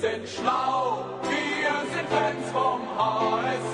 sind 0.00 0.28
schlau, 0.28 1.04
wir 1.22 1.74
sind 1.92 2.08
Fans 2.08 2.50
vom 2.52 2.80
HSV. 2.98 3.73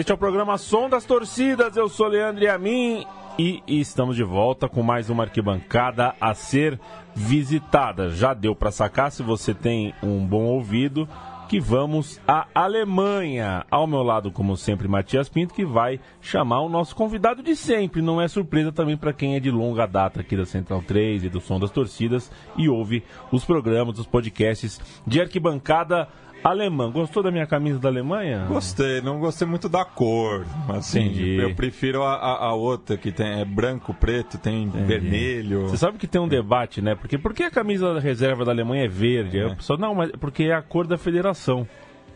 Este 0.00 0.12
é 0.12 0.14
o 0.14 0.18
programa 0.18 0.56
Som 0.56 0.88
das 0.88 1.04
Torcidas. 1.04 1.76
Eu 1.76 1.86
sou 1.86 2.06
Leandro 2.06 2.50
Amin 2.50 3.04
e 3.38 3.62
estamos 3.66 4.16
de 4.16 4.22
volta 4.22 4.66
com 4.66 4.82
mais 4.82 5.10
uma 5.10 5.24
arquibancada 5.24 6.14
a 6.18 6.32
ser 6.32 6.80
visitada. 7.14 8.08
Já 8.08 8.32
deu 8.32 8.54
para 8.54 8.70
sacar 8.70 9.12
se 9.12 9.22
você 9.22 9.52
tem 9.52 9.94
um 10.02 10.24
bom 10.24 10.44
ouvido 10.44 11.06
que 11.50 11.60
vamos 11.60 12.18
à 12.26 12.46
Alemanha. 12.54 13.66
Ao 13.70 13.86
meu 13.86 14.02
lado, 14.02 14.32
como 14.32 14.56
sempre, 14.56 14.88
Matias 14.88 15.28
Pinto, 15.28 15.52
que 15.52 15.66
vai 15.66 16.00
chamar 16.22 16.60
o 16.60 16.70
nosso 16.70 16.96
convidado 16.96 17.42
de 17.42 17.54
sempre. 17.54 18.00
Não 18.00 18.22
é 18.22 18.26
surpresa 18.26 18.72
também 18.72 18.96
para 18.96 19.12
quem 19.12 19.36
é 19.36 19.40
de 19.40 19.50
longa 19.50 19.84
data 19.84 20.22
aqui 20.22 20.34
da 20.34 20.46
Central 20.46 20.80
3 20.80 21.24
e 21.24 21.28
do 21.28 21.42
Som 21.42 21.60
das 21.60 21.72
Torcidas 21.72 22.32
e 22.56 22.70
ouve 22.70 23.04
os 23.30 23.44
programas, 23.44 23.98
os 23.98 24.06
podcasts 24.06 24.80
de 25.06 25.20
arquibancada 25.20 26.08
alemã. 26.42 26.90
Gostou 26.90 27.22
da 27.22 27.30
minha 27.30 27.46
camisa 27.46 27.78
da 27.78 27.88
Alemanha? 27.88 28.46
Gostei, 28.48 29.00
não 29.00 29.18
gostei 29.18 29.46
muito 29.46 29.68
da 29.68 29.84
cor. 29.84 30.44
Assim, 30.68 31.00
Entendi. 31.06 31.36
eu 31.36 31.54
prefiro 31.54 32.02
a, 32.02 32.14
a- 32.14 32.46
a 32.46 32.54
outra 32.54 32.96
que 32.96 33.12
tem 33.12 33.40
é 33.40 33.44
branco, 33.44 33.92
preto, 33.94 34.38
tem 34.38 34.68
vermelho. 34.68 35.68
Você 35.68 35.76
sabe 35.76 35.98
que 35.98 36.06
tem 36.06 36.20
um 36.20 36.28
debate, 36.28 36.80
né? 36.80 36.94
Porque 36.94 37.18
por 37.18 37.32
que 37.34 37.42
a 37.44 37.50
camisa 37.50 37.92
da 37.94 38.00
reserva 38.00 38.44
da 38.44 38.52
Alemanha 38.52 38.84
é 38.84 38.88
verde? 38.88 39.40
A 39.40 39.54
pessoa, 39.56 39.78
não, 39.78 39.94
mas 39.94 40.10
porque 40.12 40.44
é 40.44 40.54
a 40.54 40.62
cor 40.62 40.86
da 40.86 40.96
federação. 40.98 41.66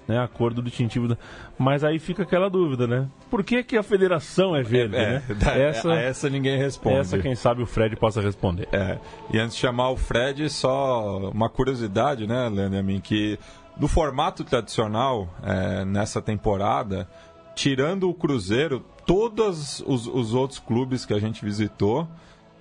Né, 0.06 0.19
a 0.19 0.28
cor 0.28 0.52
do 0.52 0.61
distintivo 0.62 1.08
da... 1.08 1.17
Mas 1.58 1.83
aí 1.83 1.98
fica 1.98 2.25
aquela 2.25 2.50
dúvida, 2.50 2.86
né? 2.86 3.08
Por 3.30 3.42
que, 3.42 3.62
que 3.64 3.75
a 3.75 3.83
federação 3.83 4.55
é 4.55 4.62
verde, 4.62 4.95
É, 4.97 5.12
né? 5.12 5.22
da- 5.34 5.56
essa, 5.56 5.95
essa 5.95 6.28
ninguém 6.28 6.58
responde. 6.58 6.98
essa, 6.98 7.19
quem 7.19 7.34
sabe 7.34 7.62
o 7.62 7.67
Fred 7.67 7.97
possa 7.97 8.20
responder. 8.20 8.69
É, 8.70 8.98
e 9.33 9.39
antes 9.39 9.55
de 9.56 9.62
chamar 9.62 9.89
o 9.89 9.97
Fred, 9.97 10.50
só 10.50 11.30
uma 11.30 11.48
curiosidade, 11.48 12.27
né, 12.27 12.50
Leandro, 12.50 12.78
a 12.78 12.83
mim, 12.83 13.00
que 13.00 13.39
do 13.77 13.89
formato 13.89 14.44
tradicional 14.44 15.28
é, 15.42 15.84
nessa 15.84 16.22
temporada, 16.22 17.08
tirando 17.55 18.08
o 18.08 18.14
Cruzeiro, 18.14 18.84
todos 19.06 19.83
os, 19.86 20.06
os 20.06 20.34
outros 20.34 20.58
clubes 20.58 21.05
que 21.05 21.14
a 21.14 21.19
gente 21.19 21.44
visitou 21.44 22.08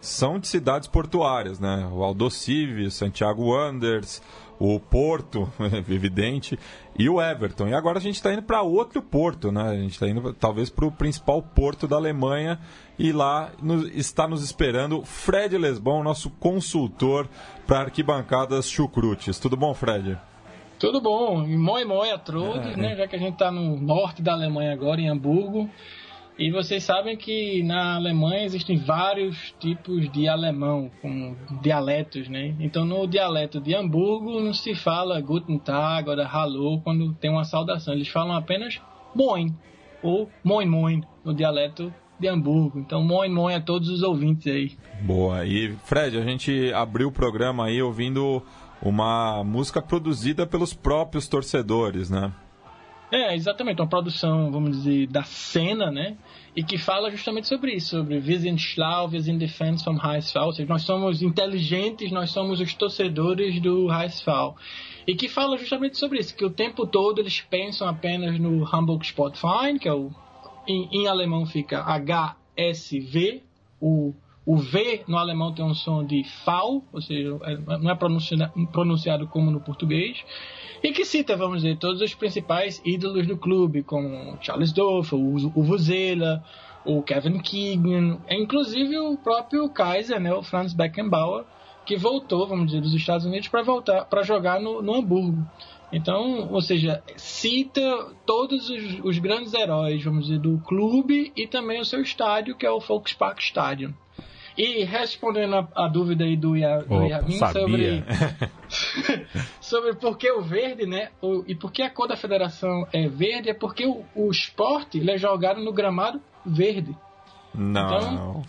são 0.01 0.37
de 0.37 0.47
cidades 0.47 0.87
portuárias, 0.87 1.59
né? 1.59 1.89
O 1.91 2.03
Aldocive, 2.03 2.91
Santiago 2.91 3.53
Wanderers, 3.53 4.21
o 4.59 4.77
Porto, 4.77 5.49
evidente, 5.87 6.59
e 6.99 7.07
o 7.07 7.21
Everton. 7.21 7.69
E 7.69 7.73
agora 7.73 7.99
a 7.99 8.01
gente 8.01 8.15
está 8.15 8.33
indo 8.33 8.43
para 8.43 8.61
outro 8.61 9.01
porto, 9.01 9.51
né? 9.51 9.61
A 9.61 9.75
gente 9.75 9.93
está 9.93 10.07
indo 10.07 10.33
talvez 10.33 10.69
para 10.69 10.85
o 10.85 10.91
principal 10.91 11.41
porto 11.41 11.87
da 11.87 11.95
Alemanha 11.95 12.59
e 12.99 13.13
lá 13.13 13.51
está 13.93 14.27
nos 14.27 14.43
esperando 14.43 15.03
Fred 15.05 15.57
Lesbon, 15.57 16.03
nosso 16.03 16.29
consultor 16.31 17.29
para 17.65 17.81
arquibancadas 17.81 18.69
chucrutes. 18.69 19.39
Tudo 19.39 19.55
bom, 19.55 19.73
Fred? 19.73 20.19
Tudo 20.83 20.99
bom, 20.99 21.45
e 21.47 21.55
moi 21.55 21.85
moi 21.85 22.11
a 22.11 22.17
todos, 22.17 22.75
né? 22.75 22.93
Já 22.97 23.07
que 23.07 23.15
a 23.15 23.17
gente 23.17 23.37
tá 23.37 23.49
no 23.49 23.79
norte 23.79 24.21
da 24.21 24.33
Alemanha 24.33 24.73
agora, 24.73 24.99
em 24.99 25.07
Hamburgo. 25.07 25.69
E 26.37 26.51
vocês 26.51 26.83
sabem 26.83 27.15
que 27.15 27.63
na 27.63 27.95
Alemanha 27.95 28.43
existem 28.43 28.75
vários 28.75 29.55
tipos 29.61 30.11
de 30.11 30.27
alemão, 30.27 30.91
com 31.01 31.37
dialetos, 31.61 32.27
né? 32.27 32.53
Então 32.59 32.83
no 32.83 33.07
dialeto 33.07 33.61
de 33.61 33.73
Hamburgo 33.73 34.41
não 34.41 34.53
se 34.53 34.75
fala 34.75 35.21
Guten 35.21 35.57
Tag 35.57 36.09
ou 36.09 36.21
Hallo 36.21 36.81
quando 36.81 37.13
tem 37.13 37.31
uma 37.31 37.45
saudação. 37.45 37.93
Eles 37.93 38.09
falam 38.09 38.35
apenas 38.35 38.81
Moin 39.15 39.55
ou 40.01 40.29
Moin 40.43 40.65
Moin 40.65 41.01
no 41.23 41.33
dialeto 41.33 41.93
de 42.19 42.27
Hamburgo. 42.27 42.77
Então 42.79 43.01
Moin 43.01 43.29
Moin 43.29 43.55
a 43.55 43.61
todos 43.61 43.87
os 43.87 44.03
ouvintes 44.03 44.47
aí. 44.47 44.73
Boa. 45.01 45.45
E 45.45 45.77
Fred, 45.85 46.17
a 46.17 46.25
gente 46.25 46.73
abriu 46.73 47.07
o 47.07 47.11
programa 47.11 47.67
aí 47.67 47.81
ouvindo 47.81 48.43
uma 48.83 49.43
música 49.43 49.81
produzida 49.81 50.45
pelos 50.45 50.73
próprios 50.73 51.27
torcedores, 51.27 52.09
né? 52.09 52.33
É, 53.09 53.35
exatamente, 53.35 53.79
uma 53.79 53.87
produção, 53.87 54.51
vamos 54.51 54.77
dizer, 54.77 55.07
da 55.07 55.23
cena, 55.23 55.91
né? 55.91 56.17
E 56.55 56.63
que 56.63 56.77
fala 56.77 57.11
justamente 57.11 57.47
sobre 57.47 57.73
isso, 57.73 57.97
sobre 57.97 58.19
sind 58.39 58.57
schlau, 58.57 59.07
die 59.07 59.47
Fans 59.47 59.83
vom 59.83 59.97
HSV, 59.97 60.39
ou 60.39 60.51
seja, 60.51 60.67
nós 60.67 60.81
somos 60.81 61.21
inteligentes, 61.21 62.11
nós 62.11 62.31
somos 62.31 62.59
os 62.59 62.73
torcedores 62.73 63.61
do 63.61 63.87
HSV. 63.87 64.55
E 65.05 65.15
que 65.15 65.29
fala 65.29 65.57
justamente 65.57 65.97
sobre 65.97 66.19
isso, 66.19 66.35
que 66.35 66.43
o 66.43 66.49
tempo 66.49 66.87
todo 66.87 67.19
eles 67.19 67.39
pensam 67.39 67.87
apenas 67.87 68.39
no 68.39 68.65
Hamburg 68.65 69.05
Sportverein, 69.05 69.77
que 69.77 69.87
é 69.87 69.93
o, 69.93 70.11
em, 70.67 70.89
em 70.91 71.07
alemão 71.07 71.45
fica 71.45 71.83
HSV, 71.83 73.43
o, 73.79 74.13
o 74.45 74.57
V 74.57 75.03
no 75.07 75.17
alemão 75.17 75.53
tem 75.53 75.63
um 75.63 75.73
som 75.73 76.03
de 76.03 76.23
V, 76.23 76.81
ou 76.91 77.01
seja, 77.01 77.37
é- 77.43 77.77
não 77.77 77.91
é 77.91 77.95
pronunciado, 77.95 79.27
como 79.27 79.49
no 79.49 79.61
português, 79.61 80.23
e 80.81 80.91
que 80.91 81.05
cita, 81.05 81.37
vamos 81.37 81.61
dizer, 81.61 81.77
todos 81.77 82.01
os 82.01 82.13
principais 82.13 82.81
ídolos 82.85 83.25
do 83.25 83.37
clube, 83.37 83.83
como 83.83 84.37
Charles 84.41 84.73
Dorfer, 84.73 85.17
o, 85.17 85.63
Vuzela, 85.63 86.43
o 86.85 87.01
Kevin 87.01 87.39
Keegan, 87.39 88.19
é, 88.27 88.35
inclusive 88.35 88.97
o 88.99 89.17
próprio 89.17 89.69
Kaiser, 89.69 90.19
né, 90.19 90.33
o 90.33 90.43
Franz 90.43 90.73
Beckenbauer, 90.73 91.45
que 91.85 91.95
voltou, 91.95 92.47
vamos 92.47 92.67
dizer, 92.67 92.81
dos 92.81 92.93
Estados 92.93 93.25
Unidos 93.25 93.47
para 93.47 93.61
voltar 93.61 94.05
para 94.05 94.23
jogar 94.23 94.59
no, 94.59 94.81
no 94.81 94.95
Hamburgo. 94.95 95.45
Então, 95.91 96.51
ou 96.51 96.61
seja, 96.61 97.03
cita 97.15 97.81
todos 98.25 98.69
os, 98.69 98.99
os 99.03 99.19
grandes 99.19 99.53
heróis, 99.53 100.03
vamos 100.03 100.25
dizer, 100.25 100.39
do 100.39 100.57
clube 100.59 101.31
e 101.35 101.45
também 101.45 101.79
o 101.79 101.85
seu 101.85 102.01
estádio, 102.01 102.55
que 102.55 102.65
é 102.65 102.71
o 102.71 102.79
Volkspark 102.79 103.39
Stadium. 103.39 103.93
E 104.57 104.83
respondendo 104.83 105.55
a, 105.55 105.67
a 105.85 105.87
dúvida 105.87 106.23
aí 106.23 106.37
do, 106.37 106.55
Ia, 106.55 106.79
do 106.79 107.03
Yavin 107.05 107.39
sobre 107.51 108.03
sobre 109.59 109.93
por 109.95 110.17
que 110.17 110.29
o 110.31 110.41
verde, 110.41 110.85
né? 110.85 111.09
O- 111.21 111.43
e 111.47 111.55
por 111.55 111.71
que 111.71 111.81
a 111.81 111.89
cor 111.89 112.07
da 112.07 112.15
federação 112.15 112.87
é 112.93 113.07
verde, 113.07 113.49
é 113.49 113.53
porque 113.53 113.85
o, 113.85 114.03
o 114.15 114.29
esporte 114.31 114.97
ele 114.99 115.11
é 115.11 115.17
jogado 115.17 115.61
no 115.61 115.71
gramado 115.73 116.21
verde. 116.45 116.95
Não. 117.53 117.81
Então, 117.85 118.43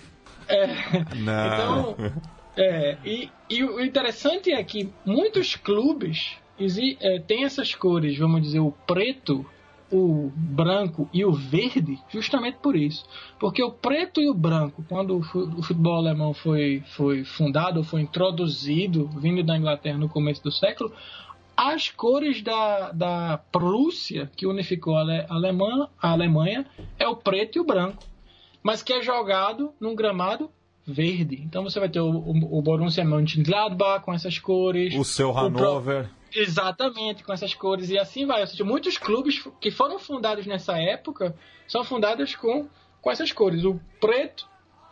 É, 0.48 0.66
não. 1.16 1.94
então, 1.94 1.97
é, 2.56 2.97
e, 3.04 3.31
e 3.48 3.64
o 3.64 3.81
interessante 3.82 4.53
é 4.53 4.62
que 4.62 4.91
muitos 5.04 5.56
clubes 5.56 6.37
é, 7.00 7.19
têm 7.20 7.44
essas 7.44 7.75
cores, 7.75 8.16
vamos 8.19 8.43
dizer, 8.43 8.60
o 8.60 8.72
preto, 8.87 9.44
o 9.97 10.32
branco 10.34 11.09
e 11.12 11.25
o 11.25 11.32
verde, 11.32 11.99
justamente 12.09 12.59
por 12.62 12.75
isso. 12.75 13.05
Porque 13.38 13.62
o 13.62 13.71
preto 13.71 14.21
e 14.21 14.28
o 14.28 14.34
branco, 14.34 14.84
quando 14.88 15.16
o 15.19 15.22
fu- 15.22 15.49
o 15.56 15.62
futebol 15.62 15.97
alemão 15.97 16.34
foi, 16.34 16.82
foi 16.97 17.25
fundado, 17.25 17.84
foi 17.84 18.00
introduzido, 18.00 19.06
vindo 19.16 19.43
da 19.43 19.56
Inglaterra 19.56 19.97
no 19.99 20.09
começo 20.09 20.43
do 20.43 20.50
século, 20.50 20.93
as 21.56 21.88
cores 21.91 22.43
da, 22.43 22.91
da 22.91 23.38
Prússia, 23.52 24.31
que 24.37 24.46
unificou 24.46 24.96
a, 24.96 25.00
Ale- 25.02 25.26
a 25.29 25.35
Alemanha, 25.35 25.88
a 26.02 26.11
Alemanha, 26.11 26.67
é 26.99 27.06
o 27.06 27.14
preto 27.17 27.58
e 27.58 27.61
o 27.61 27.64
branco 27.64 28.02
mas 28.67 28.82
que 28.82 28.94
é 28.94 29.02
jogado 29.02 29.73
num 29.79 29.94
gramado 29.94 30.49
verde. 30.87 31.38
Então 31.44 31.62
você 31.62 31.79
vai 31.79 31.88
ter 31.90 32.00
o, 32.00 32.08
o, 32.11 32.58
o 32.58 32.62
Borussia 32.62 33.05
Mönchengladbach 33.05 34.02
com 34.02 34.12
essas 34.14 34.38
cores. 34.38 34.94
o 34.94 35.05
seu 35.05 35.29
o 35.29 35.32
pró- 35.52 35.67
Hanover. 35.67 36.08
Exatamente, 36.34 37.22
com 37.22 37.32
essas 37.32 37.54
cores 37.54 37.90
e 37.90 37.98
assim 37.98 38.26
vai. 38.26 38.40
Ou 38.40 38.46
seja, 38.46 38.64
muitos 38.64 38.98
clubes 38.98 39.46
que 39.60 39.70
foram 39.70 39.98
fundados 39.98 40.46
nessa 40.46 40.76
época 40.76 41.34
são 41.69 41.84
fundados 41.84 42.34
com, 42.34 42.69
com 43.00 43.10
essas 43.10 43.31
cores, 43.31 43.64
o 43.64 43.81
preto 44.00 44.48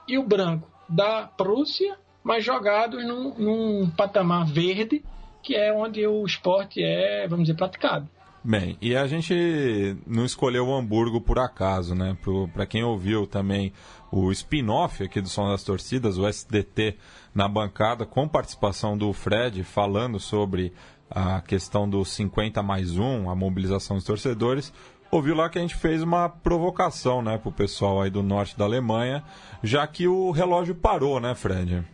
e 0.07 0.17
o 0.17 0.23
branco 0.23 0.71
da 0.89 1.27
Prússia, 1.27 1.99
mas 2.23 2.45
jogados 2.45 3.05
num, 3.05 3.35
num 3.35 3.91
patamar 3.91 4.47
verde, 4.47 5.05
que 5.43 5.57
é 5.57 5.73
onde 5.73 6.07
o 6.07 6.25
esporte 6.25 6.83
é, 6.83 7.27
vamos 7.27 7.47
dizer, 7.47 7.57
praticado. 7.57 8.09
Bem, 8.45 8.77
e 8.81 8.97
a 8.97 9.07
gente 9.07 9.97
não 10.05 10.25
escolheu 10.25 10.67
o 10.67 10.75
Hamburgo 10.75 11.21
por 11.21 11.39
acaso, 11.39 11.95
né? 11.95 12.17
Para 12.53 12.67
quem 12.67 12.83
ouviu 12.83 13.25
também 13.25 13.73
o 14.11 14.33
spin-off 14.33 15.05
aqui 15.05 15.21
do 15.21 15.29
Som 15.29 15.49
das 15.49 15.63
Torcidas, 15.63 16.19
o 16.19 16.27
SDT 16.27 16.97
na 17.33 17.47
bancada, 17.47 18.05
com 18.05 18.27
participação 18.27 18.99
do 18.99 19.13
Fred, 19.13 19.63
falando 19.63 20.19
sobre 20.19 20.73
a 21.15 21.41
questão 21.41 21.89
do 21.89 22.05
50 22.05 22.63
mais 22.63 22.99
1, 22.99 23.31
a 23.31 23.35
mobilização 23.35 23.97
dos 23.97 24.05
torcedores, 24.05 24.73
ouviu 25.11 25.35
lá 25.35 25.49
que 25.49 25.59
a 25.59 25.61
gente 25.61 25.75
fez 25.75 26.03
uma 26.03 26.29
provocação, 26.29 27.23
né, 27.23 27.39
pro 27.39 27.53
pessoal 27.53 28.03
aí 28.03 28.11
do 28.11 28.23
norte 28.23 28.57
da 28.57 28.65
Alemanha, 28.65 29.23
já 29.63 29.87
que 29.87 30.09
o 30.09 30.31
relógio 30.31 30.75
parou, 30.75 31.21
né, 31.21 31.35
Fred? 31.35 31.85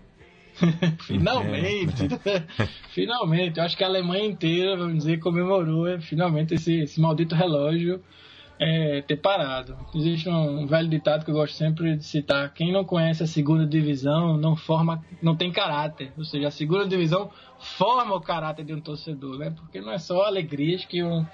finalmente, 1.07 2.09
finalmente. 2.95 3.59
Eu 3.59 3.65
acho 3.65 3.77
que 3.77 3.85
a 3.85 3.87
Alemanha 3.87 4.25
inteira, 4.25 4.77
vamos 4.77 4.99
dizer, 4.99 5.19
comemorou 5.19 5.87
é, 5.87 6.01
finalmente 6.01 6.55
esse, 6.55 6.81
esse 6.81 7.01
maldito 7.01 7.35
relógio 7.35 8.03
é, 8.59 9.03
ter 9.03 9.17
parado. 9.17 9.77
Existe 9.95 10.29
um 10.29 10.67
velho 10.67 10.89
ditado 10.89 11.25
que 11.25 11.31
eu 11.31 11.35
gosto 11.35 11.55
sempre 11.55 11.97
de 11.97 12.05
citar: 12.05 12.53
quem 12.53 12.73
não 12.73 12.85
conhece 12.85 13.23
a 13.23 13.27
segunda 13.27 13.67
divisão 13.67 14.37
não 14.37 14.57
forma, 14.57 15.05
não 15.23 15.37
tem 15.37 15.53
caráter. 15.53 16.13
Ou 16.17 16.25
seja, 16.25 16.49
a 16.49 16.51
segunda 16.51 16.87
divisão 16.87 17.31
forma 17.59 18.15
o 18.15 18.21
caráter 18.21 18.65
de 18.65 18.75
um 18.75 18.81
torcedor, 18.81 19.39
né? 19.39 19.51
Porque 19.51 19.81
não 19.81 19.93
é 19.93 19.99
só 19.99 20.23
alegrias 20.23 20.85
que 20.85 21.03
um 21.03 21.25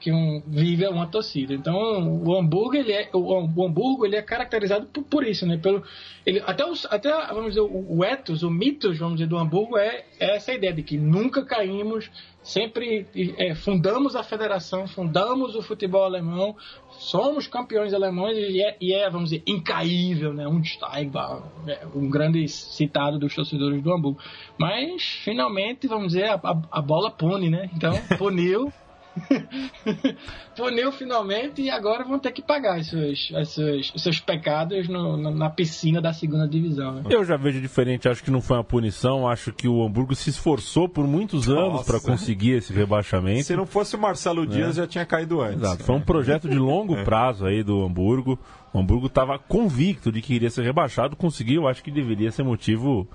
que 0.00 0.10
um, 0.10 0.42
vive 0.46 0.88
uma 0.88 1.06
torcida. 1.06 1.52
Então, 1.52 2.22
o 2.24 2.34
Hamburgo 2.34 2.74
ele 2.74 2.92
é 2.92 3.10
o, 3.12 3.18
o 3.18 3.66
Hamburgo 3.66 4.06
ele 4.06 4.16
é 4.16 4.22
caracterizado 4.22 4.86
por, 4.86 5.04
por, 5.04 5.26
isso, 5.26 5.46
né? 5.46 5.58
Pelo 5.58 5.84
ele 6.24 6.42
até 6.46 6.64
os, 6.64 6.86
até 6.86 7.10
vamos 7.28 7.48
dizer 7.48 7.60
o, 7.60 7.98
o 7.98 8.04
ethos, 8.04 8.42
o 8.42 8.50
mitos, 8.50 8.98
vamos 8.98 9.16
dizer 9.16 9.28
do 9.28 9.36
Hamburgo 9.36 9.76
é, 9.76 10.04
é 10.18 10.36
essa 10.36 10.52
ideia 10.52 10.72
de 10.72 10.82
que 10.82 10.96
nunca 10.96 11.44
caímos, 11.44 12.10
sempre 12.42 13.06
é, 13.36 13.54
fundamos 13.54 14.16
a 14.16 14.22
federação, 14.22 14.88
fundamos 14.88 15.54
o 15.54 15.60
futebol 15.60 16.04
alemão, 16.04 16.56
somos 16.92 17.46
campeões 17.46 17.92
alemães 17.92 18.38
e 18.38 18.62
é, 18.62 18.76
e 18.80 18.94
é 18.94 19.10
vamos 19.10 19.28
dizer 19.30 19.42
incaível, 19.46 20.32
né? 20.32 20.48
Um 20.48 20.64
Steigbach, 20.64 21.42
é, 21.66 21.86
um 21.94 22.08
grande 22.08 22.48
citado 22.48 23.18
dos 23.18 23.34
torcedores 23.34 23.82
do 23.82 23.92
Hamburgo. 23.92 24.18
Mas 24.56 25.02
finalmente, 25.02 25.86
vamos 25.86 26.14
dizer, 26.14 26.24
a, 26.24 26.40
a, 26.42 26.62
a 26.70 26.80
bola 26.80 27.10
pune, 27.10 27.50
né? 27.50 27.68
Então, 27.74 27.92
puniu 28.16 28.72
Puniu 30.56 30.92
finalmente 30.92 31.62
e 31.62 31.70
agora 31.70 32.04
vão 32.04 32.18
ter 32.18 32.32
que 32.32 32.42
pagar 32.42 32.78
os 32.78 32.88
seus, 32.88 33.30
os 33.30 33.48
seus, 33.54 33.92
os 33.94 34.02
seus 34.02 34.20
pecados 34.20 34.88
no, 34.88 35.16
na 35.16 35.48
piscina 35.48 36.00
da 36.00 36.12
segunda 36.12 36.46
divisão. 36.46 36.94
Né? 36.94 37.02
Eu 37.10 37.24
já 37.24 37.36
vejo 37.36 37.60
diferente, 37.60 38.08
acho 38.08 38.22
que 38.22 38.30
não 38.30 38.40
foi 38.40 38.56
uma 38.56 38.64
punição, 38.64 39.28
acho 39.28 39.52
que 39.52 39.68
o 39.68 39.84
Hamburgo 39.84 40.14
se 40.14 40.30
esforçou 40.30 40.88
por 40.88 41.06
muitos 41.06 41.48
anos 41.48 41.84
para 41.84 42.00
conseguir 42.00 42.52
esse 42.52 42.72
rebaixamento. 42.72 43.44
Se 43.44 43.56
não 43.56 43.66
fosse 43.66 43.96
o 43.96 43.98
Marcelo 43.98 44.46
Dias, 44.46 44.70
é. 44.70 44.82
já 44.82 44.86
tinha 44.86 45.06
caído 45.06 45.40
antes. 45.40 45.62
Exato, 45.62 45.84
foi 45.84 45.94
um 45.94 46.00
projeto 46.00 46.48
de 46.48 46.58
longo 46.58 46.96
é. 46.98 47.04
prazo 47.04 47.46
aí 47.46 47.62
do 47.62 47.84
Hamburgo. 47.84 48.38
O 48.72 48.78
Hamburgo 48.78 49.06
estava 49.06 49.38
convicto 49.38 50.12
de 50.12 50.22
que 50.22 50.34
iria 50.34 50.50
ser 50.50 50.62
rebaixado, 50.62 51.16
conseguiu, 51.16 51.66
acho 51.66 51.82
que 51.82 51.90
deveria 51.90 52.30
ser 52.30 52.44
motivo 52.44 53.08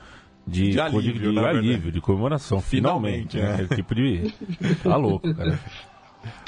de, 0.48 0.72
de 0.72 0.80
alívio, 0.80 1.14
de, 1.14 1.32
de, 1.32 1.40
alívio, 1.40 1.92
de 1.92 2.02
comemoração. 2.02 2.62
Finalmente, 2.62 3.38
Finalmente 3.38 3.62
né? 3.62 3.68
É. 3.72 3.76
tipo 3.76 3.96
de. 3.96 4.34
Tá 4.84 4.96
louco, 4.96 5.34
cara. 5.34 5.60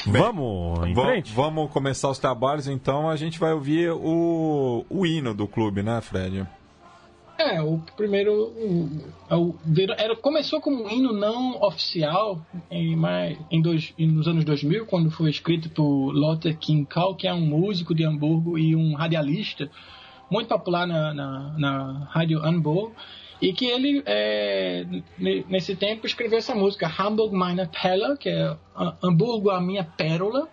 Bem, 0.06 0.22
vamos 0.22 0.88
em 0.88 0.96
frente? 0.96 1.34
Vamos 1.34 1.72
começar 1.72 2.10
os 2.10 2.20
trabalhos, 2.20 2.68
então 2.68 3.10
a 3.10 3.16
gente 3.16 3.40
vai 3.40 3.54
ouvir 3.54 3.92
o, 3.92 4.86
o 4.90 5.06
hino 5.06 5.34
do 5.34 5.48
clube, 5.48 5.84
né, 5.84 6.02
Fred? 6.02 6.46
É, 7.38 7.62
o 7.62 7.80
primeiro. 7.96 8.34
O, 8.34 8.90
o, 9.30 9.56
era, 9.98 10.16
começou 10.16 10.60
como 10.60 10.86
um 10.86 10.90
hino 10.90 11.14
não 11.14 11.62
oficial 11.62 12.42
em, 12.70 12.96
mais, 12.96 13.38
em 13.52 13.62
dois, 13.62 13.94
nos 13.98 14.28
anos 14.28 14.44
2000, 14.44 14.88
quando 14.88 15.12
foi 15.12 15.30
escrito 15.30 15.70
por 15.70 16.12
Lothar 16.12 16.58
Kinkal, 16.58 17.16
que 17.16 17.28
é 17.28 17.34
um 17.34 17.46
músico 17.46 17.94
de 17.94 18.04
Hamburgo 18.04 18.58
e 18.58 18.76
um 18.76 18.96
radialista 18.96 19.70
muito 20.32 20.48
popular 20.48 20.88
na, 20.88 21.14
na, 21.14 21.56
na 21.58 22.08
Rádio 22.10 22.44
Hamburgo. 22.44 22.96
E 23.42 23.54
que 23.54 23.66
ele, 23.66 24.02
é, 24.06 24.86
nesse 25.18 25.76
tempo, 25.76 26.08
escreveu 26.08 26.40
essa 26.40 26.56
música, 26.56 26.88
Hamburg 26.88 27.36
meine 27.36 27.68
Perle, 27.68 28.18
que 28.18 28.30
é 28.30 28.56
Hamburgo 29.02 29.50
a 29.50 29.62
minha 29.62 29.84
pérola, 29.84 30.48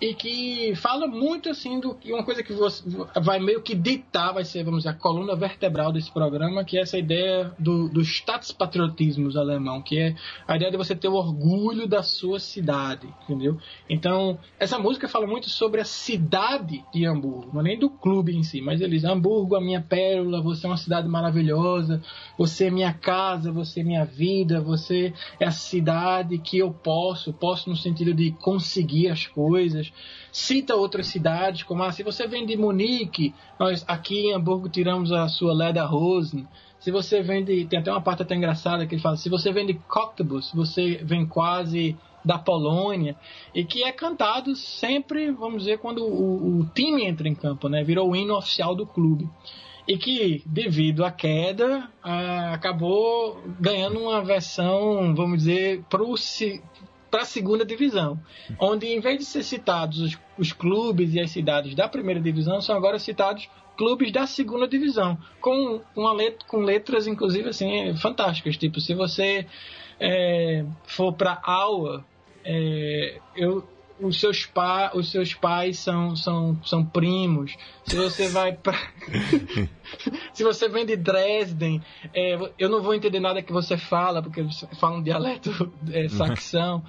e 0.00 0.14
que 0.14 0.74
fala 0.76 1.06
muito 1.06 1.48
assim 1.48 1.80
do 1.80 1.94
que 1.94 2.12
uma 2.12 2.24
coisa 2.24 2.42
que 2.42 2.52
você 2.52 2.82
vai 3.22 3.38
meio 3.38 3.62
que 3.62 3.74
ditar, 3.74 4.32
vai 4.32 4.44
ser, 4.44 4.64
vamos 4.64 4.80
dizer, 4.80 4.90
a 4.90 4.94
coluna 4.94 5.34
vertebral 5.34 5.92
desse 5.92 6.12
programa, 6.12 6.64
que 6.64 6.76
é 6.76 6.82
essa 6.82 6.98
ideia 6.98 7.52
do, 7.58 7.88
do 7.88 8.00
statspatriotismo 8.02 9.30
alemão, 9.38 9.80
que 9.82 9.98
é 9.98 10.14
a 10.46 10.56
ideia 10.56 10.70
de 10.70 10.76
você 10.76 10.94
ter 10.94 11.08
o 11.08 11.14
orgulho 11.14 11.86
da 11.86 12.02
sua 12.02 12.38
cidade, 12.38 13.08
entendeu? 13.22 13.58
Então, 13.88 14.38
essa 14.58 14.78
música 14.78 15.08
fala 15.08 15.26
muito 15.26 15.48
sobre 15.48 15.80
a 15.80 15.84
cidade 15.84 16.84
de 16.92 17.06
Hamburgo, 17.06 17.50
não 17.52 17.60
é 17.60 17.64
nem 17.64 17.78
do 17.78 17.90
clube 17.90 18.36
em 18.36 18.42
si, 18.42 18.60
mas 18.60 18.80
eles, 18.80 19.04
Hamburgo, 19.04 19.56
a 19.56 19.60
minha 19.60 19.80
pérola, 19.80 20.42
você 20.42 20.66
é 20.66 20.70
uma 20.70 20.76
cidade 20.76 21.08
maravilhosa, 21.08 22.02
você 22.36 22.66
é 22.66 22.70
minha 22.70 22.92
casa, 22.92 23.52
você 23.52 23.80
é 23.80 23.84
minha 23.84 24.04
vida, 24.04 24.60
você 24.60 25.12
é 25.40 25.46
a 25.46 25.50
cidade 25.50 26.38
que 26.38 26.58
eu 26.58 26.72
posso, 26.72 27.32
posso 27.32 27.70
no 27.70 27.76
sentido 27.76 28.12
de 28.12 28.32
conseguir 28.32 29.08
as 29.08 29.26
coisas, 29.26 29.83
Cita 30.30 30.74
outras 30.74 31.06
cidades, 31.06 31.62
como 31.62 31.82
ah, 31.82 31.92
se 31.92 32.02
você 32.02 32.26
vem 32.26 32.46
de 32.46 32.56
Munique, 32.56 33.34
nós 33.58 33.84
aqui 33.86 34.26
em 34.26 34.34
Hamburgo 34.34 34.68
tiramos 34.68 35.12
a 35.12 35.28
sua 35.28 35.52
Leda 35.52 35.84
Rosen. 35.84 36.46
Se 36.78 36.90
você 36.90 37.22
vem 37.22 37.44
de. 37.44 37.64
Tem 37.66 37.78
até 37.78 37.90
uma 37.90 38.00
parte 38.00 38.22
até 38.22 38.34
engraçada 38.34 38.86
que 38.86 38.94
ele 38.94 39.02
fala: 39.02 39.16
se 39.16 39.28
você 39.28 39.52
vem 39.52 39.66
de 39.66 39.74
Cottbus, 39.74 40.52
você 40.52 41.00
vem 41.02 41.26
quase 41.26 41.96
da 42.24 42.38
Polônia, 42.38 43.16
e 43.54 43.64
que 43.64 43.84
é 43.84 43.92
cantado 43.92 44.56
sempre, 44.56 45.30
vamos 45.30 45.64
dizer, 45.64 45.78
quando 45.78 46.02
o, 46.04 46.60
o 46.60 46.66
time 46.74 47.04
entra 47.04 47.28
em 47.28 47.34
campo, 47.34 47.68
né? 47.68 47.84
Virou 47.84 48.10
o 48.10 48.16
hino 48.16 48.34
oficial 48.34 48.74
do 48.74 48.86
clube 48.86 49.28
e 49.86 49.98
que, 49.98 50.42
devido 50.46 51.04
à 51.04 51.10
queda, 51.10 51.88
ah, 52.02 52.54
acabou 52.54 53.42
ganhando 53.60 54.00
uma 54.00 54.22
versão, 54.24 55.14
vamos 55.14 55.38
dizer, 55.38 55.84
para 57.14 57.22
a 57.22 57.26
segunda 57.26 57.64
divisão, 57.64 58.20
onde 58.58 58.88
em 58.88 58.98
vez 58.98 59.18
de 59.18 59.24
ser 59.24 59.44
citados 59.44 60.00
os, 60.00 60.18
os, 60.36 60.52
clubes 60.52 61.14
e 61.14 61.20
as 61.20 61.30
cidades 61.30 61.72
da 61.72 61.88
primeira 61.88 62.20
divisão, 62.20 62.60
são 62.60 62.76
agora 62.76 62.98
citados 62.98 63.48
clubes 63.76 64.10
da 64.10 64.26
segunda 64.26 64.66
divisão, 64.66 65.16
com 65.40 65.80
uma 65.94 66.12
letra, 66.12 66.44
com 66.48 66.56
letras 66.56 67.06
inclusive 67.06 67.50
assim 67.50 67.94
fantásticas, 67.98 68.56
tipo 68.56 68.80
se 68.80 68.94
você 68.94 69.46
é, 70.00 70.64
for 70.82 71.12
para 71.12 71.40
Aua, 71.44 72.04
é, 72.44 73.20
eu 73.36 73.64
os 74.00 74.18
seus, 74.18 74.44
pa, 74.44 74.90
os 74.94 75.10
seus 75.10 75.34
pais 75.34 75.78
são, 75.78 76.16
são, 76.16 76.58
são 76.64 76.84
primos. 76.84 77.56
Se 77.86 77.96
você 77.96 78.28
vai 78.28 78.52
para. 78.52 78.78
se 80.32 80.42
você 80.42 80.68
vem 80.68 80.84
de 80.84 80.96
Dresden, 80.96 81.82
é, 82.12 82.36
eu 82.58 82.68
não 82.68 82.82
vou 82.82 82.94
entender 82.94 83.20
nada 83.20 83.42
que 83.42 83.52
você 83.52 83.76
fala, 83.76 84.22
porque 84.22 84.40
eles 84.40 84.66
falam 84.80 84.98
um 84.98 85.02
dialeto 85.02 85.72
é, 85.92 86.08
saxão. 86.10 86.82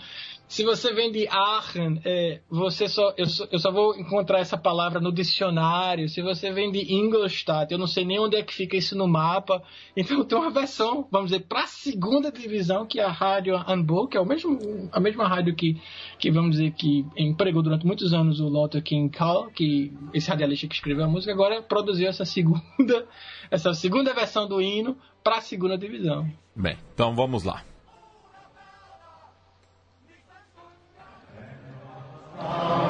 Se 0.47 0.63
você 0.63 0.93
vem 0.93 1.11
de 1.11 1.27
Aachen, 1.27 1.99
é, 2.05 2.39
você 2.49 2.87
só 2.87 3.13
eu, 3.17 3.25
só, 3.25 3.47
eu 3.51 3.57
só 3.57 3.71
vou 3.71 3.95
encontrar 3.95 4.39
essa 4.39 4.57
palavra 4.57 4.99
no 4.99 5.11
dicionário. 5.11 6.07
Se 6.07 6.21
você 6.21 6.51
vem 6.51 6.71
de 6.71 6.93
Ingolstadt, 6.93 7.71
eu 7.71 7.79
não 7.79 7.87
sei 7.87 8.05
nem 8.05 8.19
onde 8.19 8.37
é 8.37 8.43
que 8.43 8.53
fica 8.53 8.77
isso 8.77 8.95
no 8.95 9.07
mapa. 9.07 9.63
Então 9.97 10.23
tem 10.23 10.37
uma 10.37 10.51
versão, 10.51 11.07
vamos 11.11 11.31
dizer, 11.31 11.45
para 11.47 11.63
a 11.63 11.67
segunda 11.67 12.31
divisão, 12.31 12.85
que 12.85 12.99
é 12.99 13.03
a 13.03 13.11
Rádio 13.11 13.55
Hamburg, 13.67 14.11
que 14.11 14.17
é 14.17 14.21
o 14.21 14.25
mesmo, 14.25 14.59
a 14.91 14.99
mesma 14.99 15.27
rádio 15.27 15.55
que, 15.55 15.81
que, 16.19 16.29
vamos 16.29 16.51
dizer, 16.51 16.71
que 16.71 17.05
empregou 17.17 17.63
durante 17.63 17.85
muitos 17.85 18.13
anos 18.13 18.39
o 18.39 18.47
Lothar 18.47 18.83
King 18.83 19.09
Karl, 19.09 19.47
que 19.47 19.91
esse 20.13 20.29
radialista 20.29 20.67
que 20.67 20.75
escreveu 20.75 21.05
a 21.05 21.07
música, 21.07 21.31
agora 21.31 21.61
produziu 21.61 22.07
essa 22.07 22.23
segunda, 22.23 23.07
essa 23.49 23.73
segunda 23.73 24.13
versão 24.13 24.47
do 24.47 24.61
hino 24.61 24.95
para 25.23 25.37
a 25.37 25.41
segunda 25.41 25.77
divisão. 25.77 26.29
Bem, 26.55 26.77
então 26.93 27.15
vamos 27.15 27.43
lá. 27.43 27.63
Amen. 32.47 32.84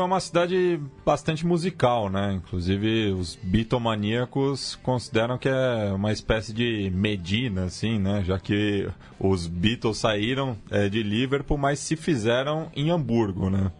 É 0.00 0.04
uma 0.04 0.20
cidade 0.20 0.80
bastante 1.04 1.46
musical, 1.46 2.08
né? 2.08 2.32
Inclusive 2.32 3.12
os 3.12 3.36
bitomaníacos 3.36 4.76
consideram 4.76 5.36
que 5.36 5.48
é 5.48 5.92
uma 5.92 6.10
espécie 6.10 6.52
de 6.52 6.90
Medina, 6.90 7.64
assim, 7.64 7.98
né? 7.98 8.22
Já 8.24 8.38
que 8.38 8.88
os 9.18 9.46
Beatles 9.46 9.98
saíram 9.98 10.56
é, 10.70 10.88
de 10.88 11.02
Liverpool, 11.02 11.58
mas 11.58 11.78
se 11.78 11.96
fizeram 11.96 12.70
em 12.74 12.90
Hamburgo, 12.90 13.50
né? 13.50 13.70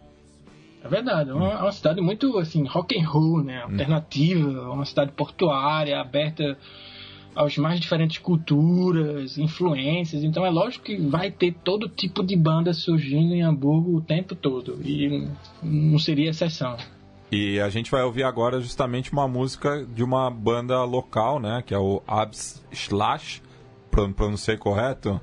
É 0.83 0.89
verdade, 0.89 1.31
é 1.31 1.35
uma, 1.35 1.53
é 1.53 1.63
uma 1.63 1.73
cidade 1.73 2.01
muito 2.01 2.39
assim 2.39 2.67
rock 2.67 2.99
and 2.99 3.07
roll, 3.07 3.43
né? 3.43 3.63
Alternativa, 3.63 4.71
uma 4.71 4.85
cidade 4.85 5.13
portuária, 5.13 6.01
aberta 6.01 6.57
aos 7.35 7.57
mais 7.57 7.81
diferentes 7.81 8.19
culturas, 8.19 9.39
influências. 9.39 10.23
Então 10.23 10.45
é 10.45 10.51
lógico 10.51 10.85
que 10.85 10.97
vai 10.97 11.31
ter 11.31 11.55
todo 11.65 11.89
tipo 11.89 12.23
de 12.23 12.37
banda 12.37 12.73
surgindo 12.73 13.35
em 13.35 13.43
Hamburgo 13.43 13.97
o 13.97 14.01
tempo 14.01 14.35
todo. 14.35 14.79
E 14.85 15.29
não 15.63 15.99
seria 15.99 16.31
exceção. 16.31 16.77
E 17.33 17.61
a 17.61 17.69
gente 17.69 17.91
vai 17.91 18.03
ouvir 18.03 18.25
agora 18.25 18.61
justamente 18.61 19.13
uma 19.13 19.29
música 19.29 19.87
de 19.87 20.03
uma 20.03 20.29
banda 20.31 20.83
local, 20.83 21.39
né? 21.39 21.63
Que 21.65 21.73
é 21.73 21.79
o 21.79 22.03
Abs 22.07 22.65
Slash. 22.73 23.41
Pronunciei 23.91 24.57
correto? 24.57 25.21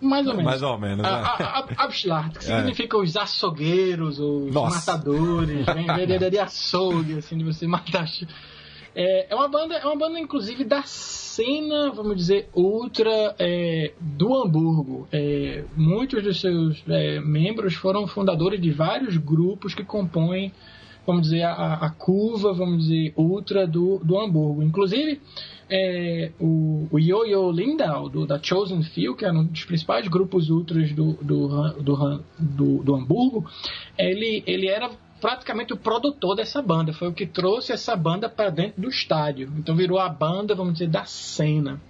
Mais 0.00 0.26
ou 0.26 0.32
menos. 0.34 0.44
Mais 0.44 0.62
ou 0.62 0.78
menos, 0.78 1.02
né? 1.02 1.22
Abschlacht, 1.78 2.38
que 2.38 2.44
significa 2.44 2.98
os 2.98 3.16
açougueiros, 3.16 4.18
os 4.18 4.52
Nossa. 4.52 4.92
matadores, 4.92 5.64
vem, 5.64 5.86
vem 5.86 6.30
de 6.30 6.38
açougue, 6.38 7.18
assim, 7.18 7.38
de 7.38 7.44
você 7.44 7.66
matar 7.68 8.06
é, 8.96 9.26
é, 9.28 9.34
uma 9.34 9.46
banda, 9.46 9.74
é 9.74 9.84
uma 9.84 9.96
banda 9.96 10.18
inclusive 10.18 10.64
da 10.64 10.82
cena, 10.84 11.92
vamos 11.92 12.16
dizer, 12.16 12.48
ultra 12.54 13.36
é, 13.38 13.92
do 14.00 14.34
Hamburgo. 14.34 15.06
É, 15.12 15.64
muitos 15.76 16.22
dos 16.24 16.40
seus 16.40 16.82
é, 16.88 17.20
membros 17.20 17.74
foram 17.74 18.06
fundadores 18.06 18.58
de 18.58 18.70
vários 18.70 19.18
grupos 19.18 19.74
que 19.74 19.84
compõem, 19.84 20.50
vamos 21.06 21.24
dizer, 21.24 21.42
a, 21.42 21.74
a 21.74 21.90
curva, 21.90 22.54
vamos 22.54 22.84
dizer, 22.86 23.12
ultra 23.18 23.66
do, 23.66 23.98
do 23.98 24.18
Hamburgo. 24.18 24.62
Inclusive, 24.62 25.20
é, 25.68 26.32
o, 26.40 26.88
o 26.90 26.98
Yo-Yo 26.98 27.50
Lindau, 27.50 28.08
do, 28.08 28.26
da 28.26 28.42
Chosen 28.42 28.82
Few, 28.82 29.14
que 29.14 29.26
é 29.26 29.30
um 29.30 29.44
dos 29.44 29.66
principais 29.66 30.08
grupos 30.08 30.48
ultras 30.48 30.90
do, 30.92 31.12
do, 31.20 31.48
do, 31.82 32.24
do, 32.38 32.82
do 32.82 32.94
Hamburgo, 32.94 33.44
ele, 33.98 34.42
ele 34.46 34.68
era 34.68 34.90
praticamente 35.20 35.72
o 35.72 35.76
produtor 35.76 36.36
dessa 36.36 36.60
banda, 36.62 36.92
foi 36.92 37.08
o 37.08 37.12
que 37.12 37.26
trouxe 37.26 37.72
essa 37.72 37.96
banda 37.96 38.28
para 38.28 38.50
dentro 38.50 38.80
do 38.80 38.88
estádio. 38.88 39.52
Então 39.58 39.74
virou 39.74 39.98
a 39.98 40.08
banda, 40.08 40.54
vamos 40.54 40.74
dizer, 40.74 40.88
da 40.88 41.04
cena. 41.04 41.80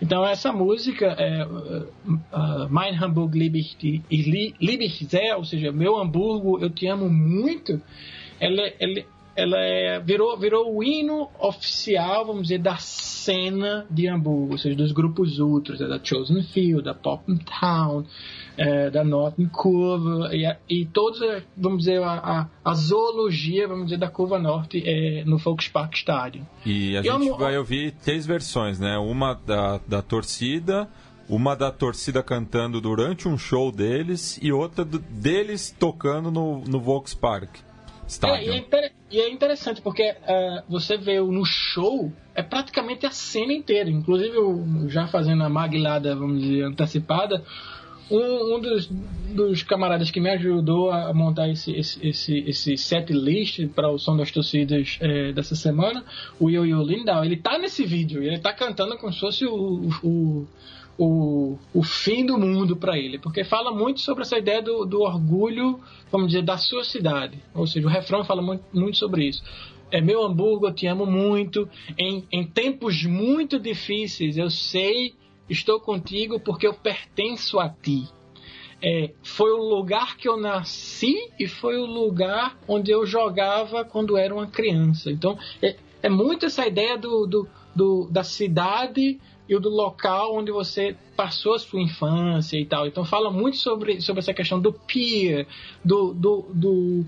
Então 0.00 0.24
essa 0.24 0.52
música 0.52 1.06
é 1.06 1.44
uh, 1.44 1.88
uh, 2.06 2.68
Mein 2.70 2.94
Hamburg 2.94 3.36
Liberty 3.36 4.02
Liberty, 4.10 5.08
ou 5.36 5.44
seja, 5.44 5.72
meu 5.72 5.96
Hamburgo, 5.96 6.60
eu 6.60 6.70
te 6.70 6.86
amo 6.86 7.10
muito. 7.10 7.80
Ela, 8.38 8.70
ela, 8.78 9.04
ela 9.38 9.56
é, 9.60 10.00
virou, 10.00 10.36
virou 10.36 10.76
o 10.76 10.82
hino 10.82 11.30
oficial, 11.38 12.26
vamos 12.26 12.42
dizer, 12.42 12.58
da 12.58 12.76
cena 12.78 13.86
de 13.88 14.08
Hamburgo, 14.08 14.52
ou 14.52 14.58
seja, 14.58 14.74
dos 14.74 14.90
grupos 14.90 15.38
ultras, 15.38 15.78
da 15.78 16.00
Chosen 16.02 16.42
Field, 16.42 16.82
da 16.82 16.92
Pop 16.92 17.24
Town, 17.60 18.04
é, 18.56 18.90
da 18.90 19.04
Northern 19.04 19.48
Curva, 19.48 20.30
e, 20.34 20.44
e 20.68 20.86
todos, 20.86 21.20
vamos 21.56 21.84
dizer, 21.84 22.02
a, 22.02 22.14
a, 22.14 22.48
a, 22.64 22.74
zoologia, 22.74 23.68
vamos 23.68 23.84
dizer, 23.84 23.98
da 23.98 24.10
Curva 24.10 24.40
Norte 24.40 24.82
é, 24.84 25.22
no 25.24 25.38
Volkspark 25.38 25.94
Stadium. 25.94 26.44
E 26.66 26.96
a 26.96 27.00
e 27.00 27.04
gente 27.04 27.28
eu, 27.28 27.36
vai 27.36 27.56
ouvir 27.56 27.92
três 27.92 28.26
versões, 28.26 28.80
né? 28.80 28.98
Uma 28.98 29.34
da, 29.34 29.78
da 29.86 30.02
torcida, 30.02 30.88
uma 31.28 31.54
da 31.54 31.70
torcida 31.70 32.24
cantando 32.24 32.80
durante 32.80 33.28
um 33.28 33.38
show 33.38 33.70
deles 33.70 34.36
e 34.42 34.50
outra 34.50 34.84
do, 34.84 34.98
deles 34.98 35.72
tocando 35.78 36.28
no, 36.28 36.64
no 36.64 36.80
Volkspark. 36.80 37.67
É, 38.24 38.44
e, 38.44 38.50
é 38.50 39.20
é 39.20 39.30
interessante 39.30 39.82
porque 39.82 40.10
uh, 40.10 40.62
você 40.68 40.96
vê 40.96 41.20
no 41.20 41.44
show 41.44 42.10
é 42.34 42.42
praticamente 42.42 43.04
a 43.04 43.10
cena 43.10 43.52
inteira. 43.52 43.90
Inclusive, 43.90 44.34
já 44.88 45.06
fazendo 45.06 45.44
a 45.44 45.48
maguilada, 45.48 46.14
vamos 46.14 46.40
dizer, 46.40 46.62
antecipada, 46.62 47.44
um, 48.10 48.56
um 48.56 48.60
dos, 48.60 48.86
dos, 48.86 49.62
camaradas 49.62 50.10
que 50.10 50.20
me 50.20 50.30
ajudou 50.30 50.90
a 50.90 51.12
montar 51.12 51.48
esse, 51.48 51.72
esse, 51.72 52.06
esse, 52.06 52.38
esse 52.38 52.76
set 52.76 53.12
list 53.12 53.66
para 53.68 53.90
o 53.90 53.98
som 53.98 54.16
das 54.16 54.30
torcidas 54.30 54.98
é, 55.00 55.32
dessa 55.32 55.54
semana, 55.54 56.04
o 56.40 56.48
Yo 56.50 56.64
Yo 56.64 56.82
Lindau, 56.82 57.24
ele 57.24 57.36
tá 57.36 57.58
nesse 57.58 57.84
vídeo, 57.84 58.22
ele 58.22 58.38
tá 58.38 58.52
cantando 58.52 58.96
como 58.96 59.12
se 59.12 59.20
fosse 59.20 59.44
o, 59.44 59.90
o, 60.02 60.46
o, 60.98 61.58
o 61.72 61.82
fim 61.82 62.26
do 62.26 62.38
mundo 62.38 62.76
para 62.76 62.98
ele, 62.98 63.18
porque 63.18 63.44
fala 63.44 63.70
muito 63.70 64.00
sobre 64.00 64.22
essa 64.22 64.36
ideia 64.36 64.60
do, 64.60 64.84
do, 64.84 65.02
orgulho, 65.02 65.78
vamos 66.10 66.28
dizer, 66.28 66.42
da 66.42 66.56
sua 66.56 66.84
cidade. 66.84 67.38
Ou 67.54 67.66
seja, 67.66 67.86
o 67.86 67.90
refrão 67.90 68.24
fala 68.24 68.42
muito, 68.42 68.64
muito 68.72 68.98
sobre 68.98 69.28
isso. 69.28 69.42
É 69.90 70.00
meu 70.00 70.22
Hamburgo, 70.22 70.66
eu 70.66 70.74
te 70.74 70.86
amo 70.86 71.06
muito. 71.06 71.68
Em, 71.96 72.24
em 72.30 72.44
tempos 72.44 73.04
muito 73.04 73.58
difíceis, 73.58 74.36
eu 74.36 74.50
sei 74.50 75.14
Estou 75.48 75.80
contigo 75.80 76.38
porque 76.40 76.66
eu 76.66 76.74
pertenço 76.74 77.58
a 77.58 77.68
ti. 77.68 78.08
É, 78.80 79.10
foi 79.22 79.50
o 79.50 79.62
lugar 79.62 80.16
que 80.16 80.28
eu 80.28 80.36
nasci 80.36 81.16
e 81.38 81.48
foi 81.48 81.76
o 81.76 81.86
lugar 81.86 82.56
onde 82.68 82.90
eu 82.90 83.04
jogava 83.04 83.84
quando 83.84 84.16
era 84.16 84.32
uma 84.32 84.46
criança. 84.46 85.10
Então, 85.10 85.36
é, 85.60 85.76
é 86.02 86.08
muito 86.08 86.46
essa 86.46 86.66
ideia 86.66 86.96
do, 86.96 87.26
do, 87.26 87.48
do, 87.74 88.08
da 88.10 88.22
cidade 88.22 89.18
e 89.48 89.58
do 89.58 89.68
local 89.68 90.36
onde 90.36 90.52
você 90.52 90.94
passou 91.16 91.54
a 91.54 91.58
sua 91.58 91.80
infância 91.80 92.56
e 92.56 92.66
tal. 92.66 92.86
Então, 92.86 93.04
fala 93.04 93.30
muito 93.30 93.56
sobre, 93.56 94.00
sobre 94.00 94.20
essa 94.20 94.34
questão 94.34 94.60
do 94.60 94.72
pier, 94.72 95.46
do, 95.84 96.12
do, 96.12 96.46
do 96.52 97.04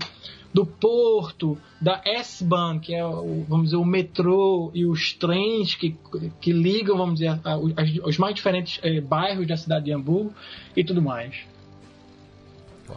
do 0.53 0.65
porto, 0.65 1.57
da 1.79 2.01
S-Bahn, 2.03 2.79
que 2.79 2.93
é 2.93 3.05
o, 3.05 3.45
vamos 3.47 3.65
dizer, 3.65 3.77
o 3.77 3.85
metrô 3.85 4.71
e 4.73 4.85
os 4.85 5.13
trens 5.13 5.75
que, 5.75 5.97
que 6.39 6.51
ligam, 6.51 6.97
vamos 6.97 7.15
dizer, 7.15 7.39
a, 7.43 7.53
a, 7.53 7.57
os 7.57 8.17
mais 8.17 8.35
diferentes 8.35 8.79
é, 8.83 8.99
bairros 8.99 9.47
da 9.47 9.55
cidade 9.55 9.85
de 9.85 9.93
Hamburgo 9.93 10.33
e 10.75 10.83
tudo 10.83 11.01
mais. 11.01 11.45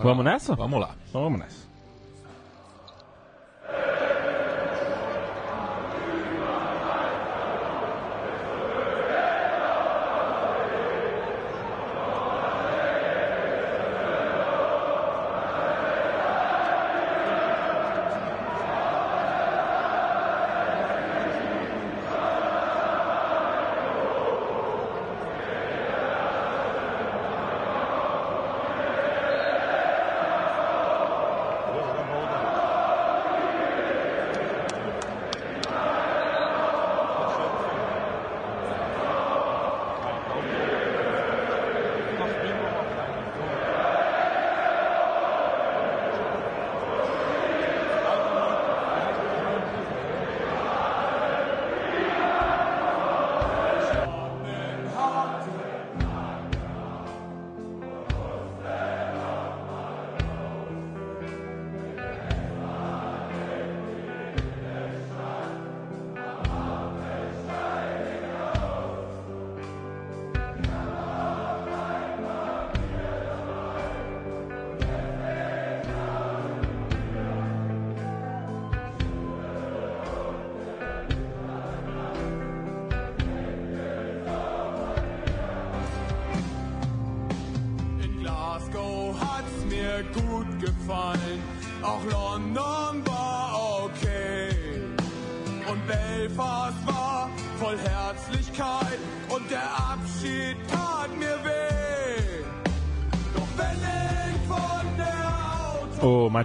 Vamos 0.02 0.25
nessa? 0.25 0.54
Vamos 0.54 0.80
lá. 0.80 0.96
Então 1.08 1.23
vamos 1.23 1.38
nessa. 1.38 1.64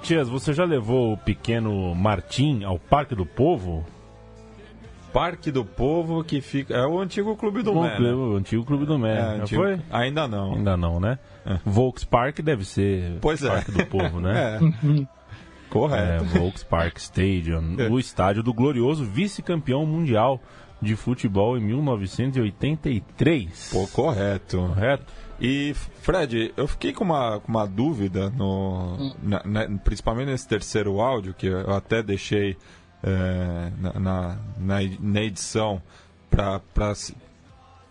Matias, 0.09 0.27
você 0.27 0.53
já 0.53 0.65
levou 0.65 1.13
o 1.13 1.17
pequeno 1.17 1.93
Martim 1.93 2.63
ao 2.63 2.79
Parque 2.79 3.13
do 3.13 3.27
Povo? 3.27 3.85
Parque 5.13 5.51
do 5.51 5.63
Povo, 5.63 6.23
que 6.23 6.41
fica. 6.41 6.73
É 6.73 6.83
o 6.87 6.97
antigo 6.99 7.35
Clube 7.37 7.61
do 7.61 7.79
Mé. 7.79 7.99
né? 7.99 8.11
o 8.11 8.35
antigo 8.35 8.65
Clube 8.65 8.87
do 8.87 8.97
Mé. 8.97 9.19
É, 9.19 9.41
antigo- 9.41 9.61
foi? 9.61 9.79
Ainda 9.91 10.27
não. 10.27 10.55
Ainda 10.55 10.75
não, 10.75 10.99
né? 10.99 11.19
É. 11.45 11.59
Volks 11.63 12.03
Park 12.03 12.39
deve 12.39 12.65
ser 12.65 13.19
Pois 13.21 13.43
é. 13.43 13.49
Parque 13.49 13.71
do 13.71 13.85
Povo, 13.85 14.19
né? 14.19 14.57
É. 14.57 14.59
É, 15.69 15.71
Correto. 15.71 16.23
Volks 16.25 16.63
Park 16.63 16.97
Stadium, 16.97 17.75
É. 17.77 17.87
o 17.87 17.99
estádio 17.99 18.41
do 18.41 18.51
glorioso 18.51 19.05
vice-campeão 19.05 19.85
mundial 19.85 20.41
de 20.81 20.95
futebol 20.95 21.55
em 21.55 21.61
1983. 21.61 23.69
Pô, 23.71 23.85
correto. 23.89 24.57
Correto? 24.57 25.13
E, 25.41 25.73
Fred, 26.01 26.53
eu 26.57 26.67
fiquei 26.67 26.91
com 26.91 27.03
uma, 27.05 27.41
uma 27.47 27.65
dúvida, 27.65 28.29
no, 28.31 29.13
na- 29.23 29.41
na- 29.45 29.77
principalmente 29.79 30.27
nesse 30.27 30.47
terceiro 30.47 30.99
áudio, 30.99 31.33
que 31.33 31.47
eu 31.47 31.73
até 31.73 32.03
deixei 32.03 32.57
é, 33.01 33.71
na, 33.79 34.37
na, 34.57 34.81
na 34.99 35.23
edição 35.23 35.81
para 36.29 36.59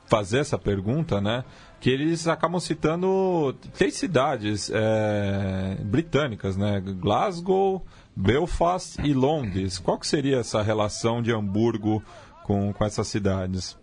fazer 0.06 0.38
essa 0.38 0.58
pergunta, 0.58 1.20
né? 1.20 1.44
Que 1.80 1.90
eles 1.90 2.26
acabam 2.28 2.60
citando 2.60 3.54
três 3.72 3.94
cidades 3.94 4.70
é, 4.74 5.76
britânicas, 5.82 6.56
né? 6.56 6.80
Glasgow, 6.80 7.82
Belfast 8.14 9.00
e 9.02 9.14
Londres. 9.14 9.78
Qual 9.78 9.98
que 9.98 10.06
seria 10.06 10.38
essa 10.38 10.60
relação 10.60 11.22
de 11.22 11.32
Hamburgo 11.32 12.02
com, 12.44 12.72
com 12.74 12.84
essas 12.84 13.06
cidades? 13.08 13.78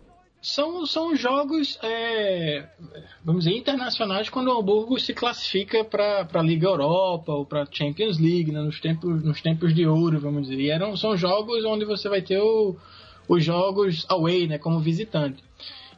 São, 0.48 0.86
são 0.86 1.16
jogos, 1.16 1.76
é, 1.82 2.68
vamos 3.24 3.42
dizer, 3.44 3.56
internacionais 3.56 4.28
quando 4.28 4.46
o 4.46 4.56
Hamburgo 4.60 4.96
se 4.96 5.12
classifica 5.12 5.84
para 5.84 6.24
a 6.32 6.40
Liga 6.42 6.68
Europa 6.68 7.32
ou 7.32 7.44
para 7.44 7.62
a 7.62 7.66
Champions 7.68 8.16
League, 8.20 8.52
né, 8.52 8.60
nos, 8.60 8.78
tempos, 8.78 9.24
nos 9.24 9.40
tempos 9.42 9.74
de 9.74 9.84
ouro, 9.88 10.20
vamos 10.20 10.42
dizer. 10.48 10.60
E 10.60 10.70
eram, 10.70 10.96
são 10.96 11.16
jogos 11.16 11.64
onde 11.64 11.84
você 11.84 12.08
vai 12.08 12.22
ter 12.22 12.38
o- 12.38 12.76
os 13.28 13.42
jogos 13.42 14.06
away, 14.08 14.46
né, 14.46 14.56
como 14.56 14.78
visitante. 14.78 15.42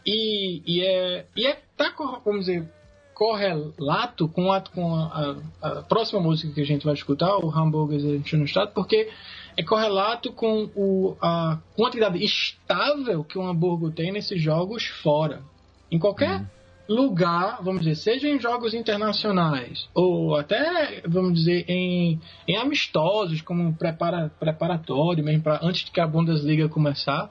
E, 0.07 0.62
e 0.64 0.81
é, 0.83 1.26
e 1.37 1.47
é 1.47 1.61
tá, 1.76 1.93
vamos 2.25 2.47
dizer, 2.47 2.67
correlato 3.12 4.28
com, 4.28 4.50
a, 4.50 4.62
com 4.62 4.95
a, 4.97 5.37
a- 5.61 5.69
a 5.69 5.83
próxima 5.83 6.21
música 6.21 6.55
que 6.55 6.62
a 6.62 6.67
gente 6.67 6.87
vai 6.87 6.95
escutar, 6.95 7.37
o 7.37 7.50
Hamburger 7.50 8.00
Stadtstadt, 8.25 8.73
porque 8.73 9.11
é 9.59 9.62
correlato 9.65 10.33
com 10.33 10.71
o, 10.77 11.17
a 11.21 11.59
quantidade 11.75 12.25
estável 12.25 13.25
que 13.25 13.37
o 13.37 13.43
Hamburgo 13.43 13.91
tem 13.91 14.12
nesses 14.12 14.41
jogos 14.41 14.87
fora. 15.03 15.43
Em 15.91 15.99
qualquer 15.99 16.47
lugar, 16.88 17.59
vamos 17.61 17.83
dizer, 17.83 17.97
seja 17.97 18.29
em 18.29 18.38
jogos 18.38 18.73
internacionais 18.73 19.88
ou 19.93 20.37
até, 20.37 21.03
vamos 21.09 21.35
dizer, 21.35 21.65
em, 21.69 22.21
em 22.47 22.57
amistosos, 22.57 23.43
como 23.43 23.75
prepara, 23.75 24.31
preparatório, 24.38 25.25
mesmo 25.25 25.43
pra, 25.43 25.59
antes 25.61 25.85
de 25.85 25.91
que 25.91 26.00
a 26.00 26.07
Bundesliga 26.07 26.69
começar, 26.69 27.29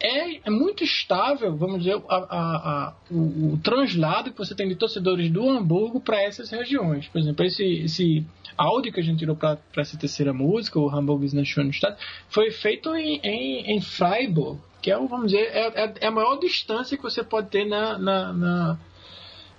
é, 0.00 0.40
é 0.46 0.50
muito 0.50 0.82
estável, 0.82 1.54
vamos 1.56 1.78
dizer, 1.84 2.00
a, 2.08 2.16
a- 2.16 2.56
a- 2.88 2.94
o, 3.10 3.54
o 3.54 3.60
translado 3.62 4.30
que 4.32 4.38
você 4.38 4.54
tem 4.54 4.68
de 4.68 4.74
torcedores 4.74 5.30
do 5.30 5.48
Hamburgo 5.48 6.00
para 6.00 6.22
essas 6.22 6.50
regiões. 6.50 7.06
Por 7.08 7.18
exemplo, 7.20 7.44
esse, 7.44 7.64
esse 7.84 8.26
áudio 8.56 8.92
que 8.92 9.00
a 9.00 9.02
gente 9.02 9.18
tirou 9.18 9.36
para 9.36 9.58
essa 9.76 9.96
terceira 9.98 10.32
música, 10.32 10.78
o 10.78 10.88
Hamburg 10.88 11.24
ist 11.26 11.34
eine 11.34 11.44
schöne 11.46 11.70
Stadt, 11.70 11.96
foi 12.28 12.50
feito 12.50 12.94
em, 12.96 13.20
em, 13.22 13.76
em 13.76 13.80
Freiburg, 13.80 14.58
que 14.82 14.90
é, 14.90 14.96
vamos 14.96 15.26
dizer, 15.30 15.48
é, 15.52 15.84
é- 15.84 15.94
é 16.00 16.06
a 16.06 16.10
maior 16.10 16.36
distância 16.38 16.96
que 16.96 17.02
você 17.02 17.22
pode 17.22 17.48
ter 17.48 17.66
na, 17.66 17.98
na, 17.98 18.32
na, 18.32 18.78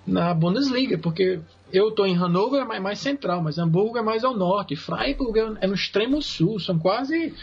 na 0.08 0.34
Bundesliga, 0.34 0.98
porque 0.98 1.40
eu 1.72 1.90
estou 1.90 2.06
em 2.06 2.16
Hannover, 2.16 2.62
é 2.62 2.66
mais, 2.66 2.82
mais 2.82 3.00
central, 3.00 3.42
mas 3.42 3.58
Hamburgo 3.58 3.98
é 3.98 4.02
mais 4.02 4.24
ao 4.24 4.36
norte, 4.36 4.76
Freiburg 4.76 5.40
é, 5.40 5.66
é 5.66 5.68
no 5.68 5.76
extremo 5.76 6.22
sul, 6.22 6.60
são 6.60 6.78
quase, 6.80 7.34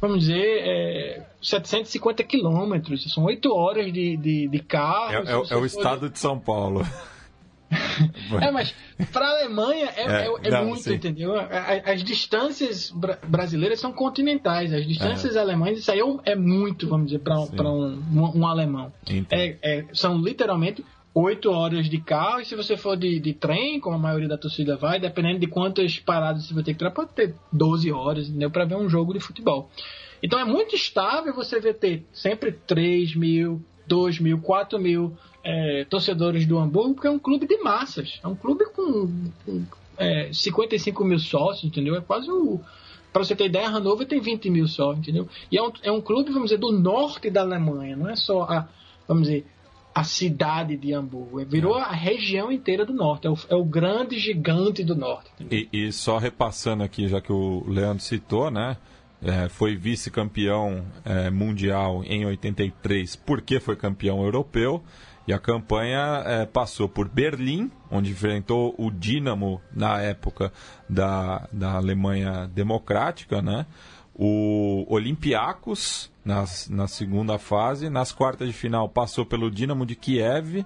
vamos 0.00 0.20
dizer, 0.20 0.62
é, 0.62 1.26
750 1.42 2.22
quilômetros, 2.24 3.12
são 3.12 3.24
oito 3.24 3.52
horas 3.54 3.92
de, 3.92 4.16
de, 4.16 4.48
de 4.48 4.58
carro. 4.60 5.12
É, 5.12 5.16
é- 5.30 5.32
é 5.32 5.36
o 5.36 5.44
for- 5.46 5.66
estado 5.66 6.08
de 6.10 6.18
São 6.18 6.38
Paulo. 6.38 6.82
É, 8.40 8.50
mas 8.52 8.72
para 9.12 9.26
a 9.26 9.30
Alemanha 9.30 9.90
é, 9.96 10.02
É, 10.02 10.26
é- 10.28 10.30
é 10.44 10.50
não, 10.50 10.66
muito, 10.66 10.82
sim. 10.84 10.94
entendeu? 10.94 11.32
As 11.84 12.04
distâncias 12.04 12.90
bra- 12.92 13.18
brasileiras 13.26 13.80
são 13.80 13.92
continentais, 13.92 14.72
as 14.72 14.86
distâncias 14.86 15.36
alemãs, 15.36 15.76
isso 15.78 15.90
aí 15.90 15.98
é 15.98 16.32
é 16.32 16.36
muito, 16.36 16.88
vamos 16.88 17.06
dizer, 17.06 17.18
para 17.20 17.40
um, 17.40 18.00
um, 18.12 18.38
um 18.40 18.46
alemão. 18.46 18.92
É, 19.30 19.56
é, 19.62 19.84
são 19.92 20.16
literalmente 20.16 20.84
oito 21.16 21.50
horas 21.50 21.88
de 21.88 21.98
carro, 21.98 22.40
e 22.40 22.44
se 22.44 22.54
você 22.54 22.76
for 22.76 22.94
de, 22.94 23.18
de 23.18 23.32
trem, 23.32 23.80
como 23.80 23.96
a 23.96 23.98
maioria 23.98 24.28
da 24.28 24.36
torcida 24.36 24.76
vai, 24.76 25.00
dependendo 25.00 25.38
de 25.38 25.46
quantas 25.46 25.98
paradas 25.98 26.46
você 26.46 26.52
vai 26.52 26.62
ter 26.62 26.72
que 26.72 26.78
tirar, 26.78 26.90
pode 26.90 27.12
ter 27.12 27.34
12 27.50 27.90
horas, 27.90 28.28
entendeu? 28.28 28.50
Para 28.50 28.66
ver 28.66 28.76
um 28.76 28.86
jogo 28.86 29.14
de 29.14 29.20
futebol. 29.20 29.70
Então 30.22 30.38
é 30.38 30.44
muito 30.44 30.76
estável 30.76 31.32
você 31.32 31.58
ver 31.58 31.74
ter 31.74 32.04
sempre 32.12 32.52
3 32.52 33.16
mil, 33.16 33.64
2 33.86 34.20
mil, 34.20 34.38
4 34.42 34.78
mil 34.78 35.16
é, 35.42 35.86
torcedores 35.88 36.44
do 36.46 36.58
Hamburgo, 36.58 36.94
porque 36.94 37.08
é 37.08 37.10
um 37.10 37.18
clube 37.18 37.46
de 37.46 37.56
massas. 37.62 38.20
É 38.22 38.28
um 38.28 38.36
clube 38.36 38.66
com, 38.74 39.30
com, 39.46 39.64
é, 39.96 40.30
55 40.30 41.02
mil 41.02 41.18
sócios, 41.18 41.64
entendeu? 41.64 41.96
É 41.96 42.02
quase 42.02 42.30
o. 42.30 42.60
Para 43.10 43.24
você 43.24 43.34
ter 43.34 43.46
ideia, 43.46 43.70
Hannover 43.70 44.06
tem 44.06 44.20
20 44.20 44.50
mil 44.50 44.68
só, 44.68 44.92
entendeu? 44.92 45.26
E 45.50 45.56
é 45.56 45.62
um, 45.62 45.72
é 45.82 45.90
um 45.90 46.02
clube, 46.02 46.30
vamos 46.30 46.50
dizer, 46.50 46.58
do 46.58 46.70
norte 46.72 47.30
da 47.30 47.40
Alemanha, 47.40 47.96
não 47.96 48.10
é 48.10 48.16
só 48.16 48.42
a, 48.42 48.68
vamos 49.08 49.28
dizer, 49.28 49.46
a 49.96 50.04
cidade 50.04 50.76
de 50.76 50.92
Hamburgo. 50.92 51.40
É, 51.40 51.44
Virou 51.44 51.74
a 51.76 51.90
região 51.90 52.52
inteira 52.52 52.84
do 52.84 52.92
norte. 52.92 53.26
É 53.26 53.30
o, 53.30 53.36
é 53.48 53.54
o 53.54 53.64
grande 53.64 54.18
gigante 54.18 54.84
do 54.84 54.94
norte. 54.94 55.30
E, 55.50 55.68
e 55.72 55.92
só 55.92 56.18
repassando 56.18 56.82
aqui, 56.82 57.08
já 57.08 57.20
que 57.20 57.32
o 57.32 57.64
Leandro 57.66 58.02
citou, 58.02 58.50
né? 58.50 58.76
é, 59.22 59.48
foi 59.48 59.76
vice-campeão 59.76 60.84
é, 61.04 61.30
mundial 61.30 62.02
em 62.04 62.24
83 62.26 63.16
porque 63.16 63.60
foi 63.60 63.76
campeão 63.76 64.22
europeu. 64.22 64.82
E 65.26 65.32
a 65.32 65.40
campanha 65.40 66.22
é, 66.24 66.46
passou 66.46 66.88
por 66.88 67.08
Berlim, 67.08 67.68
onde 67.90 68.12
enfrentou 68.12 68.76
o 68.78 68.92
Dinamo 68.92 69.60
na 69.74 70.00
época 70.00 70.52
da, 70.88 71.48
da 71.52 71.72
Alemanha 71.72 72.48
Democrática, 72.54 73.42
né? 73.42 73.66
O 74.18 74.86
Olympiacos 74.88 76.10
nas, 76.24 76.68
na 76.68 76.88
segunda 76.88 77.38
fase. 77.38 77.90
Nas 77.90 78.12
quartas 78.12 78.48
de 78.48 78.54
final 78.54 78.88
passou 78.88 79.26
pelo 79.26 79.50
Dinamo 79.50 79.84
de 79.84 79.94
Kiev. 79.94 80.64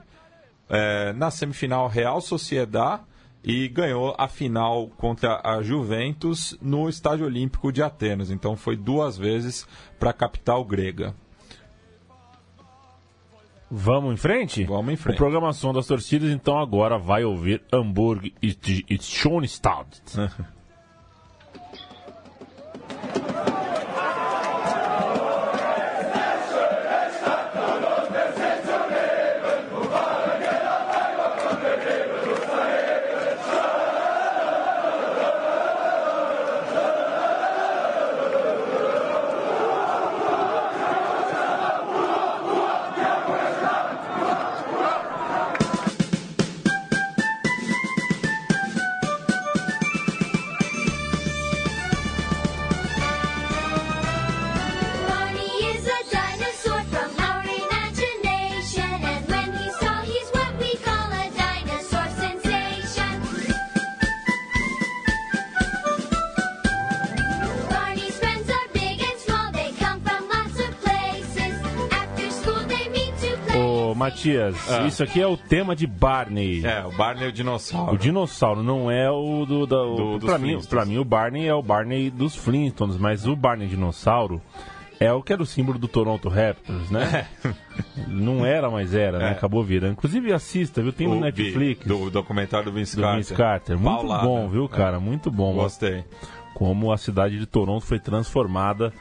É, 0.69 1.13
na 1.15 1.31
semifinal, 1.31 1.89
Real 1.89 2.21
Sociedad 2.21 3.01
e 3.43 3.69
ganhou 3.69 4.15
a 4.19 4.29
final 4.29 4.89
contra 4.97 5.41
a 5.43 5.63
Juventus 5.63 6.57
no 6.61 6.89
Estádio 6.89 7.27
Olímpico 7.27 7.73
de 7.73 7.83
Atenas. 7.83 8.31
Então 8.31 8.57
foi 8.57 8.77
duas 8.77 9.17
vezes 9.19 9.67
para 9.99 10.11
a 10.11 10.15
capital 10.15 10.65
grega. 10.65 11.15
Vamos 13.71 14.15
em 14.15 14.17
frente? 14.17 14.65
Vamos 14.65 14.93
em 14.93 14.97
frente. 14.97 15.15
O 15.15 15.19
programação 15.19 15.73
das 15.73 15.87
torcidas, 15.87 16.31
então, 16.31 16.59
agora 16.59 16.99
vai 16.99 17.23
ouvir 17.23 17.63
Hamburg 17.73 18.35
e 18.43 18.99
Schoenstatt. 19.01 20.03
Matias, 74.01 74.57
Ah. 74.71 74.87
isso 74.87 75.03
aqui 75.03 75.21
é 75.21 75.27
o 75.27 75.37
tema 75.37 75.77
de 75.77 75.87
Barney. 75.87 76.65
É, 76.65 76.85
o 76.87 76.91
Barney 76.97 77.25
é 77.27 77.29
o 77.29 77.33
dinossauro. 77.33 77.95
O 77.95 77.99
dinossauro 77.99 78.63
não 78.63 78.91
é 78.91 79.11
o 79.11 79.45
do. 79.45 79.67
do, 79.67 79.67
Do- 79.67 80.19
dos 80.19 80.25
pra, 80.31 80.39
mim, 80.39 80.59
pra 80.69 80.85
mim, 80.87 80.97
o 80.99 81.05
Barney 81.05 81.47
é 81.47 81.55
o 81.55 81.63
Barney 81.63 82.11
dos 82.11 82.35
Flintstones, 82.35 82.97
mas 82.97 83.27
o 83.27 83.37
Barney 83.37 83.69
dinossauro 83.69 84.41
É 85.03 85.11
o 85.13 85.23
que 85.23 85.33
era 85.33 85.43
o 85.43 85.47
símbolo 85.47 85.79
do 85.79 85.89
Toronto 85.89 86.29
Raptors, 86.29 86.91
né? 86.91 87.27
Não 88.07 88.45
era, 88.45 88.69
mas 88.71 88.95
era, 88.95 89.19
né? 89.19 89.29
É. 89.29 89.31
Acabou 89.31 89.65
virando. 89.65 89.93
Inclusive 89.93 90.31
assista, 90.31 90.83
viu? 90.83 90.93
Tem 90.93 91.09
no 91.09 91.19
Netflix. 91.19 91.87
Do 91.87 92.11
documentário 92.11 92.67
do 92.67 92.73
Vince 92.73 92.97
do 92.97 93.03
Carter. 93.03 93.17
Vince 93.19 93.35
Carter. 93.35 93.79
Muito 93.79 93.97
Paulada. 93.97 94.25
bom, 94.27 94.47
viu, 94.49 94.67
É. 94.67 94.69
cara? 94.69 95.01
Muito 95.01 95.31
bom. 95.31 95.55
Gostei. 95.55 96.05
Como 96.55 96.93
a 96.93 96.99
cidade 96.99 97.39
de 97.39 97.47
Toronto 97.47 97.85
foi 97.87 97.99
transformada 97.99 98.93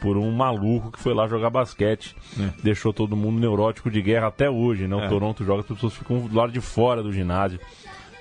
por 0.00 0.16
um 0.16 0.30
maluco 0.30 0.92
que 0.92 0.98
foi 1.00 1.12
lá 1.14 1.26
jogar 1.26 1.50
basquete. 1.50 2.14
É. 2.38 2.62
Deixou 2.62 2.92
todo 2.92 3.16
mundo 3.16 3.40
neurótico 3.40 3.90
de 3.90 4.00
guerra 4.00 4.28
até 4.28 4.48
hoje, 4.48 4.86
né? 4.86 4.94
O 4.94 5.00
É. 5.00 5.08
Toronto 5.08 5.44
joga, 5.44 5.60
as 5.60 5.66
pessoas 5.66 5.94
ficam 5.94 6.20
do 6.26 6.34
lado 6.36 6.52
de 6.52 6.60
fora 6.60 7.02
do 7.02 7.12
ginásio. 7.12 7.58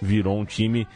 Virou 0.02 0.39
um 0.39 0.46
time 0.46 0.88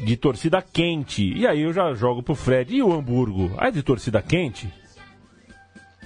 de 0.00 0.16
torcida 0.16 0.60
quente. 0.60 1.32
E 1.32 1.46
aí 1.46 1.62
eu 1.62 1.72
já 1.72 1.92
jogo 1.94 2.22
pro 2.22 2.34
Fred. 2.34 2.74
E 2.74 2.82
o 2.82 2.92
Hamburgo? 2.92 3.52
Ah, 3.56 3.68
é 3.68 3.70
de 3.70 3.82
torcida 3.82 4.20
quente? 4.20 4.68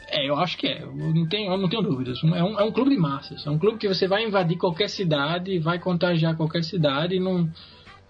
É, 0.08 0.28
eu 0.28 0.36
acho 0.36 0.56
que 0.58 0.66
é. 0.66 0.82
Eu 0.82 0.92
não 0.92 1.26
tenho, 1.28 1.52
eu 1.52 1.58
não 1.58 1.68
tenho 1.68 1.82
dúvidas. 1.82 2.18
É 2.24 2.42
um, 2.42 2.58
é 2.58 2.64
um 2.64 2.72
clube 2.72 2.90
de 2.90 2.96
massas. 2.96 3.46
É 3.46 3.50
um 3.50 3.58
clube 3.58 3.78
que 3.78 3.86
você 3.88 4.08
vai 4.08 4.24
invadir 4.26 4.56
qualquer 4.58 4.88
cidade, 4.88 5.58
vai 5.60 5.78
contagiar 5.78 6.36
qualquer 6.36 6.64
cidade 6.64 7.14
e 7.14 7.20
não, 7.20 7.48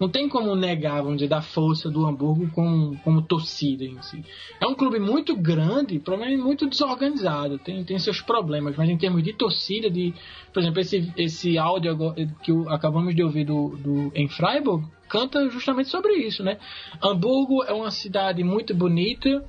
não 0.01 0.09
tem 0.09 0.27
como 0.27 0.55
negar, 0.55 1.03
vamos 1.03 1.17
dizer, 1.17 1.27
da 1.27 1.43
força 1.43 1.87
do 1.87 2.07
Hamburgo 2.07 2.49
como, 2.55 2.97
como 3.03 3.21
torcida 3.21 3.85
em 3.85 4.01
si. 4.01 4.25
É 4.59 4.65
um 4.65 4.73
clube 4.73 4.99
muito 4.99 5.35
grande, 5.35 5.99
provavelmente 5.99 6.41
muito 6.41 6.67
desorganizado, 6.67 7.59
tem, 7.59 7.83
tem 7.83 7.99
seus 7.99 8.19
problemas, 8.19 8.75
mas 8.75 8.89
em 8.89 8.97
termos 8.97 9.21
de 9.21 9.31
torcida, 9.31 9.91
de, 9.91 10.11
por 10.51 10.59
exemplo, 10.59 10.79
esse, 10.79 11.13
esse 11.15 11.55
áudio 11.55 11.91
agora 11.91 12.15
que 12.41 12.51
acabamos 12.69 13.13
de 13.15 13.23
ouvir 13.23 13.45
do, 13.45 13.77
do, 13.77 14.11
em 14.15 14.27
Freiburg, 14.27 14.87
canta 15.07 15.47
justamente 15.51 15.89
sobre 15.89 16.13
isso, 16.13 16.41
né? 16.41 16.57
Hamburgo 16.99 17.63
é 17.63 17.71
uma 17.71 17.91
cidade 17.91 18.43
muito 18.43 18.73
bonita, 18.73 19.45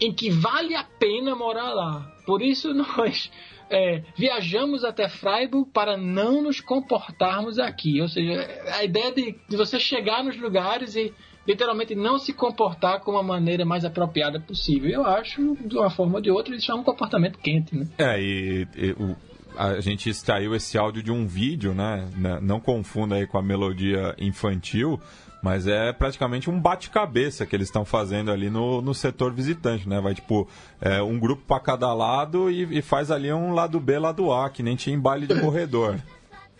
em 0.00 0.12
que 0.12 0.30
vale 0.30 0.76
a 0.76 0.84
pena 0.84 1.34
morar 1.34 1.72
lá. 1.72 2.12
Por 2.24 2.40
isso 2.42 2.72
nós 2.74 3.28
é, 3.70 4.02
viajamos 4.16 4.84
até 4.84 5.08
Freiburg 5.08 5.68
para 5.72 5.96
não 5.96 6.42
nos 6.42 6.60
comportarmos 6.60 7.58
aqui. 7.58 8.00
Ou 8.00 8.08
seja, 8.08 8.46
a 8.78 8.84
ideia 8.84 9.12
de, 9.12 9.34
de 9.48 9.56
você 9.56 9.78
chegar 9.80 10.22
nos 10.24 10.36
lugares 10.38 10.94
e 10.96 11.12
literalmente 11.46 11.94
não 11.94 12.18
se 12.18 12.32
comportar 12.32 13.00
com 13.00 13.16
a 13.16 13.22
maneira 13.22 13.64
mais 13.64 13.84
apropriada 13.84 14.40
possível. 14.40 14.90
Eu 14.90 15.06
acho, 15.06 15.56
de 15.64 15.76
uma 15.76 15.90
forma 15.90 16.16
ou 16.16 16.20
de 16.20 16.30
outra, 16.30 16.54
isso 16.54 16.70
é 16.72 16.74
um 16.74 16.82
comportamento 16.82 17.38
quente, 17.38 17.74
né? 17.76 17.86
É, 17.98 18.20
e, 18.20 18.66
e 18.76 18.90
o- 18.92 19.16
a 19.56 19.80
gente 19.80 20.10
extraiu 20.10 20.54
esse 20.54 20.76
áudio 20.76 21.02
de 21.02 21.10
um 21.10 21.26
vídeo, 21.26 21.72
né? 21.72 22.06
Não 22.42 22.60
confunda 22.60 23.14
aí 23.14 23.26
com 23.26 23.38
a 23.38 23.42
melodia 23.42 24.14
infantil, 24.18 25.00
mas 25.46 25.68
é 25.68 25.92
praticamente 25.92 26.50
um 26.50 26.58
bate-cabeça 26.58 27.46
que 27.46 27.54
eles 27.54 27.68
estão 27.68 27.84
fazendo 27.84 28.32
ali 28.32 28.50
no, 28.50 28.82
no 28.82 28.92
setor 28.92 29.32
visitante, 29.32 29.88
né? 29.88 30.00
Vai 30.00 30.12
tipo 30.12 30.48
é, 30.80 31.00
um 31.00 31.20
grupo 31.20 31.44
para 31.46 31.60
cada 31.60 31.94
lado 31.94 32.50
e, 32.50 32.78
e 32.78 32.82
faz 32.82 33.12
ali 33.12 33.32
um 33.32 33.54
lado 33.54 33.78
B, 33.78 33.96
lado 33.96 34.32
A, 34.32 34.50
que 34.50 34.60
nem 34.60 34.74
tinha 34.74 34.96
em 34.96 34.98
baile 34.98 35.24
de 35.24 35.38
corredor. 35.40 36.00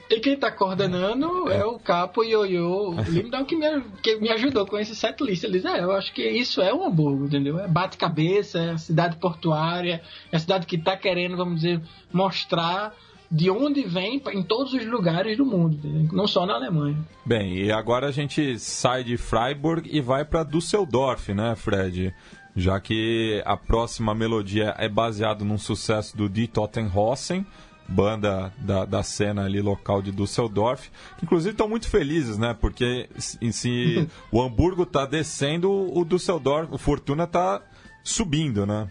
E 0.08 0.20
quem 0.20 0.36
tá 0.36 0.52
coordenando 0.52 1.50
é, 1.50 1.66
o 1.66 1.80
Capo 1.80 2.22
Ioiô 2.22 2.94
Limdal 3.08 3.44
que 3.44 3.56
me, 3.56 3.80
que 4.00 4.20
me 4.20 4.30
ajudou 4.30 4.64
com 4.64 4.78
esse 4.78 4.94
setlist. 4.94 5.42
Eles, 5.42 5.64
é, 5.64 5.82
eu 5.82 5.90
acho 5.90 6.14
que 6.14 6.22
isso 6.22 6.62
é 6.62 6.72
um 6.72 6.86
Hamburgo, 6.86 7.24
entendeu? 7.24 7.58
É 7.58 7.66
bate-cabeça, 7.66 8.60
é 8.60 8.70
a 8.70 8.78
cidade 8.78 9.16
portuária, 9.16 10.00
é 10.30 10.36
a 10.36 10.38
cidade 10.38 10.64
que 10.64 10.78
tá 10.78 10.96
querendo, 10.96 11.36
vamos 11.36 11.56
dizer, 11.56 11.82
mostrar 12.12 12.94
de 13.30 13.50
onde 13.50 13.82
vem 13.82 14.22
em 14.32 14.42
todos 14.42 14.72
os 14.72 14.86
lugares 14.86 15.36
do 15.36 15.44
mundo, 15.44 15.78
não 16.12 16.26
só 16.26 16.46
na 16.46 16.54
Alemanha. 16.54 16.96
Bem, 17.24 17.58
e 17.58 17.72
agora 17.72 18.06
a 18.08 18.12
gente 18.12 18.58
sai 18.58 19.02
de 19.02 19.16
Freiburg 19.16 19.88
e 19.90 20.00
vai 20.00 20.24
para 20.24 20.44
Düsseldorf, 20.44 21.32
né, 21.34 21.54
Fred? 21.56 22.14
Já 22.54 22.80
que 22.80 23.42
a 23.44 23.56
próxima 23.56 24.14
melodia 24.14 24.74
é 24.78 24.88
baseada 24.88 25.44
num 25.44 25.58
sucesso 25.58 26.16
do 26.16 26.28
Die 26.28 26.46
Tottenhausen, 26.46 27.44
banda 27.88 28.52
da, 28.58 28.84
da 28.84 29.02
cena 29.02 29.44
ali 29.44 29.60
local 29.60 30.02
de 30.02 30.10
Düsseldorf, 30.10 30.88
que 31.18 31.24
inclusive 31.24 31.52
estão 31.52 31.68
muito 31.68 31.88
felizes, 31.88 32.38
né? 32.38 32.56
Porque 32.58 33.08
em 33.40 33.52
si 33.52 34.08
o 34.32 34.40
Hamburgo 34.40 34.86
tá 34.86 35.04
descendo, 35.04 35.70
o 35.70 36.04
Düsseldorf, 36.04 36.72
o 36.72 36.78
Fortuna 36.78 37.26
tá 37.26 37.60
subindo, 38.02 38.64
né? 38.64 38.88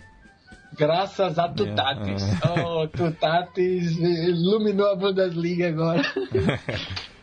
Graças 0.74 1.40
a 1.40 1.48
Tutatis. 1.48 2.24
Oh, 2.64 2.88
Tutatis 2.88 3.98
iluminou 3.98 4.92
a 4.92 4.96
Bundesliga 4.96 5.70
agora. 5.70 6.02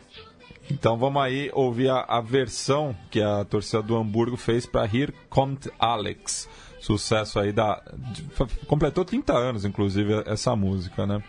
Então 0.71 0.97
vamos 0.97 1.21
aí 1.21 1.51
ouvir 1.53 1.89
a, 1.89 1.99
a 2.07 2.21
versão 2.21 2.95
que 3.11 3.21
a 3.21 3.43
torcida 3.43 3.83
do 3.83 3.97
Hamburgo 3.97 4.37
fez 4.37 4.65
para 4.65 4.85
Here 4.85 5.13
Kommt 5.29 5.67
Alex. 5.77 6.47
Sucesso 6.79 7.37
aí 7.37 7.51
da. 7.51 7.81
de- 8.13 8.23
completou 8.65 9.03
30 9.03 9.33
anos, 9.33 9.65
inclusive, 9.65 10.23
essa 10.25 10.55
música, 10.55 11.05
né? 11.05 11.21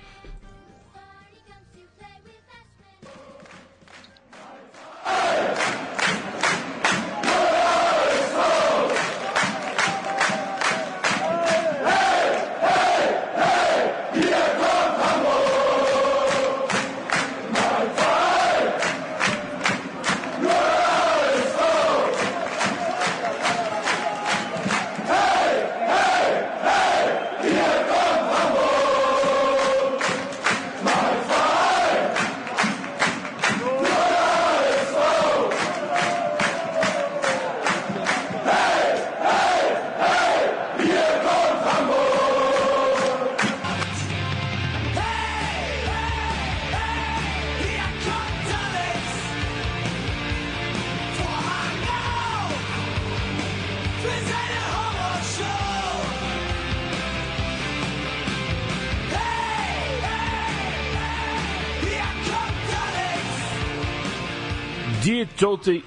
Toten... 65.38 65.83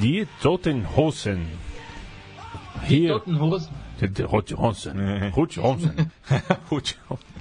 Die 0.00 0.26
Totenhausen. 0.42 1.46
Hier... 2.86 3.12
Tottenhausen. 3.14 3.72
Rothhausen. 4.26 5.94
Rothhausen. 6.70 7.34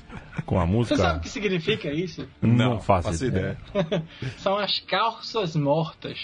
Com 0.45 0.59
a 0.59 0.65
Você 0.65 0.71
música... 0.71 0.97
sabe 0.97 1.17
o 1.19 1.21
que 1.21 1.29
significa 1.29 1.91
isso? 1.91 2.27
Não, 2.41 2.79
faço, 2.79 3.25
ideia. 3.25 3.57
São 4.37 4.57
as 4.57 4.79
calças 4.79 5.55
mortas. 5.55 6.19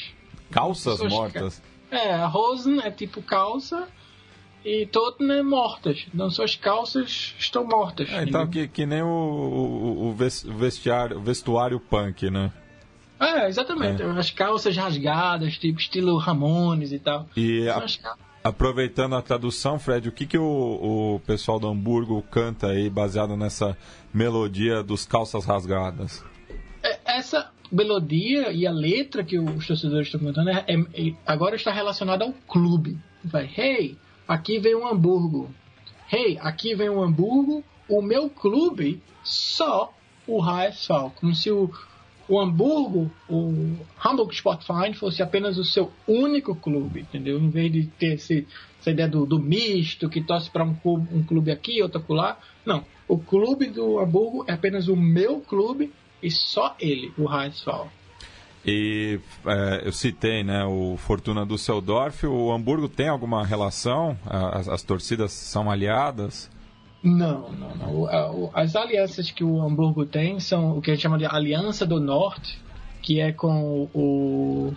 Calças 0.52 0.94
Pessoas 0.94 1.14
mortas. 1.14 1.62
É, 1.92 2.14
a 2.14 2.26
Rosen 2.28 2.80
é 2.82 2.92
tipo 2.92 3.22
calça 3.22 3.88
e 4.66 4.86
Totten 4.88 5.32
é 5.32 5.44
mortas. 5.44 6.06
Então 6.14 6.30
suas 6.30 6.56
calças 6.56 7.36
estão 7.38 7.64
mortas. 7.64 8.10
É, 8.10 8.24
então, 8.24 8.48
que, 8.48 8.68
que 8.68 8.86
nem 8.86 9.02
o, 9.02 9.08
o, 9.08 10.08
o 10.10 10.14
ves- 10.14 10.44
vestiário, 10.44 11.18
o 11.18 11.22
vestuário 11.22 11.80
punk, 11.80 12.30
né? 12.30 12.52
É, 13.20 13.48
exatamente. 13.48 14.02
As 14.02 14.32
calças 14.32 14.76
rasgadas, 14.78 15.58
tipo 15.58 15.80
estilo 15.80 16.18
Ramones 16.18 16.92
e 16.92 17.00
tal. 17.00 17.28
E 17.36 17.68
a- 17.68 17.82
cal- 18.02 18.18
aproveitando 18.44 19.16
a 19.16 19.22
tradução, 19.22 19.78
Fred, 19.78 20.08
o 20.08 20.12
que, 20.12 20.26
que 20.26 20.38
o, 20.38 21.16
o 21.16 21.20
pessoal 21.26 21.60
do 21.60 21.68
Hamburgo 21.68 22.22
canta 22.32 22.68
aí, 22.68 22.90
baseado 22.90 23.36
nessa 23.36 23.78
melodia 24.14 24.82
dos 24.82 25.06
calças 25.06 25.46
rasgadas? 25.46 26.24
é, 26.82 26.98
Essa 27.06 27.52
melodia 27.72 28.52
e 28.52 28.66
a 28.66 28.72
letra 28.72 29.24
que 29.24 29.38
os 29.38 29.68
torcedores 29.68 30.08
estão 30.08 30.22
cantando 30.22 30.50
é- 30.50 30.64
é- 30.68 31.14
agora 31.28 31.56
está 31.56 31.72
relacionada 31.72 32.24
ao 32.24 32.32
clube. 32.48 32.98
Vai, 33.24 33.50
hey, 33.58 33.98
aqui 34.28 34.60
vem 34.60 34.76
um 34.76 34.88
Hamburgo. 34.88 35.52
Hey, 36.12 36.38
aqui 36.42 36.74
vem 36.74 36.90
um 36.90 37.04
Hamburgo. 37.04 37.64
O 37.88 38.02
meu 38.02 38.30
clube 38.30 39.02
só 39.24 39.92
o 40.26 40.42
HSV. 40.42 41.12
Como 41.20 41.36
se 41.36 41.52
o, 41.52 41.70
o 42.30 42.40
Hamburgo, 42.40 43.12
o 43.28 43.76
Hamburg 44.06 44.34
Sportverein 44.36 44.94
fosse 44.94 45.24
apenas 45.24 45.58
o 45.58 45.66
seu 45.66 45.92
único 46.08 46.56
clube, 46.56 47.02
entendeu? 47.02 47.40
Em 47.40 47.50
vez 47.50 47.72
de 47.72 47.88
ter 47.88 48.14
esse, 48.14 48.48
essa 48.80 48.92
ideia 48.92 49.10
do, 49.10 49.26
do 49.26 49.40
misto, 49.40 50.08
que 50.08 50.22
torce 50.22 50.50
para 50.50 50.64
um 50.64 50.76
clube, 50.76 51.08
um 51.12 51.24
clube 51.24 51.52
aqui, 51.52 51.82
outro 51.82 52.00
acolá. 52.00 52.38
Não. 52.64 52.86
O 53.08 53.18
clube 53.18 53.66
do 53.66 53.98
Hamburgo 53.98 54.46
é 54.48 54.54
apenas 54.54 54.88
o 54.88 54.96
meu 54.96 55.40
clube 55.42 55.92
e 56.22 56.30
só 56.30 56.76
ele, 56.80 57.12
o 57.18 57.28
HSV. 57.28 57.90
E 58.64 59.20
é, 59.48 59.88
eu 59.88 59.92
citei 59.92 60.44
né, 60.44 60.64
o 60.66 60.98
Fortuna 60.98 61.46
Düsseldorf. 61.46 62.28
O 62.28 62.52
Hamburgo 62.52 62.88
tem 62.88 63.08
alguma 63.08 63.44
relação? 63.44 64.16
As, 64.26 64.68
as 64.68 64.84
torcidas 64.84 65.32
são 65.32 65.72
aliadas? 65.72 66.52
Não, 67.04 67.50
não, 67.54 67.76
não. 67.76 68.52
As 68.54 68.76
alianças 68.76 69.32
que 69.32 69.44
o 69.44 69.62
Hamburgo 69.62 70.06
tem 70.06 70.40
são 70.40 70.78
o 70.78 70.82
que 70.82 70.92
a 70.92 70.94
gente 70.94 71.04
chama 71.04 71.18
de 71.18 71.26
Aliança 71.26 71.86
do 71.86 72.00
Norte, 72.00 72.60
que 73.02 73.20
é 73.22 73.32
com 73.32 73.88
o, 73.94 74.74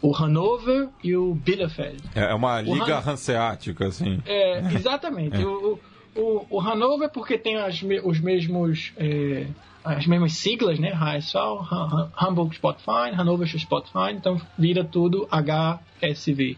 o 0.00 0.12
Hannover 0.12 0.88
e 1.04 1.14
o 1.16 1.34
Bielefeld. 1.34 2.02
É 2.14 2.34
uma 2.34 2.56
O 2.58 2.74
liga 2.74 2.98
Han- 2.98 3.12
hanseática, 3.12 3.86
assim. 3.86 4.20
É, 4.26 4.58
exatamente. 4.74 5.38
O, 5.44 5.78
o, 6.16 6.46
o 6.50 6.58
Hannover 6.60 7.08
porque 7.10 7.38
tem 7.38 7.56
as, 7.56 7.80
os 8.04 8.18
mesmos 8.20 8.92
é, 8.96 9.46
as 9.84 10.04
mesmas 10.06 10.32
siglas, 10.34 10.78
né? 10.80 10.90
HSV, 10.92 11.38
Ha- 11.38 12.08
Hamburg 12.20 12.52
Sportverein, 12.54 13.14
Hannover 13.14 13.46
Sportverein, 13.56 14.16
então 14.16 14.40
vira 14.58 14.82
tudo 14.84 15.28
HSV. 15.30 16.56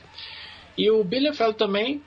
E 0.77 0.91
o 0.91 1.05
Bielefeld 1.05 1.55
também 1.57 2.03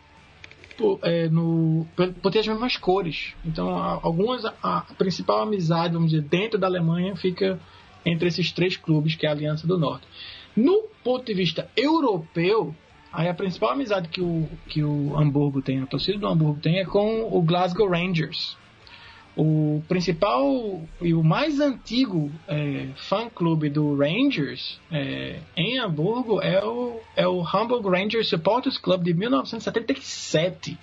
é, 1.03 1.27
no, 1.29 1.85
por 2.21 2.31
ter 2.31 2.39
as 2.39 2.47
mesmas 2.47 2.77
cores. 2.77 3.33
Então, 3.45 3.69
algumas 3.69 4.45
a, 4.45 4.53
a 4.61 4.81
principal 4.97 5.41
amizade, 5.41 5.93
vamos 5.93 6.11
dizer, 6.11 6.23
dentro 6.23 6.59
da 6.59 6.67
Alemanha 6.67 7.15
fica 7.15 7.59
entre 8.05 8.27
esses 8.27 8.51
três 8.51 8.77
clubes, 8.77 9.15
que 9.15 9.25
é 9.25 9.29
a 9.29 9.33
Aliança 9.33 9.67
do 9.67 9.77
Norte. 9.77 10.07
No 10.55 10.83
ponto 11.03 11.25
de 11.25 11.33
vista 11.33 11.69
europeu, 11.75 12.73
aí 13.11 13.27
a 13.27 13.33
principal 13.33 13.71
amizade 13.71 14.07
que 14.09 14.21
o, 14.21 14.47
que 14.67 14.83
o 14.83 15.17
Hamburgo 15.17 15.61
tem, 15.61 15.81
a 15.81 15.85
torcida 15.85 16.17
do 16.17 16.27
Hamburgo 16.27 16.59
tem, 16.61 16.79
é 16.79 16.85
com 16.85 17.27
o 17.31 17.41
Glasgow 17.41 17.89
Rangers. 17.89 18.57
O 19.39 19.83
principal 19.87 20.81
e 20.99 21.13
o 21.13 21.23
mais 21.23 21.59
antigo 21.59 22.31
é, 22.47 22.87
fã-clube 22.95 23.69
do 23.69 23.95
Rangers 23.95 24.79
é, 24.91 25.39
em 25.55 25.77
Hamburgo 25.77 26.41
é 26.41 26.63
o, 26.65 26.99
é 27.15 27.27
o 27.27 27.41
Hamburg 27.41 27.87
Rangers 27.87 28.27
Supporters 28.29 28.79
Club 28.79 29.03
de 29.03 29.13
1977. 29.13 30.77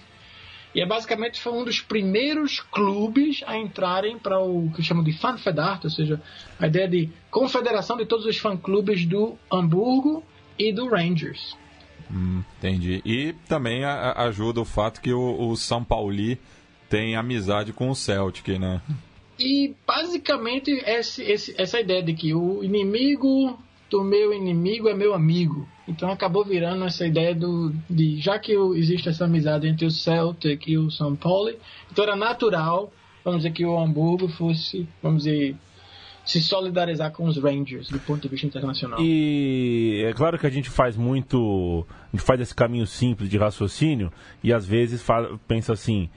E 0.72 0.80
é 0.80 0.86
basicamente 0.86 1.40
foi 1.40 1.52
um 1.52 1.64
dos 1.64 1.80
primeiros 1.80 2.60
clubes 2.60 3.42
a 3.46 3.56
entrarem 3.56 4.18
para 4.18 4.40
o 4.40 4.70
que 4.74 4.82
chamam 4.82 5.02
de 5.04 5.12
Fanfedart, 5.12 5.84
ou 5.84 5.90
seja, 5.90 6.20
a 6.58 6.66
ideia 6.68 6.88
de 6.88 7.08
confederação 7.30 7.96
de 7.96 8.06
todos 8.06 8.24
os 8.24 8.38
fã-clubes 8.38 9.04
do 9.04 9.36
Hamburgo 9.52 10.22
e 10.58 10.72
do 10.72 10.88
Rangers. 10.88 11.56
Hum, 12.10 12.42
entendi. 12.58 13.00
E 13.04 13.34
também 13.48 13.84
a- 13.84 14.12
ajuda 14.26 14.60
o 14.60 14.64
fato 14.64 15.00
que 15.00 15.12
o, 15.12 15.48
o 15.48 15.56
São 15.56 15.82
Pauli 15.82 16.40
tem 16.96 17.16
amizade 17.16 17.72
com 17.72 17.90
o 17.90 17.94
Celtic, 17.94 18.48
né? 18.58 18.80
E 19.38 19.74
basicamente 19.86 20.70
esse, 20.86 21.22
esse- 21.22 21.54
essa 21.58 21.80
ideia 21.80 22.02
de 22.02 22.14
que 22.14 22.32
o 22.34 22.62
inimigo 22.62 23.58
do 23.90 24.02
meu 24.04 24.32
inimigo 24.32 24.88
é 24.88 24.94
meu 24.94 25.12
amigo. 25.14 25.68
Então 25.88 26.10
acabou 26.10 26.44
virando 26.44 26.84
essa 26.84 27.06
ideia 27.06 27.34
do, 27.34 27.72
de 27.90 28.18
já 28.20 28.38
que 28.38 28.52
existe 28.76 29.08
essa 29.08 29.24
amizade 29.24 29.66
entre 29.66 29.84
o 29.86 29.90
Celtic 29.90 30.66
e 30.68 30.78
o 30.78 30.90
São 30.90 31.14
Paulo, 31.14 31.50
então 31.90 32.04
era 32.04 32.16
natural, 32.16 32.92
vamos 33.24 33.40
dizer 33.42 33.52
que 33.52 33.64
o 33.66 33.78
Hamburgo 33.78 34.26
fosse, 34.28 34.88
vamos 35.02 35.24
dizer, 35.24 35.54
se 36.24 36.40
solidarizar 36.40 37.12
com 37.12 37.24
os 37.26 37.36
Rangers 37.36 37.88
do 37.88 37.98
ponto 38.00 38.22
de 38.22 38.28
vista 38.28 38.46
internacional. 38.46 38.98
E 39.02 40.02
é 40.06 40.12
claro 40.14 40.38
que 40.38 40.46
a 40.46 40.50
gente 40.50 40.70
faz 40.70 40.96
muito. 40.96 41.86
A 42.12 42.16
gente 42.16 42.24
faz 42.24 42.40
esse 42.40 42.54
caminho 42.54 42.86
simples 42.86 43.28
de 43.28 43.36
raciocínio 43.36 44.10
e 44.42 44.52
às 44.52 44.64
vezes 44.64 45.02
fa- 45.02 45.38
pensa 45.46 45.74
assim, 45.74 46.08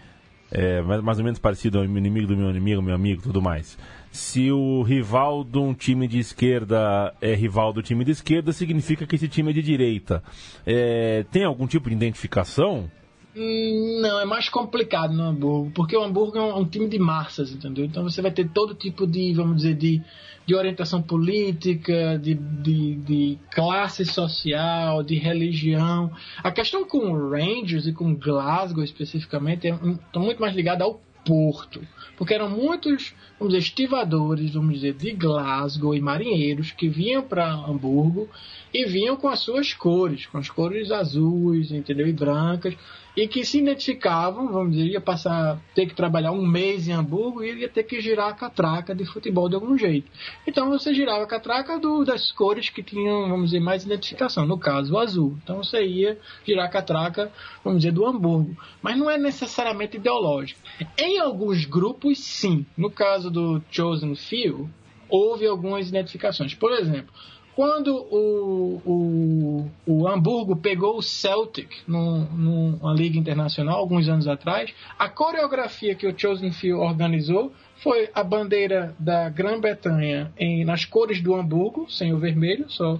é, 0.51 0.81
mais, 0.81 1.17
ou 1.17 1.23
menos 1.23 1.39
parecido 1.39 1.79
ao 1.79 1.86
inimigo 1.86 2.27
do 2.27 2.38
meu 2.38 2.49
inimigo, 2.49 2.81
meu 2.81 2.95
amigo 2.95 3.21
tudo 3.21 3.41
mais. 3.41 3.77
Se 4.12 4.51
o 4.51 4.81
rival 4.81 5.43
de 5.43 5.57
um 5.57 5.73
time 5.73 6.07
de 6.07 6.19
esquerda 6.19 7.13
é 7.21 7.36
rival 7.36 7.73
do 7.73 7.83
time 7.83 8.03
de 8.03 8.12
esquerda, 8.12 8.51
significa 8.53 9.05
que 9.05 9.15
esse 9.15 9.27
time 9.27 9.51
é 9.51 9.53
de 9.53 9.62
direita. 9.62 10.23
É, 10.65 11.25
tem 11.31 11.43
algum 11.43 11.67
tipo 11.67 11.89
de 11.89 11.95
identificação? 11.95 12.89
Hum, 13.38 14.02
Não, 14.02 14.19
é 14.19 14.26
mais 14.26 14.50
complicado 14.50 15.13
no 15.13 15.23
Hamburgo, 15.23 15.71
porque 15.76 15.95
o 15.95 16.04
Hamburgo 16.04 16.38
é 16.38 16.41
um, 16.41 16.60
um 16.60 16.65
time 16.65 16.88
de 16.89 16.97
massas, 16.97 17.52
entendeu? 17.52 17.86
Então 17.86 18.04
você 18.04 18.21
vai 18.21 18.32
ter 18.32 18.50
todo 18.50 18.73
tipo 18.73 19.06
de, 19.06 19.32
vamos 19.34 19.58
dizer, 19.58 19.76
de, 19.76 20.02
de 20.45 20.56
orientação 20.56 21.02
política, 21.04 22.17
de, 22.17 22.34
de, 22.34 22.95
de 22.95 23.38
classe 23.52 24.06
social, 24.06 25.04
de 25.04 25.15
religião. 25.15 26.12
A 26.43 26.52
questão 26.52 26.84
com 26.86 27.12
o 27.12 27.30
Rangers 27.30 27.86
e 27.86 27.93
com 27.93 28.15
Glasgow 28.15 28.84
especificamente 28.84 29.67
é 29.67 29.73
um- 29.76 29.97
tá 29.97 30.19
muito 30.19 30.41
mais 30.41 30.56
ligada 30.56 30.84
ao 30.84 31.00
porto, 31.23 31.82
porque 32.17 32.34
eram 32.34 32.50
muitos, 32.50 33.13
vamos 33.38 33.54
dizer, 33.54 33.67
estivadores, 33.67 34.54
vamos 34.54 34.76
dizer, 34.76 34.93
de 34.93 35.12
Glasgow 35.12 35.93
e 35.93 36.00
marinheiros 36.00 36.71
que 36.71 36.88
vinham 36.88 37.21
para 37.21 37.52
Hamburgo 37.54 38.30
e 38.73 38.86
vinham 38.86 39.17
com 39.17 39.28
as 39.28 39.39
suas 39.41 39.73
cores, 39.73 40.26
com 40.26 40.38
as 40.38 40.50
cores 40.50 40.89
azuis, 40.89 41.69
entendeu? 41.71 42.08
E 42.08 42.13
brancas, 42.13 42.76
e 43.17 43.27
que 43.27 43.43
se 43.43 43.58
identificavam, 43.58 44.47
vamos 44.47 44.73
dizer, 44.75 44.91
ia 44.91 45.01
passar, 45.01 45.60
ter 45.73 45.88
que 45.88 45.95
trabalhar 45.95 46.32
um 46.32 46.45
mês 46.45 46.88
em 46.88 46.91
Hamburgo 46.91 47.43
e 47.43 47.62
ia 47.62 47.67
ter 47.67 47.82
que 47.82 47.99
girar 47.99 48.30
a 48.30 48.34
catraca 48.34 48.93
de 48.93 49.06
futebol 49.06 49.49
de 49.49 49.56
algum 49.56 49.75
jeito. 49.75 50.08
Então 50.45 50.69
você 50.69 50.93
girava 50.93 51.23
a 51.23 51.27
catraca 51.27 51.80
do, 51.80 52.06
das 52.06 52.32
cores 52.32 52.69
que 52.69 52.84
tinham, 52.84 53.27
vamos 53.27 53.45
dizer, 53.45 53.60
mais 53.60 53.84
identificação, 53.84 54.45
no 54.45 54.60
caso 54.60 54.93
o 54.93 54.99
azul. 54.99 55.36
Então 55.43 55.63
você 55.63 55.84
ia 55.84 56.19
girar 56.45 56.67
a 56.67 56.69
catraca, 56.69 57.32
vamos 57.63 57.80
dizer, 57.80 57.91
do 57.91 58.06
Hamburgo. 58.06 58.56
Mas 58.84 58.95
não 58.95 59.10
é 59.10 59.17
necessariamente 59.17 59.97
ideológico. 59.97 60.60
Em 60.95 61.17
alguns 61.17 61.65
grupos, 61.65 62.19
sim. 62.19 62.67
No 62.77 62.91
caso 62.91 63.32
do 63.32 63.60
Chosen 63.71 64.15
Few, 64.15 64.69
houve 65.10 65.47
algumas 65.47 65.89
identificações. 65.89 66.53
Por 66.53 66.71
exemplo, 66.71 67.12
quando 67.57 68.05
o, 68.11 68.81
o, 68.85 69.71
o 69.87 70.07
Hamburgo 70.07 70.55
pegou 70.55 70.95
o 70.95 71.01
Celtic 71.01 71.77
num- 71.87 72.25
numa 72.25 72.93
liga 72.93 73.17
internacional, 73.17 73.79
alguns 73.79 74.07
anos 74.07 74.27
atrás, 74.27 74.71
a 74.99 75.09
coreografia 75.09 75.95
que 75.95 76.05
o 76.05 76.13
Chosen 76.15 76.51
Few 76.51 76.77
organizou 76.79 77.51
foi 77.77 78.11
a 78.13 78.23
bandeira 78.23 78.95
da 78.99 79.27
Grã-Bretanha 79.29 80.31
nas 80.67 80.85
cores 80.85 81.19
do 81.19 81.33
Hamburgo, 81.33 81.89
sem 81.89 82.13
o 82.13 82.19
vermelho, 82.19 82.69
só 82.69 82.99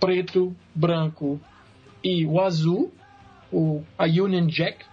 preto, 0.00 0.52
branco 0.74 1.40
e 2.02 2.26
o 2.26 2.40
azul, 2.40 2.92
o, 3.52 3.84
a 3.96 4.06
Union 4.06 4.48
Jack, 4.48 4.84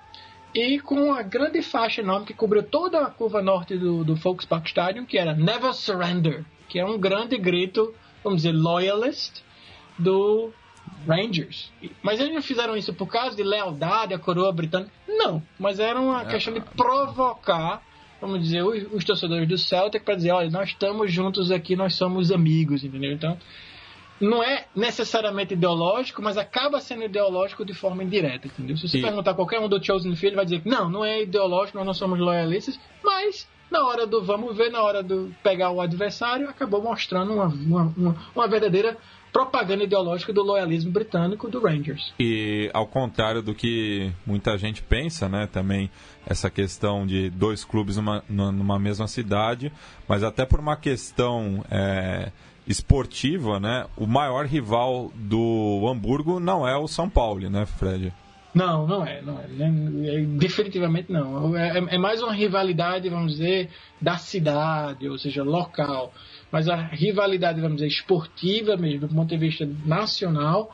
e 0.54 0.80
com 0.80 1.12
a 1.12 1.24
grande 1.24 1.64
faixa 1.64 2.02
enorme 2.02 2.28
que 2.28 2.34
cobriu 2.36 2.62
toda 2.62 3.02
a 3.02 3.10
curva 3.10 3.42
norte 3.42 3.76
do, 3.76 4.04
do 4.04 4.16
Volkspark 4.16 4.68
Stadium, 4.68 5.04
que 5.04 5.18
era 5.18 5.34
Never 5.34 5.74
Surrender, 5.74 6.46
que 6.70 6.78
é 6.78 6.86
um 6.86 7.00
grande 7.00 7.40
grito, 7.40 7.92
vamos 8.24 8.42
dizer, 8.44 8.52
loyalist 8.54 9.42
do 9.98 10.52
Rangers. 11.08 11.72
Mas 12.02 12.20
eles 12.20 12.34
não 12.34 12.42
fizeram 12.42 12.76
isso 12.76 12.94
por 12.94 13.08
causa 13.08 13.36
de 13.36 13.44
lealdade 13.44 14.14
à 14.14 14.20
coroa 14.20 14.52
britânica? 14.52 14.92
Não, 15.08 15.42
mas 15.60 15.80
era 15.80 16.00
uma 16.00 16.26
questão 16.26 16.54
de 16.54 16.62
provocar, 16.62 17.82
vamos 18.20 18.42
dizer, 18.42 18.64
os, 18.64 18.92
os 18.92 19.04
torcedores 19.04 19.48
do 19.48 19.58
Celtic 19.58 20.04
para 20.04 20.16
dizer, 20.16 20.32
olha, 20.32 20.50
nós 20.50 20.70
estamos 20.70 21.12
juntos 21.12 21.52
aqui, 21.52 21.76
nós 21.76 21.96
somos 21.96 22.32
amigos, 22.32 22.84
entendeu? 22.84 23.12
Então, 23.12 23.38
não 24.20 24.42
é 24.44 24.66
necessariamente 24.76 25.54
ideológico, 25.54 26.22
mas 26.22 26.38
acaba 26.38 26.80
sendo 26.80 27.04
ideológico 27.04 27.66
de 27.66 27.74
forma 27.74 28.04
indireta, 28.04 28.48
entendeu? 28.48 28.78
Se 28.78 28.88
você 28.88 29.00
E- 29.00 29.02
perguntar 29.02 29.32
a 29.32 29.34
qualquer 29.34 29.60
um 29.60 29.68
do 29.68 29.84
Chosen 29.84 30.16
Few, 30.16 30.30
ele 30.30 30.36
vai 30.36 30.46
dizer 30.46 30.62
que 30.62 30.70
não, 30.70 30.90
não 30.90 31.04
é 31.04 31.24
ideológico, 31.24 31.78
nós 31.78 31.86
não 31.86 31.94
somos 31.94 32.20
loyalistas, 32.20 32.80
mas 33.04 33.48
na 33.74 33.84
hora 33.84 34.06
do 34.06 34.24
vamos 34.24 34.56
ver, 34.56 34.70
na 34.70 34.84
hora 34.84 35.02
do 35.02 35.34
pegar 35.42 35.72
o 35.72 35.82
adversário, 35.82 36.48
acabou 36.48 36.82
mostrando 36.82 37.34
uma, 37.34 37.48
uma, 37.48 37.94
uma, 37.98 38.16
uma 38.36 38.48
verdadeira 38.48 38.96
propaganda 39.32 39.84
ideológica 39.84 40.32
do 40.32 40.44
loyalismo 40.44 40.92
britânico 40.92 41.50
do 41.50 41.60
Rangers. 41.60 42.14
E 42.20 42.70
ao 42.72 42.86
contrário 42.86 43.42
do 43.42 43.56
que 43.56 44.12
muita 44.28 44.56
gente 44.60 44.84
pensa, 44.84 45.28
né, 45.28 45.48
também 45.52 45.90
essa 46.24 46.52
questão 46.52 47.08
de 47.08 47.32
dois 47.32 47.66
clubes 47.66 47.98
numa, 47.98 48.24
numa 48.30 48.78
mesma 48.78 49.08
cidade, 49.08 49.74
mas 50.08 50.24
até 50.24 50.46
por 50.46 50.60
uma 50.60 50.76
questão 50.76 51.66
é, 51.72 52.32
esportiva, 52.68 53.60
né, 53.60 53.88
o 53.98 54.06
maior 54.06 54.46
rival 54.46 55.12
do 55.16 55.84
Hamburgo 55.90 56.40
não 56.40 56.68
é 56.68 56.78
o 56.78 56.88
São 56.88 57.10
Paulo, 57.10 57.50
né, 57.50 57.66
Fred? 57.66 58.14
Não, 58.54 58.86
não 58.86 59.04
é, 59.06 59.22
não 59.22 59.40
é. 59.40 59.46
É- 59.46 60.16
é- 60.22 60.26
definitivamente 60.26 61.12
não. 61.12 61.58
É, 61.58 61.80
é- 61.80 61.96
é 61.96 61.98
mais 61.98 62.22
uma 62.22 62.32
rivalidade, 62.34 63.10
vamos 63.10 63.32
dizer, 63.34 63.70
da 64.00 64.18
cidade, 64.18 65.10
ou 65.10 65.18
seja, 65.18 65.44
local. 65.44 66.14
Mas 66.52 66.70
a 66.70 66.76
rivalidade, 66.76 67.60
vamos 67.60 67.78
dizer, 67.78 67.88
esportiva 67.88 68.78
mesmo, 68.78 69.08
do 69.08 69.16
ponto 69.16 69.28
de 69.30 69.38
vista 69.38 69.68
nacional, 69.86 70.72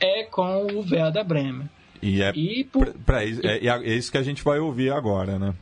é 0.00 0.24
com 0.24 0.66
o 0.72 0.78
Werder 0.90 1.24
Bremen. 1.24 1.68
E 2.00 2.22
é, 2.22 2.30
E 2.34 2.64
por... 2.64 2.86
pra- 2.86 2.94
pra 3.04 3.24
isso- 3.24 3.40
é, 3.44 3.58
é 3.66 3.94
isso 3.94 4.10
que 4.10 4.16
a 4.18 4.22
gente 4.22 4.42
vai 4.42 4.58
ouvir 4.58 4.90
agora, 4.90 5.38
né? 5.38 5.52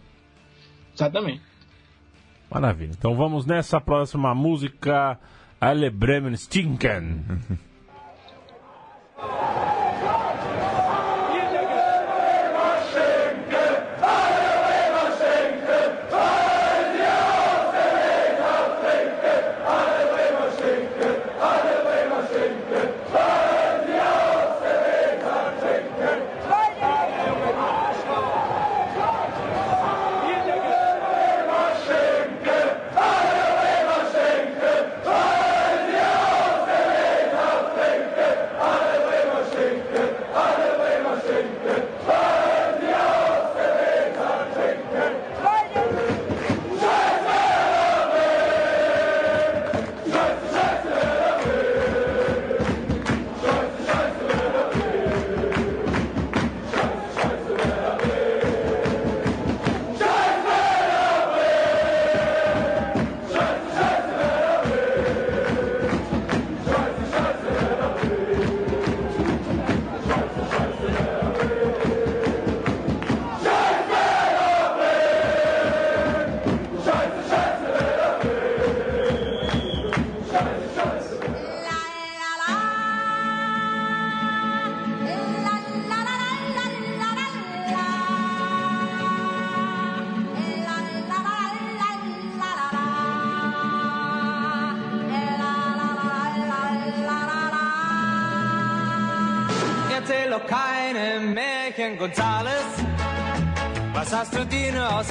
Exatamente. 0.95 1.43
Maravilha. 2.49 2.93
Então 2.97 3.17
vamos 3.17 3.45
nessa 3.45 3.81
próxima 3.81 4.33
música. 4.35 5.19
Alle 5.61 5.91
Bremen 5.91 6.37
Stinken. 6.37 7.25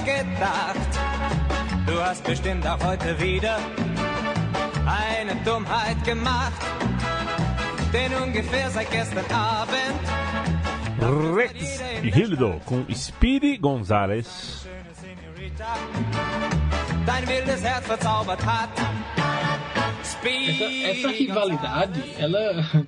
dir 0.04 0.24
nur 0.24 0.44
ausgedacht? 0.46 1.00
Du 1.86 2.02
hast 2.02 2.24
bestimmt 2.24 2.68
auch 2.68 2.84
heute 2.84 3.20
wieder 3.20 3.58
eine 4.86 5.36
Dummheit 5.44 6.04
gemacht. 6.04 6.62
Denn 7.94 8.14
ungefähr 8.16 8.70
seit 8.70 8.92
gestern 8.92 9.26
Abend 9.32 10.00
Rex 11.36 11.82
Gildo 12.02 12.60
com 12.66 12.86
Speedy 12.94 13.58
Gonzalez. 13.58 14.66
Dein 17.06 17.28
wildes 17.28 17.64
Herz 17.64 17.86
verzaubert 17.86 18.46
hat. 18.46 18.70
Essa, 20.02 20.64
essa 20.64 21.08
rivalidade, 21.10 22.04
ela. 22.18 22.66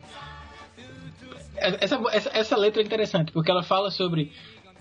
Essa, 1.60 2.00
essa, 2.12 2.30
essa 2.38 2.56
letra 2.56 2.84
é 2.84 2.86
interessante, 2.86 3.32
porque 3.32 3.50
ela 3.50 3.64
fala 3.64 3.90
sobre 3.90 4.32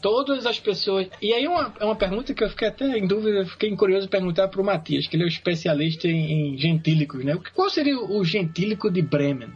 todas 0.01 0.47
as 0.47 0.59
pessoas. 0.61 1.09
E 1.21 1.33
aí 1.33 1.45
é 1.45 1.49
uma, 1.49 1.73
é 1.81 1.85
uma 1.85 1.97
pergunta 1.97 2.33
que 2.35 2.43
eu 2.45 2.49
fiquei 2.51 2.69
até 2.69 2.99
em 2.99 3.07
dúvida, 3.07 3.45
fiquei 3.47 3.75
curioso 3.77 4.09
perguntar 4.09 4.49
para 4.49 4.61
o 4.61 4.65
Matias, 4.65 5.07
que 5.07 5.17
ele 5.17 5.23
é 5.23 5.27
o 5.27 5.29
especialista 5.29 6.07
em, 6.09 6.55
em 6.55 6.59
gentílicos, 6.59 7.25
né? 7.25 7.39
Qual 7.55 7.69
seria 7.71 7.99
o 7.99 8.25
gentílico 8.25 8.91
de 8.91 9.03
Bremen? 9.03 9.49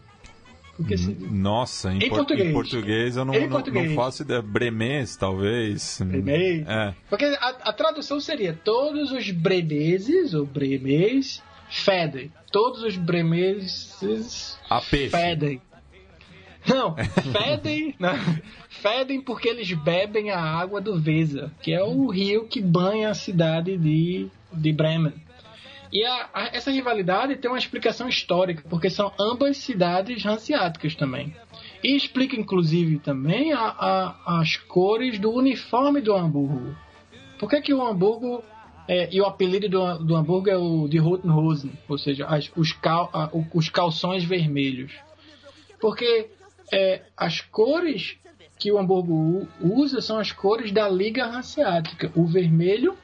Se- 0.96 1.14
Nossa, 1.30 1.92
em, 1.92 1.98
Em 1.98 2.08
por- 2.08 2.16
português. 2.18 2.48
em 2.48 2.52
português 2.54 3.16
eu 3.16 3.24
não, 3.26 3.34
português. 3.50 3.88
não 3.90 3.94
faço 3.94 4.22
ideia. 4.22 4.40
Bremês, 4.40 5.14
talvez. 5.14 6.00
Bremês. 6.02 6.66
É. 6.66 6.94
Porque 7.10 7.26
a, 7.26 7.48
a 7.64 7.72
tradução 7.74 8.18
seria 8.18 8.54
todos 8.64 9.12
os 9.12 9.30
bremeses, 9.30 10.32
ou 10.32 10.46
bremês, 10.46 11.42
fedem. 11.68 12.32
Todos 12.50 12.82
os 12.82 12.96
bremeses 12.96 13.98
fedem. 15.10 15.60
Não, 16.72 16.94
fedem, 17.32 17.94
não, 17.98 18.14
fedem 18.68 19.20
porque 19.20 19.48
eles 19.48 19.72
bebem 19.72 20.30
a 20.30 20.40
água 20.40 20.80
do 20.80 20.92
Weser, 20.94 21.50
que 21.60 21.72
é 21.72 21.82
o 21.82 22.06
rio 22.08 22.46
que 22.46 22.60
banha 22.60 23.10
a 23.10 23.14
cidade 23.14 23.76
de, 23.76 24.28
de 24.52 24.72
Bremen. 24.72 25.12
E 25.92 26.04
a- 26.04 26.28
a- 26.32 26.50
essa 26.52 26.70
rivalidade 26.70 27.36
tem 27.36 27.50
uma 27.50 27.58
explicação 27.58 28.08
histórica, 28.08 28.62
porque 28.70 28.88
são 28.88 29.12
ambas 29.18 29.56
cidades 29.56 30.24
hanseáticas 30.24 30.94
também. 30.94 31.34
E 31.82 31.96
explica, 31.96 32.36
inclusive, 32.36 32.98
também 32.98 33.52
a- 33.52 34.16
as 34.40 34.56
cores 34.56 35.18
do 35.18 35.32
uniforme 35.32 36.00
do 36.00 36.14
Hamburgo. 36.14 36.76
Por 37.38 37.48
que, 37.50 37.60
que 37.60 37.74
o 37.74 37.82
Hamburgo 37.84 38.44
é, 38.86 39.08
e 39.12 39.20
o 39.20 39.24
apelido 39.26 39.68
do, 39.68 39.98
do 40.04 40.14
Hamburgo 40.16 40.48
é 40.50 40.56
o 40.56 40.86
de 40.86 40.98
Roten 40.98 41.30
Hosen, 41.30 41.72
ou 41.88 41.98
seja, 41.98 42.26
as- 42.26 42.50
os, 42.56 42.72
cal- 42.72 43.10
os 43.54 43.68
calções 43.68 44.22
vermelhos? 44.24 44.92
Porque 45.80 46.28
é, 46.72 47.02
as 47.16 47.40
cores 47.40 48.16
que 48.58 48.70
o 48.70 48.78
Hamburgo 48.78 49.48
usa 49.60 50.00
são 50.00 50.18
as 50.18 50.32
cores 50.32 50.70
da 50.70 50.88
Liga 50.88 51.24
Hanseática, 51.24 52.12
o 52.14 52.26
vermelho 52.26 52.96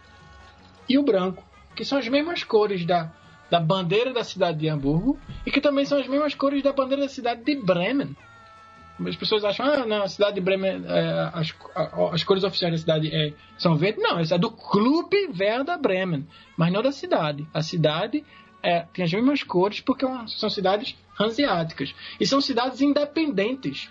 e 0.89 0.99
o 0.99 1.03
branco, 1.03 1.43
que 1.75 1.85
são 1.85 1.99
as 1.99 2.07
mesmas 2.09 2.45
cores 2.45 2.85
da, 2.85 3.11
da 3.51 3.59
bandeira 3.59 4.13
da 4.13 4.23
cidade 4.23 4.59
de 4.59 4.69
Hamburgo 4.69 5.19
e 5.45 5.51
que 5.51 5.61
também 5.61 5.85
são 5.85 5.99
as 5.99 6.07
mesmas 6.07 6.35
cores 6.35 6.63
da 6.63 6.73
bandeira 6.73 7.03
da 7.03 7.09
cidade 7.09 7.43
de 7.43 7.57
Bremen. 7.57 8.15
As 9.07 9.17
pessoas 9.17 9.45
acham, 9.45 9.67
ah, 9.67 9.85
não, 9.85 10.03
a 10.03 10.09
cidade 10.09 10.37
de 10.37 10.41
Bremen, 10.41 10.83
é, 10.87 11.31
as, 11.35 11.55
as 12.13 12.25
cores 12.25 12.45
oficiais 12.45 12.73
da 12.73 12.79
cidade 12.79 13.15
é, 13.15 13.33
são 13.59 13.77
verdes. 13.77 14.03
Não, 14.03 14.19
essa 14.19 14.37
é 14.37 14.39
do 14.39 14.51
Clube 14.51 15.31
Werder 15.39 15.79
Bremen, 15.79 16.27
mas 16.57 16.73
não 16.73 16.83
da 16.83 16.93
cidade. 16.93 17.47
A 17.53 17.63
cidade 17.63 18.25
é, 18.67 18.85
tem 18.93 19.05
as 19.05 19.13
mesmas 19.13 19.43
cores 19.45 19.81
porque 19.81 20.05
é 20.05 20.09
são 20.27 20.51
cidades 20.51 20.97
hanseáticas. 21.19 21.95
E 22.19 22.27
são 22.27 22.41
cidades 22.41 22.81
independentes. 22.81 23.89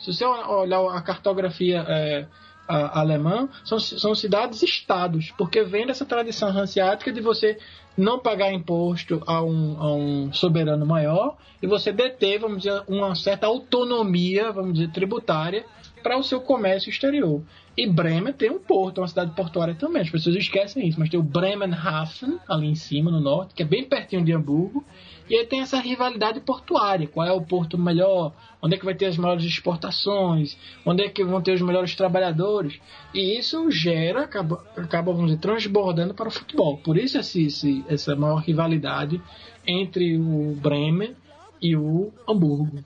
Se 0.00 0.12
você 0.12 0.24
olhar 0.24 0.80
a 0.88 1.02
cartografia 1.02 1.84
é, 1.86 2.26
a- 2.66 3.00
alemã, 3.00 3.48
são, 3.64 3.78
são 3.78 4.14
cidades-estados, 4.14 5.32
porque 5.36 5.62
vem 5.62 5.86
dessa 5.86 6.06
tradição 6.06 6.48
hanseática 6.48 7.12
de 7.12 7.20
você 7.20 7.58
não 7.96 8.18
pagar 8.18 8.52
imposto 8.52 9.22
a 9.26 9.42
um, 9.42 9.76
a 9.80 9.94
um 9.94 10.32
soberano 10.32 10.86
maior 10.86 11.36
e 11.62 11.66
você 11.66 11.92
deter, 11.92 12.40
vamos 12.40 12.62
dizer, 12.62 12.82
uma 12.88 13.14
certa 13.14 13.46
autonomia, 13.46 14.50
vamos 14.50 14.74
dizer, 14.74 14.90
tributária 14.92 15.64
para 16.02 16.16
o 16.18 16.22
seu 16.22 16.40
comércio 16.40 16.88
exterior. 16.90 17.42
E 17.76 17.86
Bremen 17.86 18.32
tem 18.32 18.50
um 18.50 18.58
porto, 18.58 18.98
é 18.98 19.00
uma 19.02 19.08
cidade 19.08 19.32
portuária 19.34 19.74
também. 19.74 20.00
As 20.00 20.08
pessoas 20.08 20.34
esquecem 20.34 20.88
isso, 20.88 20.98
mas 20.98 21.10
tem 21.10 21.20
o 21.20 21.22
Bremenhaven 21.22 22.38
ali 22.48 22.66
em 22.68 22.74
cima, 22.74 23.10
no 23.10 23.20
norte, 23.20 23.54
que 23.54 23.62
é 23.62 23.66
bem 23.66 23.84
pertinho 23.84 24.24
de 24.24 24.32
Hamburgo. 24.32 24.82
E 25.28 25.34
aí 25.36 25.44
tem 25.44 25.60
essa 25.60 25.78
rivalidade 25.78 26.40
portuária. 26.40 27.06
Qual 27.06 27.26
é 27.26 27.32
o 27.32 27.42
porto 27.42 27.76
melhor? 27.76 28.32
Onde 28.62 28.76
é 28.76 28.78
que 28.78 28.84
vai 28.84 28.94
ter 28.94 29.06
as 29.06 29.18
maiores 29.18 29.44
exportações? 29.44 30.56
Onde 30.86 31.02
é 31.02 31.08
que 31.10 31.22
vão 31.22 31.42
ter 31.42 31.52
os 31.52 31.60
melhores 31.60 31.94
trabalhadores? 31.94 32.80
E 33.12 33.36
isso 33.38 33.70
gera, 33.70 34.22
acaba, 34.22 34.64
acaba 34.76 35.12
vamos 35.12 35.30
dizer, 35.30 35.40
transbordando 35.40 36.14
para 36.14 36.28
o 36.28 36.30
futebol. 36.30 36.78
Por 36.78 36.96
isso 36.96 37.18
esse, 37.18 37.44
esse- 37.46 37.84
essa 37.88 38.16
maior 38.16 38.36
rivalidade 38.36 39.20
entre 39.66 40.16
o 40.16 40.54
Bremen 40.62 41.14
e 41.60 41.76
o 41.76 42.10
Hamburgo. 42.26 42.78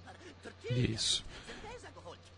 Isso. 0.70 1.22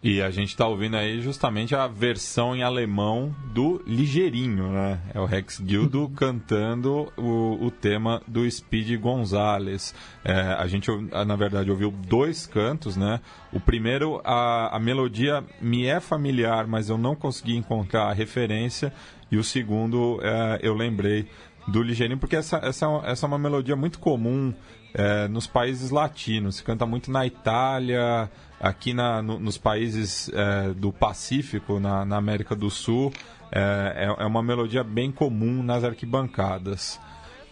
E 0.04 0.20
a 0.20 0.30
gente 0.32 0.56
tá 0.56 0.66
ouvindo 0.66 0.96
aí 0.96 1.20
justamente 1.20 1.76
a 1.76 1.86
versão 1.86 2.56
em 2.56 2.62
alemão 2.64 3.32
do 3.54 3.80
Ligeirinho, 3.86 4.72
né? 4.72 4.98
É 5.14 5.20
o 5.20 5.24
Rex 5.26 5.62
Gildo 5.64 6.08
cantando 6.16 7.12
o, 7.16 7.58
o 7.64 7.70
tema 7.70 8.20
do 8.26 8.50
Speed 8.50 8.98
Gonzalez. 9.00 9.94
É, 10.24 10.32
a 10.58 10.66
gente, 10.66 10.90
ouv- 10.90 11.08
na 11.24 11.36
verdade, 11.36 11.70
ouviu 11.70 11.92
dois 12.08 12.46
cantos, 12.48 12.96
né? 12.96 13.20
O 13.52 13.60
primeiro, 13.60 14.20
a, 14.24 14.76
a 14.76 14.80
melodia 14.80 15.44
me 15.60 15.86
é 15.86 16.00
familiar, 16.00 16.66
mas 16.66 16.88
eu 16.88 16.98
não 16.98 17.14
consegui 17.14 17.54
encontrar 17.56 18.06
a 18.08 18.12
referência. 18.12 18.92
E 19.30 19.36
o 19.36 19.44
segundo, 19.44 20.18
é, 20.20 20.58
eu 20.62 20.74
lembrei 20.74 21.28
do 21.68 21.80
Ligeirinho, 21.80 22.18
porque 22.18 22.34
essa, 22.34 22.56
essa, 22.56 22.86
é 22.86 22.88
uma- 22.88 23.06
essa 23.06 23.24
é 23.24 23.28
uma 23.28 23.38
melodia 23.38 23.76
muito 23.76 24.00
comum 24.00 24.52
é, 24.94 25.28
nos 25.28 25.46
países 25.46 25.90
latinos. 25.90 26.56
Se 26.56 26.64
canta 26.64 26.84
muito 26.84 27.08
na 27.10 27.24
Itália, 27.24 28.28
aqui 28.62 28.94
na, 28.94 29.20
no- 29.20 29.38
nos 29.40 29.58
países 29.58 30.30
é, 30.32 30.72
do 30.72 30.92
Pacífico, 30.92 31.80
na, 31.80 32.04
na 32.04 32.16
América 32.16 32.54
do 32.54 32.70
Sul. 32.70 33.12
É, 33.50 34.06
é- 34.18 34.22
é 34.22 34.26
uma 34.26 34.42
melodia 34.42 34.84
bem 34.84 35.10
comum 35.10 35.62
nas 35.62 35.82
arquibancadas. 35.84 36.98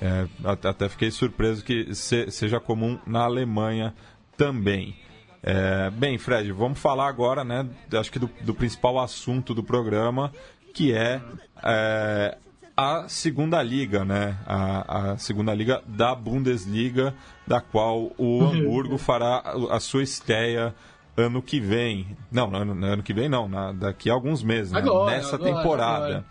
É, 0.01 0.27
at- 0.45 0.65
até 0.65 0.89
fiquei 0.89 1.11
surpreso 1.11 1.63
que 1.65 1.95
se- 1.95 2.31
seja 2.31 2.59
comum 2.61 2.99
na 3.07 3.21
Alemanha 3.25 3.93
também. 4.37 4.97
É, 5.43 5.91
bem, 5.91 6.17
Fred, 6.19 6.53
vamos 6.53 6.79
falar 6.79 7.09
agora, 7.09 7.43
né? 7.45 7.67
Acho 7.99 8.13
que 8.13 8.19
do, 8.19 8.31
do 8.43 8.55
principal 8.55 8.99
assunto 8.99 9.53
do 9.55 9.63
programa, 9.63 10.31
que 10.73 10.93
é, 10.93 11.21
é, 11.63 12.37
a 12.77 13.09
segunda 13.09 13.63
liga, 13.63 14.05
né? 14.05 14.37
A, 14.47 15.13
a 15.13 15.19
segunda 15.19 15.53
liga 15.55 15.83
da 15.87 16.15
Bundesliga, 16.15 17.15
da 17.47 17.61
qual 17.61 18.13
o 18.17 18.43
Hamburgo 18.45 18.97
fará 18.99 19.43
a, 19.45 19.77
a 19.77 19.81
sua 19.81 20.03
estreia 20.03 20.75
ano 21.21 21.43
que 21.43 21.61
vem. 21.61 22.17
Não, 22.33 22.55
ano, 22.55 22.85
ano 22.87 23.03
que 23.03 23.13
vem 23.15 23.29
não, 23.29 23.49
na- 23.49 23.73
daqui 23.73 24.11
a 24.11 24.15
alguns 24.15 24.43
meses, 24.43 24.73
né? 24.73 24.79
Agora, 24.79 25.11
nessa 25.17 25.37
agora, 25.37 25.55
temporada. 25.57 26.05
agora. 26.07 26.25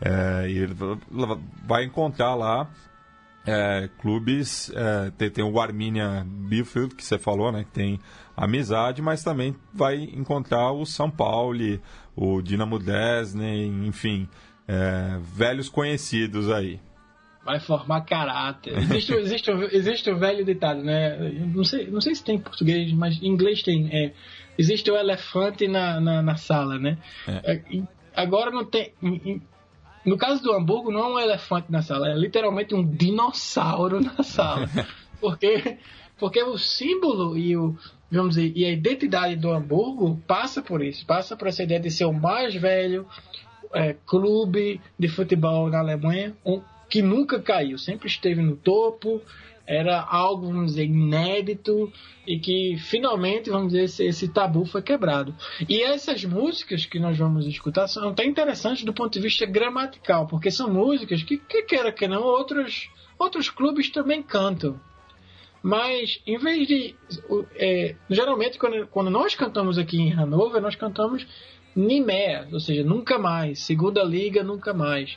É, 0.00 0.48
e 0.50 0.58
ele 0.58 0.74
va- 0.74 1.38
vai 1.64 1.84
encontrar 1.84 2.34
lá 2.34 2.68
é, 3.46 3.88
clubes. 4.00 4.70
é, 4.74 5.10
tem, 5.16 5.30
tem 5.30 5.44
o 5.44 5.60
Arminia 5.60 6.24
Bielefeld, 6.26 6.94
que 6.94 7.04
você 7.04 7.18
falou, 7.18 7.50
né? 7.52 7.64
Que 7.64 7.70
tem 7.70 8.00
amizade, 8.36 9.00
mas 9.02 9.22
também 9.22 9.54
vai 9.72 9.96
encontrar 9.96 10.72
o 10.72 10.84
São 10.86 11.10
Paulo, 11.10 11.58
o 12.16 12.40
Dinamo 12.42 12.78
Dresden, 12.78 13.86
enfim, 13.86 14.28
é, 14.66 15.18
velhos 15.34 15.68
conhecidos 15.68 16.50
aí. 16.50 16.80
Vai 17.44 17.58
formar 17.58 18.02
caráter. 18.02 18.76
Existe, 18.78 19.12
existe, 19.14 19.50
existe 19.72 20.10
o 20.10 20.16
velho 20.18 20.44
ditado, 20.44 20.82
né? 20.82 21.16
Não 21.54 21.64
sei, 21.64 21.88
não 21.90 22.00
sei 22.00 22.14
se 22.14 22.22
tem 22.22 22.36
em 22.36 22.40
português, 22.40 22.92
mas 22.92 23.20
em 23.20 23.26
inglês 23.26 23.62
tem. 23.62 23.88
É, 23.92 24.12
existe 24.56 24.90
o 24.90 24.96
elefante 24.96 25.66
na, 25.66 26.00
na, 26.00 26.22
na 26.22 26.36
sala, 26.36 26.78
né? 26.78 26.98
É, 27.26 27.60
e 27.70 27.82
agora 28.14 28.50
não 28.50 28.64
tem. 28.64 28.92
em- 29.02 29.20
em- 29.24 29.42
no 30.04 30.16
caso 30.16 30.42
do 30.42 30.52
Hamburgo, 30.52 30.90
não 30.90 31.00
é 31.00 31.06
um 31.14 31.18
elefante 31.18 31.70
na 31.70 31.80
sala, 31.82 32.10
é 32.10 32.14
literalmente 32.14 32.74
um 32.74 32.84
dinossauro 32.84 34.00
na 34.00 34.22
sala. 34.22 34.68
Porque, 35.20 35.78
porque 36.18 36.42
o 36.42 36.58
símbolo 36.58 37.38
e, 37.38 37.56
o, 37.56 37.76
vamos 38.10 38.34
dizer, 38.34 38.52
e 38.56 38.64
a 38.64 38.70
identidade 38.72 39.36
do 39.36 39.52
Hamburgo 39.52 40.20
passa 40.26 40.60
por 40.60 40.82
isso. 40.82 41.06
Passa 41.06 41.36
por 41.36 41.46
essa 41.46 41.62
ideia 41.62 41.78
de 41.78 41.92
ser 41.92 42.06
o 42.06 42.12
mais 42.12 42.52
velho, 42.56 43.06
é, 43.72 43.94
clube 44.04 44.80
de 44.98 45.06
futebol 45.06 45.70
na 45.70 45.78
Alemanha, 45.78 46.34
um, 46.44 46.60
que 46.92 47.00
nunca 47.00 47.40
caiu, 47.40 47.78
sempre 47.78 48.06
esteve 48.06 48.42
no 48.42 48.54
topo, 48.54 49.22
Era 49.64 50.02
algo, 50.02 50.48
vamos 50.48 50.72
dizer, 50.72 50.84
inédito 50.84 51.90
e 52.26 52.38
que 52.38 52.76
finalmente, 52.76 53.48
vamos 53.48 53.68
dizer, 53.68 53.84
esse, 53.84 54.04
esse 54.04 54.28
tabu 54.28 54.66
foi 54.66 54.82
quebrado. 54.82 55.34
E 55.66 55.80
essas 55.80 56.24
músicas 56.24 56.84
que 56.84 56.98
nós 56.98 57.16
vamos 57.16 57.46
escutar 57.46 57.86
são 57.86 58.10
até 58.10 58.26
interessantes 58.26 58.84
do 58.84 58.92
ponto 58.92 59.12
de 59.12 59.20
vista 59.20 59.46
gramatical, 59.46 60.26
porque 60.26 60.50
são 60.50 60.68
músicas 60.68 61.22
que, 61.22 61.38
que 61.38 61.62
queira 61.62 61.92
que 61.92 62.06
não, 62.08 62.22
outros, 62.22 62.90
outros 63.18 63.48
clubes 63.48 63.88
também 63.88 64.20
cantam. 64.20 64.78
Mas, 65.62 66.20
em 66.26 66.36
vez 66.36 66.66
de. 66.66 66.94
é, 67.54 67.94
geralmente, 68.10 68.58
quando, 68.58 68.86
quando 68.88 69.10
nós 69.10 69.34
cantamos 69.34 69.78
aqui 69.78 69.96
em 69.96 70.12
Hanover, 70.12 70.60
nós 70.60 70.74
cantamos 70.74 71.24
Nimé, 71.74 72.46
ou 72.52 72.60
seja, 72.60 72.82
nunca 72.82 73.16
mais. 73.16 73.60
Segunda 73.60 74.02
Liga, 74.02 74.42
nunca 74.42 74.74
mais. 74.74 75.16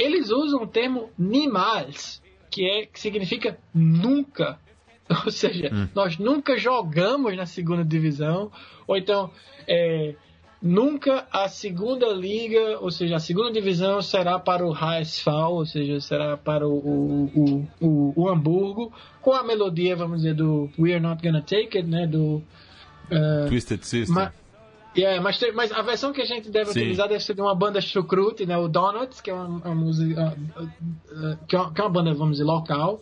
Eles 0.00 0.30
usam 0.30 0.62
o 0.62 0.66
termo 0.66 1.10
Nimals, 1.18 2.22
que, 2.50 2.64
é, 2.68 2.86
que 2.86 2.98
significa 2.98 3.58
nunca. 3.74 4.58
Ou 5.26 5.30
seja, 5.30 5.70
nós 5.94 6.18
nunca 6.18 6.56
jogamos 6.56 7.36
na 7.36 7.44
segunda 7.46 7.84
divisão. 7.84 8.50
Ou 8.86 8.96
então, 8.96 9.30
é, 9.66 10.14
nunca 10.62 11.26
a 11.32 11.48
segunda 11.48 12.06
liga, 12.08 12.78
ou 12.80 12.90
seja, 12.90 13.16
a 13.16 13.18
segunda 13.18 13.50
divisão 13.50 14.00
será 14.02 14.38
para 14.38 14.64
o 14.66 14.72
HSV, 14.72 15.30
ou 15.30 15.66
seja, 15.66 16.00
será 16.00 16.36
para 16.36 16.68
o, 16.68 16.72
o, 16.74 17.30
o, 17.34 17.86
o, 17.86 18.12
o 18.16 18.28
Hamburgo, 18.28 18.92
com 19.20 19.32
a 19.32 19.42
melodia, 19.42 19.96
vamos 19.96 20.18
dizer, 20.18 20.34
do 20.34 20.70
We're 20.78 21.00
Not 21.00 21.22
Gonna 21.22 21.40
Take 21.42 21.78
It, 21.78 21.88
né? 21.88 22.06
Do. 22.06 22.42
eh, 23.10 23.46
Twisted 23.48 23.82
Sister. 23.84 24.32
Yeah, 24.96 25.20
mas, 25.22 25.38
tem- 25.38 25.52
mas 25.52 25.70
a 25.70 25.82
versão 25.82 26.12
que 26.12 26.20
a 26.20 26.24
gente 26.24 26.50
deve 26.50 26.72
Sim. 26.72 26.80
utilizar 26.80 27.08
deve 27.08 27.22
ser 27.22 27.34
de 27.34 27.40
uma 27.40 27.54
banda 27.54 27.80
chucrute, 27.80 28.44
né? 28.44 28.56
O 28.58 28.66
Donuts, 28.66 29.20
que 29.20 29.30
é 29.30 29.34
uma, 29.34 29.46
uma 29.46 29.74
música. 29.74 30.36
ah, 30.56 30.62
ah, 31.14 31.36
que, 31.46 31.54
é 31.54 31.58
uma, 31.60 31.72
que 31.72 31.80
é 31.80 31.84
uma 31.84 31.90
banda, 31.90 32.12
vamos 32.14 32.32
dizer, 32.38 32.44
local. 32.44 33.00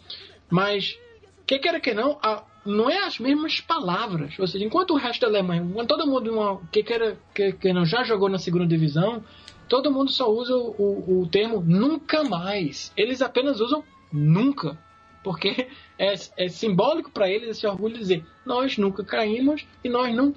Mas, 0.51 0.99
que 1.47 1.59
queira 1.59 1.80
que 1.80 1.95
não, 1.95 2.18
a- 2.22 2.45
não 2.66 2.91
é 2.91 3.05
as 3.05 3.18
mesmas 3.18 3.61
palavras. 3.61 4.39
Ou 4.39 4.47
seja, 4.47 4.64
enquanto 4.64 4.91
o 4.91 4.97
resto 4.97 5.22
da 5.22 5.28
Alemanha, 5.28 5.62
enquanto 5.62 5.89
todo 5.89 6.07
mundo 6.07 6.30
uma, 6.30 6.61
que, 6.70 6.82
queira, 6.82 7.16
que, 7.34 7.53
que 7.53 7.72
não 7.72 7.86
já 7.86 8.05
jogou 8.05 8.28
na 8.28 8.39
segunda 8.39 8.66
divisão, 8.66 9.24
todo 9.66 9.91
mundo 9.91 10.11
só 10.11 10.30
usa 10.30 10.55
o, 10.55 10.70
o, 10.78 11.22
o 11.22 11.26
termo 11.28 11.62
nunca 11.66 12.22
mais. 12.22 12.93
Eles 12.99 13.22
apenas 13.22 13.61
usam 13.61 13.82
nunca. 14.12 14.76
Porque 15.24 15.68
é, 15.99 16.14
é 16.36 16.49
simbólico 16.49 17.11
para 17.11 17.28
eles 17.30 17.49
esse 17.49 17.66
orgulho 17.66 17.95
de 17.95 18.01
dizer: 18.01 18.26
nós 18.47 18.76
nunca 18.78 19.03
caímos 19.03 19.66
e 19.82 19.89
nós 19.89 20.14
não 20.14 20.34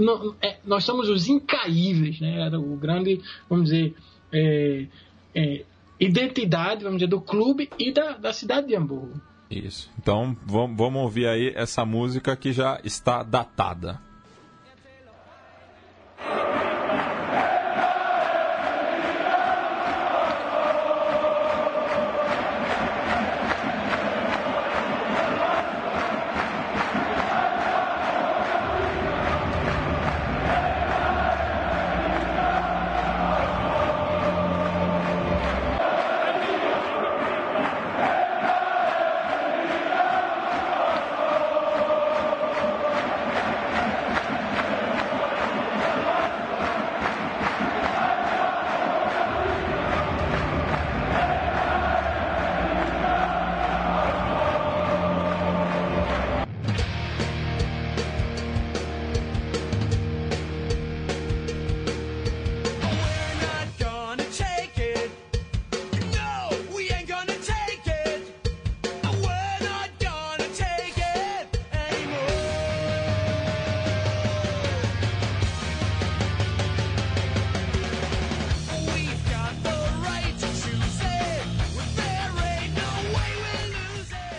no- 0.00 0.34
é, 0.42 0.58
nós 0.64 0.84
somos 0.84 1.08
os 1.08 1.28
incaíveis, 1.28 2.20
né? 2.20 2.40
Era 2.40 2.58
o 2.58 2.76
grande, 2.76 3.20
vamos 3.48 3.66
dizer, 3.70 3.94
é, 4.32 4.86
é, 5.34 5.64
identidade, 5.98 6.82
vamos 6.82 6.98
dizer, 6.98 7.08
do 7.10 7.20
clube 7.20 7.68
e 7.78 7.92
da, 7.92 8.12
da 8.16 8.32
cidade 8.32 8.66
de 8.68 8.76
Hamburgo. 8.76 9.20
Isso. 9.50 9.90
Então 9.98 10.36
vamos, 10.46 10.76
vamos 10.76 11.02
ouvir 11.02 11.26
aí 11.26 11.52
essa 11.54 11.84
música 11.84 12.36
que 12.36 12.52
já 12.52 12.80
está 12.84 13.22
datada. 13.22 14.00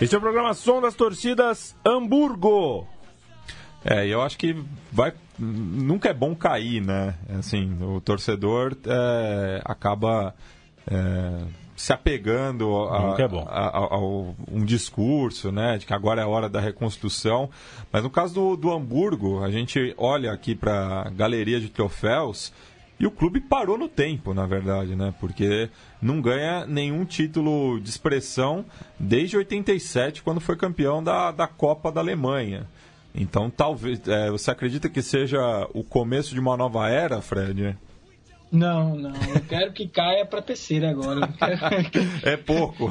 Este 0.02 0.14
é 0.14 0.18
o 0.18 0.20
programa 0.20 0.52
Som 0.54 0.80
das 0.80 0.94
Torcidas 0.94 1.76
Hamburgo. 1.86 2.86
É, 3.84 4.06
eu 4.06 4.20
acho 4.22 4.36
que 4.36 4.56
vai. 4.90 5.12
Nunca 5.38 6.08
é 6.08 6.14
bom 6.14 6.34
cair, 6.34 6.80
né? 6.80 7.14
Assim, 7.38 7.76
o 7.82 8.00
torcedor 8.00 8.76
é, 8.86 9.60
acaba 9.64 10.34
é, 10.90 11.44
se 11.76 11.92
apegando 11.92 12.76
a, 12.88 13.14
é 13.18 13.24
a- 13.48 13.68
a- 13.68 13.94
ao 13.94 14.34
um 14.50 14.64
discurso, 14.64 15.50
né? 15.52 15.78
De 15.78 15.86
que 15.86 15.94
agora 15.94 16.20
é 16.20 16.24
a 16.24 16.28
hora 16.28 16.48
da 16.48 16.60
reconstrução. 16.60 17.48
Mas 17.92 18.02
no 18.02 18.10
caso 18.10 18.34
do, 18.34 18.56
do 18.56 18.72
Hamburgo, 18.72 19.42
a 19.42 19.50
gente 19.50 19.94
olha 19.96 20.32
aqui 20.32 20.54
para 20.54 21.02
a 21.06 21.10
galeria 21.10 21.60
de 21.60 21.68
troféus 21.68 22.52
e 23.02 23.06
o 23.06 23.10
clube 23.10 23.40
parou 23.40 23.76
no 23.76 23.88
tempo, 23.88 24.32
na 24.32 24.46
verdade, 24.46 24.94
né? 24.96 25.12
Porque 25.20 25.68
não 26.00 26.22
ganha 26.22 26.64
nenhum 26.66 27.04
título 27.04 27.78
de 27.80 27.90
expressão 27.90 28.64
desde 28.98 29.36
87, 29.36 30.22
quando 30.22 30.40
foi 30.40 30.56
campeão 30.56 31.02
da, 31.02 31.30
da 31.32 31.46
Copa 31.48 31.90
da 31.92 32.00
Alemanha. 32.00 32.66
Então, 33.14 33.50
talvez. 33.50 34.00
é, 34.08 34.30
você 34.30 34.50
acredita 34.50 34.88
que 34.88 35.02
seja 35.02 35.68
o 35.74 35.82
começo 35.84 36.32
de 36.32 36.40
uma 36.40 36.56
nova 36.56 36.88
era, 36.88 37.20
Fred? 37.20 37.76
Não, 38.50 38.94
não. 38.96 39.12
Eu 39.34 39.40
quero 39.48 39.72
que 39.72 39.88
caia 39.88 40.26
para 40.26 40.42
terceira 40.42 40.90
agora. 40.90 41.26
Quero- 41.26 42.08
É 42.22 42.36
pouco. 42.36 42.90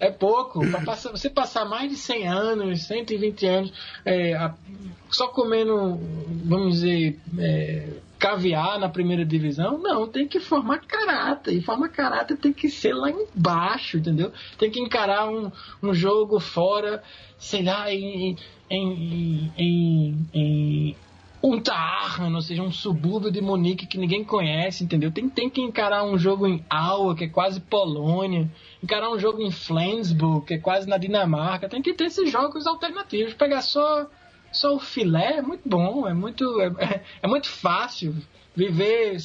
É 0.00 0.10
pouco. 0.10 0.60
Passar- 0.84 1.10
você 1.10 1.28
passar 1.30 1.64
mais 1.66 1.90
de 1.90 1.96
100 1.96 2.26
anos, 2.26 2.82
120 2.86 3.46
anos, 3.46 3.72
é, 4.04 4.34
a- 4.34 4.54
só 5.10 5.28
comendo, 5.28 6.00
vamos 6.44 6.74
dizer, 6.76 7.18
é, 7.38 7.86
caviar 8.24 8.78
na 8.78 8.88
primeira 8.88 9.22
divisão, 9.22 9.76
não, 9.76 10.08
tem 10.08 10.26
que 10.26 10.40
formar 10.40 10.78
caráter. 10.78 11.52
E 11.52 11.60
formar 11.60 11.90
caráter 11.90 12.38
tem 12.38 12.54
que 12.54 12.70
ser 12.70 12.94
lá 12.94 13.10
embaixo, 13.10 13.98
entendeu? 13.98 14.32
Tem 14.56 14.70
que 14.70 14.80
encarar 14.80 15.28
um, 15.28 15.52
um 15.82 15.92
jogo 15.92 16.40
fora, 16.40 17.02
sei 17.36 17.62
lá, 17.62 17.92
em, 17.92 18.34
em, 18.70 19.52
em, 19.58 20.28
em 20.32 20.96
Unterhaching, 21.42 22.34
ou 22.34 22.40
seja, 22.40 22.62
um 22.62 22.72
subúrbio 22.72 23.30
de 23.30 23.42
Munique 23.42 23.86
que 23.86 23.98
ninguém 23.98 24.24
conhece, 24.24 24.84
entendeu? 24.84 25.12
Tem, 25.12 25.28
tem 25.28 25.50
que 25.50 25.60
encarar 25.60 26.02
um 26.02 26.16
jogo 26.16 26.46
em 26.46 26.64
Aue, 26.70 27.14
que 27.14 27.24
é 27.24 27.28
quase 27.28 27.60
Polônia, 27.60 28.50
encarar 28.82 29.10
um 29.10 29.18
jogo 29.18 29.42
em 29.42 29.50
Flensburg, 29.50 30.46
que 30.46 30.54
é 30.54 30.58
quase 30.58 30.88
na 30.88 30.96
Dinamarca. 30.96 31.68
Tem 31.68 31.82
que 31.82 31.92
ter 31.92 32.04
esses 32.04 32.30
jogos 32.30 32.66
alternativos. 32.66 33.34
Pegar 33.34 33.60
só, 33.60 34.06
só 34.54 34.74
o 34.74 34.78
filé 34.78 35.38
é 35.38 35.42
muito 35.42 35.68
bom, 35.68 36.06
é 36.08 36.14
muito, 36.14 36.60
é, 36.60 36.66
é- 36.78 37.04
é 37.22 37.26
muito 37.26 37.48
fácil 37.48 38.14
viver 38.56 39.16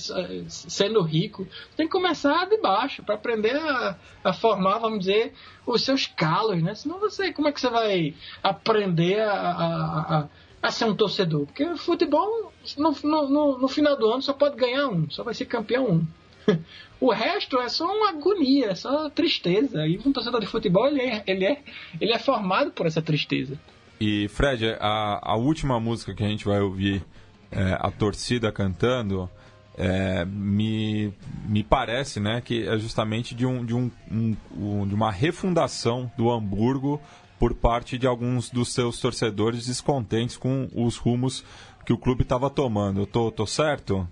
sendo 0.48 1.02
rico. 1.02 1.48
Tem 1.78 1.86
que 1.86 1.92
começar 1.92 2.46
de 2.50 2.58
baixo 2.58 3.04
para 3.04 3.16
aprender 3.16 3.56
a, 3.56 3.96
a 4.24 4.34
formar, 4.34 4.80
vamos 4.80 5.00
dizer, 5.00 5.34
os 5.66 5.84
seus 5.84 6.08
calos, 6.08 6.62
né? 6.64 6.74
Senão 6.74 7.00
você, 7.00 7.32
como 7.32 7.48
é 7.48 7.52
que 7.52 7.62
você 7.62 7.70
vai 7.70 8.16
aprender 8.42 9.20
a, 9.22 9.32
a, 9.32 10.18
a, 10.20 10.28
a 10.64 10.72
ser 10.72 10.86
um 10.86 10.96
torcedor? 10.96 11.46
Porque 11.46 11.76
futebol, 11.76 12.52
no, 12.78 12.92
no, 13.04 13.30
no, 13.30 13.58
no 13.60 13.68
final 13.68 13.96
do 13.96 14.10
ano, 14.12 14.22
só 14.24 14.34
pode 14.34 14.56
ganhar 14.56 14.88
um, 14.88 15.10
só 15.12 15.24
vai 15.24 15.34
ser 15.34 15.46
campeão 15.46 15.86
um. 15.88 16.08
O 17.02 17.12
resto 17.14 17.58
é 17.60 17.70
só 17.70 17.86
uma 17.86 18.10
agonia, 18.10 18.72
é 18.72 18.76
só 18.76 19.10
tristeza. 19.10 19.88
E 19.88 19.98
um 20.06 20.12
torcedor 20.12 20.42
de 20.42 20.48
futebol, 20.48 20.86
ele 20.86 21.00
é, 21.00 21.24
ele 21.26 21.46
é, 21.46 21.62
ele 22.02 22.12
é 22.12 22.20
formado 22.20 22.72
por 22.72 22.86
essa 22.86 23.02
tristeza. 23.02 23.58
E, 24.00 24.28
Fred, 24.30 24.76
a, 24.80 25.20
a 25.32 25.36
última 25.36 25.80
música 25.80 26.14
que 26.14 26.24
a 26.24 26.28
gente 26.28 26.46
vai 26.46 26.60
ouvir, 26.62 27.04
é, 27.52 27.78
a 27.80 27.92
torcida 27.92 28.52
cantando, 28.52 29.30
é, 29.78 30.24
me, 30.26 31.14
me 31.48 31.64
parece 31.64 32.20
né, 32.20 32.42
que 32.42 32.68
é 32.68 32.78
justamente 32.78 33.34
de, 33.36 33.46
um, 33.46 33.66
de, 33.66 33.74
um, 33.74 33.90
um- 34.12 34.88
de 34.88 34.94
uma 34.96 35.12
refundação 35.12 36.12
do 36.18 36.30
Hamburgo 36.32 37.02
por 37.38 37.54
parte 37.54 37.98
de 37.98 38.06
alguns 38.06 38.50
dos 38.50 38.74
seus 38.74 39.00
torcedores 39.00 39.66
descontentes 39.68 40.36
com 40.38 40.68
os 40.76 40.98
rumos 40.98 41.44
que 41.86 41.94
o 41.94 41.98
clube 41.98 42.24
estava 42.24 42.50
tomando. 42.50 43.02
Eu 43.02 43.08
tô, 43.08 43.32
tô 43.32 43.46
certo? 43.48 44.08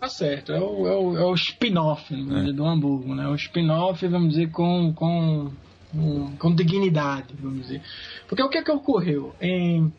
Tá 0.00 0.08
certo, 0.08 0.50
é 0.50 0.58
o, 0.60 0.86
é 0.88 0.96
o, 0.96 1.16
é 1.16 1.24
o 1.24 1.34
spin-off 1.34 2.12
vamos 2.12 2.40
dizer, 2.40 2.52
do 2.52 2.66
Hamburgo, 2.66 3.14
né? 3.14 3.28
O 3.28 3.36
spin-off, 3.36 4.04
vamos 4.08 4.30
dizer, 4.30 4.50
com, 4.50 4.92
com 4.92 5.52
com, 5.92 6.36
com 6.36 6.54
dignidade, 6.54 7.34
vamos 7.38 7.62
dizer. 7.62 7.82
Porque 8.26 8.42
o 8.42 8.48
que 8.48 8.58
é 8.58 8.62
que 8.62 8.70
ocorreu? 8.70 9.34
Em, 9.40 9.92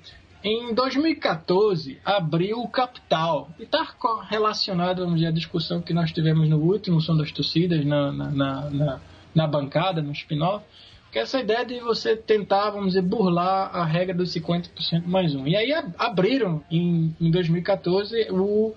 em 0.44 0.74
2014, 0.74 2.00
abriu 2.04 2.60
o 2.60 2.68
capital. 2.68 3.50
E 3.60 3.64
está 3.64 3.86
relacionado, 4.30 5.04
vamos 5.04 5.16
dizer, 5.16 5.28
à 5.28 5.32
discussão 5.32 5.82
que 5.82 5.94
nós 5.94 6.12
tivemos 6.12 6.50
no 6.50 6.58
último 6.58 7.00
Som 7.00 7.16
das 7.16 7.32
Torcidas, 7.32 7.86
na, 7.86 8.12
na, 8.12 8.32
na, 8.32 8.70
na, 8.70 9.02
na 9.34 9.48
bancada, 9.48 10.02
no 10.02 10.12
spin-off, 10.12 10.66
que 11.12 11.20
é 11.20 11.22
essa 11.22 11.40
ideia 11.40 11.64
de 11.64 11.80
você 11.80 12.16
tentar, 12.18 12.72
vamos 12.72 12.88
dizer, 12.88 13.04
burlar 13.04 13.70
a 13.72 13.86
regra 13.86 14.16
dos 14.16 14.34
50% 14.34 15.06
mais 15.06 15.36
um. 15.36 15.48
E 15.48 15.56
aí 15.56 15.72
abriram, 15.98 16.64
em, 16.72 17.16
em 17.22 17.30
2014, 17.30 18.32
o, 18.32 18.74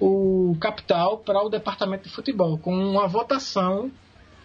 o 0.00 0.56
capital 0.60 1.18
para 1.18 1.42
o 1.42 1.48
departamento 1.48 2.04
de 2.04 2.14
futebol, 2.14 2.56
com 2.58 2.72
uma 2.72 3.08
votação 3.08 3.90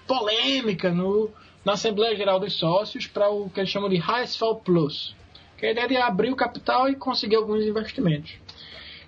polêmica 0.07 0.91
no, 0.91 1.29
na 1.63 1.73
Assembleia 1.73 2.15
Geral 2.15 2.39
dos 2.39 2.53
Sócios 2.53 3.07
para 3.07 3.29
o 3.29 3.49
que 3.49 3.59
eles 3.59 3.69
chamam 3.69 3.89
de 3.89 3.97
Highsfall 3.97 4.55
Plus, 4.57 5.15
que 5.57 5.65
é 5.65 5.69
a 5.69 5.71
ideia 5.71 5.87
de 5.87 5.97
abrir 5.97 6.31
o 6.31 6.35
capital 6.35 6.89
e 6.89 6.95
conseguir 6.95 7.35
alguns 7.35 7.65
investimentos. 7.65 8.33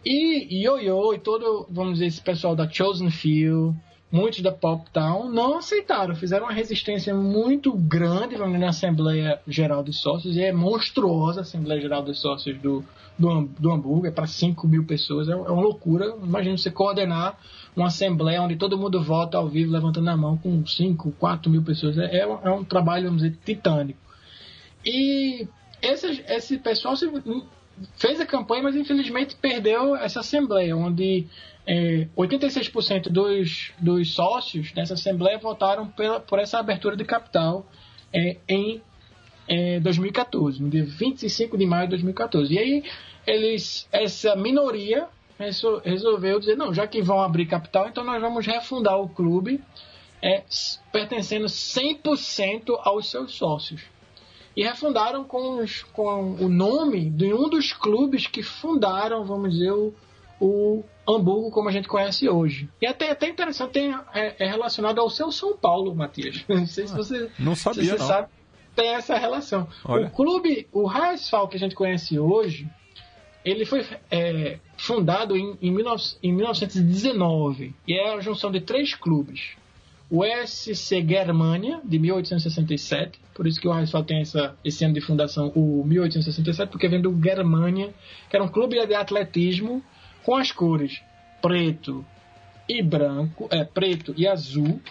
E 0.06 0.64
Yo-Yo 0.64 1.14
e 1.14 1.20
todo, 1.20 1.68
vamos 1.70 1.94
dizer, 1.94 2.08
esse 2.08 2.22
pessoal 2.22 2.56
da 2.56 2.68
Chosen 2.68 3.12
Few, 3.12 3.76
muitos 4.12 4.42
da 4.42 4.52
Pop 4.52 4.90
Town, 4.92 5.30
não 5.30 5.58
aceitaram, 5.58 6.16
fizeram 6.16 6.46
uma 6.48 6.54
resistência 6.54 7.14
muito 7.14 7.72
grande 7.72 8.36
vamos 8.36 8.54
dizer, 8.54 8.66
na 8.66 8.70
Assembleia 8.70 9.40
Geral 9.48 9.84
dos 9.84 10.02
Sócios, 10.02 10.36
e 10.36 10.42
é 10.42 10.52
monstruosa 10.52 11.42
a 11.42 11.44
Assembleia 11.44 11.80
Geral 11.80 12.02
dos 12.02 12.20
Sócios 12.20 12.60
do, 12.60 12.84
do, 13.18 13.48
do 13.60 13.72
Hamburgo, 13.72 14.08
é 14.08 14.12
para 14.12 14.28
5 14.28 14.68
mil 14.68 14.86
pessoas, 14.86 15.30
é, 15.30 15.32
é 15.32 15.36
uma 15.36 15.62
loucura. 15.62 16.16
Imagina 16.22 16.58
você 16.58 16.72
coordenar 16.72 17.38
uma 17.76 17.88
Assembleia 17.88 18.42
onde 18.42 18.56
todo 18.56 18.78
mundo 18.78 19.02
vota 19.02 19.38
ao 19.38 19.48
vivo, 19.48 19.72
levantando 19.72 20.10
a 20.10 20.18
mão 20.18 20.38
com 20.38 20.66
5, 20.66 21.12
4 21.14 21.50
mil 21.50 21.64
pessoas, 21.64 21.98
é, 21.98 22.20
é 22.20 22.28
um, 22.28 22.48
é 22.48 22.52
um 22.52 22.64
trabalho, 22.64 23.06
vamos 23.06 23.24
dizer, 23.24 23.38
titânico. 23.46 24.00
E 24.86 25.48
esse, 25.82 26.24
esse 26.28 26.58
pessoal 26.58 26.96
se- 26.96 27.10
fez 27.96 28.20
a 28.20 28.26
campanha, 28.26 28.64
mas 28.64 28.76
infelizmente 28.76 29.36
perdeu 29.36 29.96
essa 29.96 30.20
assembleia, 30.20 30.76
onde 30.76 31.28
é, 31.66 32.08
86% 32.18 33.10
dos, 33.10 33.72
dos 33.80 34.14
sócios 34.14 34.72
dessa 34.72 34.96
assembleia 34.96 35.38
votaram 35.38 35.88
pela, 35.88 36.20
por 36.20 36.40
essa 36.40 36.60
abertura 36.60 36.96
de 36.96 37.06
capital 37.06 37.66
é, 38.14 38.38
em 38.48 38.82
é, 39.48 39.80
2014, 39.80 40.62
no 40.62 40.70
dia 40.70 40.84
25 40.84 41.58
de 41.58 41.66
maio 41.66 41.86
de 41.86 41.92
2014. 41.92 42.54
E 42.54 42.60
aí 42.60 42.84
eles, 43.26 43.88
essa 43.92 44.36
minoria 44.36 45.08
resolveu 45.84 46.40
dizer, 46.40 46.56
não, 46.58 46.74
já 46.74 46.86
que 46.88 47.02
vão 47.02 47.22
abrir 47.22 47.46
capital, 47.46 47.88
então 47.88 48.04
nós 48.04 48.22
vamos 48.22 48.46
refundar 48.46 49.00
o 49.00 49.10
clube 49.10 49.62
é, 50.22 50.44
pertencendo 50.92 51.48
100% 51.48 52.78
aos 52.84 53.10
seus 53.10 53.34
sócios 53.34 53.82
e 54.56 54.64
refundaram 54.64 55.24
com, 55.24 55.60
os- 55.64 55.84
com 55.84 56.36
o 56.40 56.48
nome 56.50 57.10
de 57.10 57.34
um 57.34 57.50
dos 57.50 57.72
clubes 57.74 58.28
que 58.28 58.44
fundaram, 58.44 59.24
vamos 59.24 59.54
dizer, 59.54 59.72
o, 59.72 59.94
o 60.40 60.84
Hamburgo 61.08 61.50
como 61.52 61.70
a 61.70 61.72
gente 61.72 61.88
conhece 61.88 62.28
hoje. 62.30 62.70
E 62.82 62.86
até, 62.86 63.12
até 63.12 63.30
interessante, 63.30 63.72
tem, 63.72 63.96
é, 64.14 64.36
é 64.40 64.48
relacionado 64.48 65.00
ao 65.00 65.10
seu 65.10 65.32
São 65.32 65.56
Paulo, 65.58 65.96
Matias. 65.96 66.44
Não 66.50 66.66
sei 66.68 66.88
se 66.88 66.94
você, 66.94 67.30
Não 67.40 67.56
se 67.56 67.62
sabia, 67.64 67.84
você 67.84 67.98
não. 67.98 68.08
sabe, 68.08 68.28
tem 68.76 68.90
essa 68.90 69.18
relação. 69.18 69.68
Olha. 69.86 70.08
O 70.08 70.12
clube, 70.12 70.68
o 70.74 70.86
Raisfal 70.86 71.48
que 71.48 71.56
a 71.56 71.60
gente 71.60 71.74
conhece 71.76 72.20
hoje, 72.20 72.70
ele 73.44 73.66
foi 73.66 73.86
é, 74.10 74.60
fundado 74.78 75.36
em, 75.36 75.58
em, 75.62 75.76
19 75.76 76.04
em 76.22 76.34
1919 76.34 77.76
e 77.88 77.94
é 77.94 78.14
a 78.14 78.20
junção 78.20 78.52
de 78.52 78.62
três 78.62 78.94
clubes. 78.94 79.56
O 80.10 80.24
SC 80.26 81.06
Germania, 81.08 81.80
de 81.84 81.98
1867, 81.98 83.18
por 83.34 83.48
isso 83.48 83.62
que 83.62 83.68
o 83.68 83.72
Raisfal 83.72 84.04
tem 84.04 84.20
essa, 84.20 84.58
esse 84.64 84.84
ano 84.84 84.94
de 84.94 85.02
fundação, 85.02 85.52
o 85.56 85.84
1867, 85.86 86.70
porque 86.70 86.90
vem 86.90 87.02
do 87.02 87.18
Germania, 87.24 87.94
que 88.30 88.36
era 88.36 88.44
um 88.44 88.50
clube 88.50 88.86
de 88.86 88.94
atletismo 88.94 89.82
com 90.24 90.36
as 90.36 90.52
cores 90.52 91.02
preto 91.42 92.06
e 92.68 92.84
branco, 92.84 93.48
é, 93.50 93.64
preto 93.64 94.14
e 94.18 94.28
azul, 94.28 94.82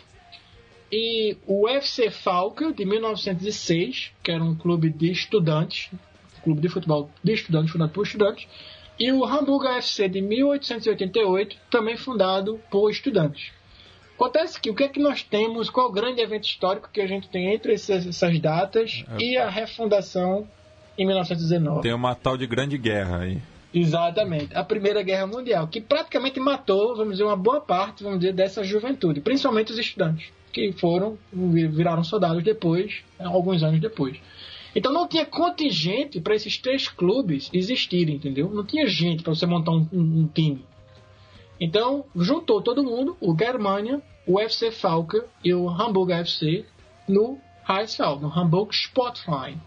e 0.90 1.36
o 1.46 1.68
FC 1.68 2.10
Falca, 2.10 2.72
de 2.72 2.84
1906, 2.84 4.12
que 4.22 4.32
era 4.32 4.42
um 4.42 4.56
clube 4.56 4.90
de 4.90 5.12
estudantes, 5.12 5.90
clube 6.42 6.60
de 6.60 6.68
futebol 6.68 7.10
de 7.22 7.32
estudantes, 7.32 7.72
fundado 7.72 7.92
por 7.92 8.04
estudantes, 8.04 8.46
e 8.98 9.10
o 9.12 9.24
Hamburger 9.24 9.76
FC, 9.76 10.08
de 10.08 10.20
1888, 10.20 11.56
também 11.70 11.96
fundado 11.96 12.60
por 12.70 12.90
estudantes. 12.90 13.50
Acontece 14.14 14.60
que 14.60 14.68
o 14.68 14.74
que 14.74 14.84
é 14.84 14.88
que 14.88 15.00
nós 15.00 15.22
temos, 15.22 15.70
qual 15.70 15.88
o 15.88 15.92
grande 15.92 16.20
evento 16.20 16.44
histórico 16.44 16.90
que 16.92 17.00
a 17.00 17.06
gente 17.06 17.26
tem 17.30 17.54
entre 17.54 17.72
essas, 17.72 18.06
essas 18.06 18.38
datas 18.38 19.02
e 19.18 19.38
a 19.38 19.48
refundação 19.48 20.46
em 20.98 21.06
1919? 21.06 21.80
Tem 21.80 21.94
uma 21.94 22.14
tal 22.14 22.36
de 22.36 22.46
grande 22.46 22.76
guerra 22.76 23.20
aí. 23.20 23.40
Exatamente. 23.72 24.54
A 24.54 24.62
Primeira 24.62 25.02
Guerra 25.02 25.26
Mundial, 25.26 25.66
que 25.68 25.80
praticamente 25.80 26.38
matou, 26.38 26.94
vamos 26.94 27.12
dizer, 27.12 27.24
uma 27.24 27.36
boa 27.36 27.62
parte, 27.62 28.02
vamos 28.02 28.20
dizer, 28.20 28.34
dessa 28.34 28.62
juventude, 28.62 29.22
principalmente 29.22 29.72
os 29.72 29.78
estudantes, 29.78 30.30
que 30.52 30.72
foram, 30.72 31.16
viraram 31.32 32.04
soldados 32.04 32.42
depois, 32.42 33.02
alguns 33.18 33.62
anos 33.62 33.80
depois. 33.80 34.18
Então 34.74 34.92
não 34.92 35.08
tinha 35.08 35.26
contingente 35.26 36.20
para 36.20 36.34
esses 36.34 36.56
três 36.58 36.88
clubes 36.88 37.50
existirem, 37.52 38.16
entendeu? 38.16 38.48
Não 38.50 38.64
tinha 38.64 38.86
gente 38.86 39.22
para 39.22 39.34
você 39.34 39.46
montar 39.46 39.72
um, 39.72 39.88
um- 39.92 40.20
um 40.22 40.26
time. 40.28 40.64
Então 41.60 42.04
juntou 42.16 42.62
todo 42.62 42.82
mundo, 42.84 43.16
o 43.20 43.36
Germania, 43.36 44.00
o 44.26 44.38
FC 44.40 44.70
Falke 44.70 45.20
e 45.44 45.52
o 45.52 45.68
Hamburg 45.68 46.12
FC 46.12 46.64
no 47.08 47.38
Heisfeld, 47.68 48.22
no 48.22 48.28
Hamburg 48.28 48.72
Sportverein. 48.72 49.60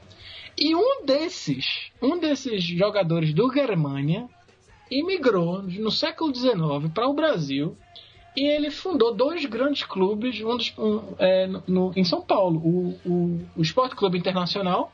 E 0.58 0.76
um 0.76 1.06
desses, 1.06 1.92
um 2.02 2.18
desses 2.20 2.64
jogadores 2.64 3.34
do 3.34 3.52
Germania 3.52 4.28
imigrou 4.90 5.62
no 5.64 5.92
século 5.92 6.34
XIX 6.34 6.92
para 6.94 7.08
o 7.08 7.14
Brasil 7.14 7.76
e 8.36 8.46
ele 8.48 8.72
fundou 8.72 9.14
dois 9.14 9.46
grandes 9.46 9.84
clubes 9.84 10.42
um 10.42 10.58
dos, 10.58 10.74
um, 10.78 11.02
é, 11.20 11.48
no- 11.68 11.92
em 11.96 12.04
São 12.04 12.22
Paulo. 12.22 12.60
O, 12.60 13.00
o, 13.06 13.48
o 13.58 13.62
Esporte 13.62 13.96
Clube 13.96 14.18
Internacional, 14.18 14.92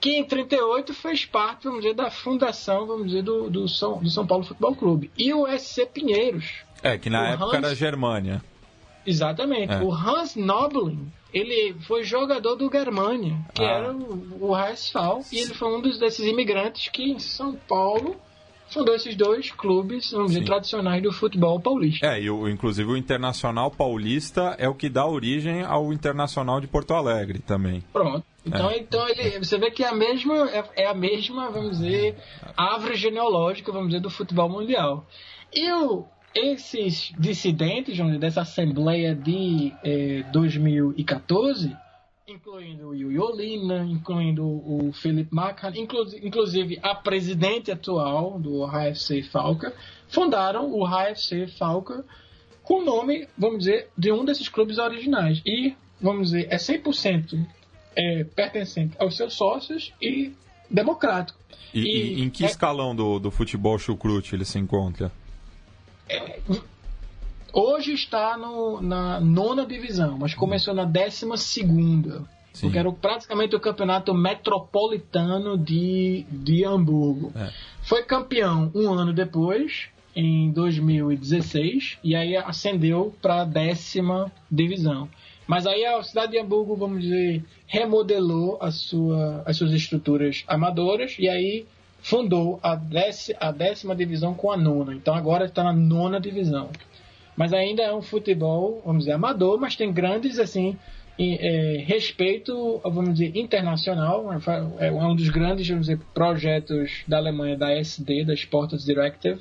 que 0.00 0.16
em 0.16 0.24
38 0.24 0.92
fez 0.94 1.24
parte, 1.24 1.64
vamos 1.64 1.80
dizer, 1.82 1.94
da 1.94 2.10
fundação, 2.10 2.86
vamos 2.86 3.06
dizer, 3.08 3.22
do, 3.22 3.48
do, 3.50 3.68
São, 3.68 3.98
do 4.02 4.10
São 4.10 4.26
Paulo 4.26 4.44
Futebol 4.44 4.74
Clube. 4.76 5.10
E 5.16 5.32
o 5.32 5.46
SC 5.58 5.86
Pinheiros, 5.86 6.62
É, 6.82 6.98
que 6.98 7.08
na 7.08 7.30
época 7.30 7.56
Hans- 7.56 7.64
era 7.64 7.74
Germânia. 7.74 8.42
Exatamente. 9.06 9.72
É. 9.72 9.80
O 9.82 9.92
Hans 9.92 10.34
Noblin, 10.36 11.10
ele 11.32 11.74
foi 11.86 12.04
jogador 12.04 12.54
do 12.56 12.70
Germania, 12.70 13.36
que 13.54 13.62
Ah. 13.62 13.68
era 13.78 13.92
o, 13.92 14.48
o 14.50 14.56
Heisfal, 14.58 15.22
e 15.32 15.38
ele 15.38 15.52
foi 15.54 15.68
um 15.76 15.80
dos, 15.80 15.98
desses 15.98 16.24
imigrantes 16.26 16.88
que 16.88 17.02
em 17.02 17.18
São 17.18 17.54
Paulo 17.68 18.16
fundou 18.74 18.94
esses 18.94 19.16
dois 19.16 19.50
clubes, 19.52 20.10
vamos 20.10 20.32
dizer, 20.32 20.44
tradicionais 20.44 21.02
do 21.02 21.12
futebol 21.12 21.60
paulista. 21.60 22.06
É, 22.06 22.20
e 22.20 22.28
o, 22.28 22.48
inclusive 22.48 22.90
o 22.90 22.96
Internacional 22.96 23.70
Paulista 23.70 24.56
é 24.58 24.68
o 24.68 24.74
que 24.74 24.88
dá 24.88 25.06
origem 25.06 25.62
ao 25.62 25.92
Internacional 25.92 26.60
de 26.60 26.66
Porto 26.66 26.92
Alegre 26.92 27.38
também. 27.38 27.82
Pronto. 27.92 28.24
Então, 28.44 28.70
É. 28.70 28.78
então 28.78 29.08
ele, 29.08 29.38
você 29.38 29.56
vê 29.56 29.70
que 29.70 29.82
é 29.82 29.88
a 29.88 29.94
mesma, 29.94 30.50
é, 30.50 30.64
é 30.82 30.86
a 30.86 30.94
mesma, 30.94 31.50
vamos 31.50 31.78
dizer, 31.78 32.16
árvore 32.56 32.96
genealógica, 32.96 33.72
vamos 33.72 33.88
dizer, 33.88 34.00
do 34.00 34.10
futebol 34.10 34.48
mundial. 34.50 35.06
E 35.52 35.72
o, 35.72 36.04
esses 36.34 37.12
dissidentes, 37.18 37.96
vamos 37.96 38.12
dizer, 38.12 38.20
dessa 38.20 38.42
Assembleia 38.42 39.14
de 39.14 39.72
eh, 39.84 40.24
2014, 40.32 41.74
incluindo 42.26 42.88
o 42.88 42.94
Yolina, 42.94 43.84
incluindo 43.84 44.44
o 44.46 44.92
Philip 44.94 45.28
Macan, 45.32 45.72
inclu 45.76 46.06
inclusive 46.22 46.78
a 46.82 46.94
presidente 46.94 47.70
atual 47.70 48.38
do 48.38 48.66
HFC 48.66 49.22
Falca, 49.22 49.74
fundaram 50.08 50.72
o 50.72 50.86
HFC 50.86 51.46
Falca 51.58 52.04
com 52.62 52.80
o 52.80 52.84
nome, 52.84 53.28
vamos 53.36 53.58
dizer, 53.58 53.88
de 53.96 54.10
um 54.10 54.24
desses 54.24 54.48
clubes 54.48 54.78
originais. 54.78 55.42
E, 55.44 55.74
vamos 56.00 56.30
dizer, 56.30 56.48
é 56.50 56.56
100% 56.56 57.46
é, 57.94 58.24
pertencente 58.24 58.96
aos 58.98 59.16
seus 59.16 59.34
sócios 59.34 59.92
e 60.00 60.32
democrático. 60.70 61.38
E, 61.74 61.80
e 61.80 62.22
em 62.22 62.30
que 62.30 62.44
é- 62.44 62.46
escalão 62.46 62.96
do, 62.96 63.18
do 63.18 63.30
futebol 63.30 63.78
chucrute 63.78 64.34
ele 64.34 64.46
se 64.46 64.58
encontra? 64.58 65.12
Hoje 67.54 67.92
está 67.92 68.36
no- 68.36 68.80
na 68.82 69.20
nona 69.20 69.64
divisão, 69.64 70.18
mas 70.18 70.34
começou 70.34 70.74
na 70.74 70.84
décima 70.84 71.36
segunda. 71.36 72.22
Sim. 72.52 72.66
Porque 72.66 72.78
era 72.78 72.90
praticamente 72.92 73.54
o 73.54 73.60
campeonato 73.60 74.12
metropolitano 74.14 75.56
de, 75.56 76.24
de 76.30 76.64
Hamburgo. 76.64 77.32
É. 77.36 77.50
Foi 77.82 78.02
campeão 78.02 78.70
um 78.74 78.92
ano 78.92 79.12
depois, 79.12 79.86
em 80.16 80.50
2016, 80.52 81.98
e 82.02 82.14
aí 82.14 82.36
ascendeu 82.36 83.14
para 83.20 83.42
a 83.42 83.44
décima 83.44 84.30
divisão. 84.50 85.08
Mas 85.46 85.66
aí 85.66 85.84
a 85.84 86.02
cidade 86.02 86.32
de 86.32 86.38
Hamburgo, 86.38 86.74
vamos 86.76 87.02
dizer, 87.02 87.44
remodelou 87.66 88.58
a 88.60 88.70
sua, 88.70 89.42
as 89.44 89.56
suas 89.56 89.72
estruturas 89.72 90.42
amadoras 90.46 91.16
e 91.18 91.28
aí 91.28 91.66
fundou 92.00 92.58
a, 92.62 92.78
a 93.40 93.52
décima 93.52 93.94
divisão 93.94 94.32
com 94.34 94.50
a 94.50 94.56
nona. 94.56 94.94
Então 94.94 95.14
agora 95.14 95.44
está 95.46 95.62
na 95.64 95.72
nona 95.72 96.20
divisão. 96.20 96.70
Mas 97.36 97.52
ainda 97.52 97.82
é 97.82 97.92
um 97.92 98.02
futebol, 98.02 98.80
vamos 98.84 99.04
dizer, 99.04 99.12
amador, 99.12 99.58
mas 99.58 99.76
tem 99.76 99.92
grandes 99.92 100.38
assim 100.38 100.76
é, 101.18 101.84
respeito, 101.86 102.80
vamos 102.84 103.14
dizer, 103.14 103.36
internacional. 103.36 104.26
É 104.78 104.90
um 104.90 105.14
dos 105.14 105.28
grandes, 105.28 105.68
vamos 105.68 105.86
dizer, 105.86 106.00
projetos 106.12 107.02
da 107.06 107.18
Alemanha, 107.18 107.56
da 107.56 107.72
SD, 107.72 108.24
da 108.24 108.34
Sports 108.34 108.84
Directive, 108.84 109.40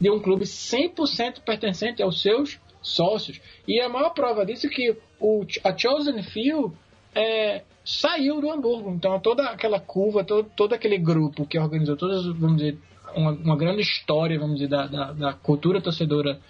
de 0.00 0.10
um 0.10 0.18
clube 0.18 0.44
100% 0.44 1.40
pertencente 1.44 2.02
aos 2.02 2.20
seus 2.20 2.58
sócios. 2.80 3.40
E 3.66 3.80
a 3.80 3.88
maior 3.88 4.10
prova 4.10 4.44
disso 4.44 4.66
é 4.66 4.70
que 4.70 4.96
o, 5.20 5.44
a 5.64 5.76
Chosen 5.76 6.22
Few 6.22 6.72
é, 7.14 7.62
saiu 7.84 8.40
do 8.40 8.50
Hamburgo. 8.50 8.90
Então, 8.90 9.18
toda 9.20 9.44
aquela 9.44 9.78
curva, 9.78 10.24
todo, 10.24 10.50
todo 10.56 10.72
aquele 10.72 10.98
grupo 10.98 11.46
que 11.46 11.58
organizou 11.58 11.96
todas, 11.96 12.24
vamos 12.26 12.56
dizer, 12.56 12.78
uma, 13.14 13.32
uma 13.32 13.56
grande 13.56 13.82
história, 13.82 14.38
vamos 14.38 14.56
dizer, 14.56 14.68
da, 14.68 14.86
da, 14.86 15.12
da 15.12 15.32
cultura 15.34 15.80
torcedora 15.80 16.40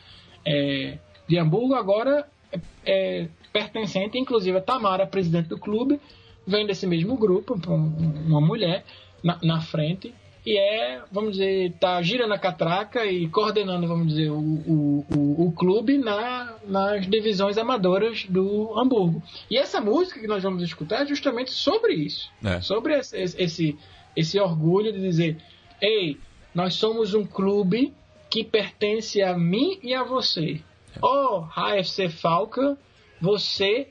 é, 0.45 0.99
de 1.29 1.39
Hamburgo, 1.39 1.75
agora 1.75 2.27
é, 2.53 2.61
é 2.85 3.29
pertencente, 3.53 4.19
inclusive 4.19 4.57
a 4.57 4.61
Tamara, 4.61 5.07
presidente 5.07 5.49
do 5.49 5.59
clube, 5.59 6.01
vem 6.47 6.67
desse 6.67 6.87
mesmo 6.87 7.17
grupo, 7.17 7.55
uma 7.55 8.41
mulher 8.41 8.85
na, 9.23 9.39
na 9.43 9.61
frente, 9.61 10.13
e 10.45 10.59
é, 10.59 11.01
vamos 11.13 11.33
dizer, 11.33 11.73
tá 11.79 12.03
girando 12.03 12.35
a 12.35 12.39
catraca 12.39 13.07
e 13.07 13.29
coordenando, 13.29 13.87
vamos 13.87 14.09
dizer, 14.09 14.29
o, 14.31 14.41
o, 14.41 15.07
o, 15.15 15.47
o, 15.47 15.53
clube 15.53 15.99
na, 15.99 16.57
nas 16.67 17.07
divisões 17.09 17.57
amadoras 17.57 18.27
do 18.29 18.77
Hamburgo. 18.77 19.23
E 19.49 19.57
essa 19.57 19.81
música 19.81 20.19
que 20.19 20.27
nós 20.27 20.43
vamos 20.43 20.65
escutar 20.65 21.03
é 21.03 21.07
justamente 21.07 21.53
sobre 21.53 21.95
isso. 21.95 22.29
É. 22.45 22.61
Sobre 22.61 22.99
esse, 22.99 23.17
esse, 23.17 23.79
esse 24.17 24.41
orgulho 24.41 24.93
de 24.93 25.01
dizer, 25.01 25.37
ei, 25.81 26.19
nós 26.53 26.75
somos 26.75 27.15
um 27.15 27.25
clube 27.25 27.95
que 28.33 28.43
pertence 28.43 29.21
a 29.21 29.37
mim 29.37 29.79
e 29.83 29.93
a 29.93 30.03
você. 30.03 30.59
É. 30.97 31.01
Oh, 31.03 31.45
HFC 31.55 32.09
Falca, 32.09 32.79
você 33.21 33.89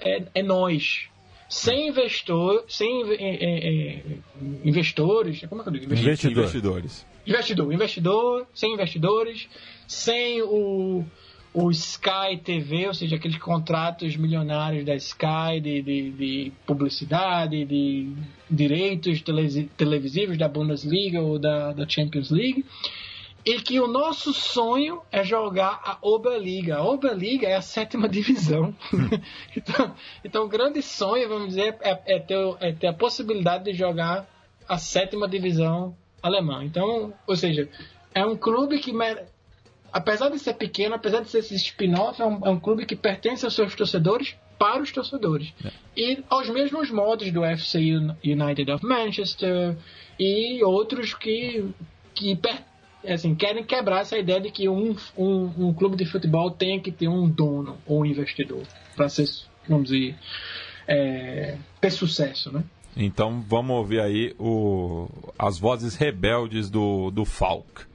é, 0.00 0.22
é 0.36 0.42
nós. 0.42 1.08
Sem 1.48 1.88
investor, 1.88 2.64
sem 2.68 3.02
é, 3.12 3.96
é, 3.96 4.02
investidores, 4.64 5.44
como 5.48 5.60
é 5.60 5.64
que 5.64 5.68
eu 5.68 5.72
digo? 5.72 5.92
Investidor. 5.92 6.44
Investidores. 6.44 7.06
Investidor, 7.26 7.72
investidor, 7.72 8.46
sem 8.54 8.72
investidores, 8.72 9.48
sem 9.88 10.40
o, 10.42 11.04
o 11.52 11.70
Sky 11.72 12.38
TV, 12.42 12.86
ou 12.86 12.94
seja, 12.94 13.16
aqueles 13.16 13.38
contratos 13.38 14.16
milionários 14.16 14.84
da 14.84 14.94
Sky 14.94 15.60
de, 15.60 15.82
de, 15.82 16.10
de 16.12 16.52
publicidade, 16.66 17.64
de 17.64 18.12
direitos 18.48 19.22
televisivos 19.76 20.38
da 20.38 20.46
Bundesliga 20.46 21.20
ou 21.20 21.38
da, 21.38 21.72
da 21.72 21.88
Champions 21.88 22.30
League 22.30 22.64
e 23.44 23.60
que 23.60 23.78
o 23.78 23.86
nosso 23.86 24.32
sonho 24.32 25.02
é 25.12 25.22
jogar 25.22 25.80
a 25.84 25.98
Oberliga. 26.00 26.76
A 26.76 26.84
Oberliga 26.84 27.46
é 27.46 27.54
a 27.54 27.60
sétima 27.60 28.08
divisão. 28.08 28.74
então, 29.54 29.94
então, 30.24 30.44
o 30.44 30.48
grande 30.48 30.80
sonho, 30.80 31.28
vamos 31.28 31.48
dizer, 31.48 31.76
é, 31.80 32.00
é, 32.06 32.18
ter, 32.18 32.56
é 32.60 32.72
ter 32.72 32.86
a 32.86 32.92
possibilidade 32.94 33.64
de 33.64 33.74
jogar 33.74 34.26
a 34.66 34.78
sétima 34.78 35.28
divisão 35.28 35.94
alemã. 36.22 36.64
Então, 36.64 37.12
ou 37.26 37.36
seja, 37.36 37.68
é 38.14 38.24
um 38.24 38.34
clube 38.34 38.78
que, 38.78 38.92
apesar 39.92 40.30
de 40.30 40.38
ser 40.38 40.54
pequeno, 40.54 40.94
apesar 40.94 41.20
de 41.20 41.28
ser 41.28 41.38
esse 41.38 41.54
spin-off, 41.54 42.22
é, 42.22 42.24
um, 42.24 42.46
é 42.46 42.50
um 42.50 42.58
clube 42.58 42.86
que 42.86 42.96
pertence 42.96 43.44
aos 43.44 43.54
seus 43.54 43.74
torcedores 43.74 44.34
para 44.58 44.80
os 44.80 44.90
torcedores. 44.90 45.52
É. 45.62 45.70
E 45.94 46.24
aos 46.30 46.48
mesmos 46.48 46.90
modos 46.90 47.30
do 47.30 47.44
FC 47.44 47.78
United 48.24 48.70
of 48.70 48.86
Manchester 48.86 49.76
e 50.18 50.64
outros 50.64 51.12
que, 51.12 51.68
que 52.14 52.34
pertencem 52.36 52.73
assim, 53.06 53.34
querem 53.34 53.64
quebrar 53.64 54.00
essa 54.00 54.18
ideia 54.18 54.40
de 54.40 54.50
que 54.50 54.68
um, 54.68 54.96
um, 55.16 55.68
um 55.68 55.74
clube 55.74 55.96
de 55.96 56.06
futebol 56.06 56.50
tem 56.50 56.80
que 56.80 56.90
ter 56.90 57.08
um 57.08 57.28
dono 57.28 57.76
ou 57.86 58.00
um 58.02 58.06
investidor 58.06 58.62
para 58.96 59.08
ser, 59.08 59.28
vamos 59.68 59.90
dizer, 59.90 60.16
é, 60.86 61.56
ter 61.80 61.90
sucesso, 61.90 62.52
né? 62.52 62.64
Então 62.96 63.44
vamos 63.46 63.76
ouvir 63.76 64.00
aí 64.00 64.34
o, 64.38 65.08
as 65.38 65.58
vozes 65.58 65.96
rebeldes 65.96 66.70
do, 66.70 67.10
do 67.10 67.24
Falk. 67.24 67.86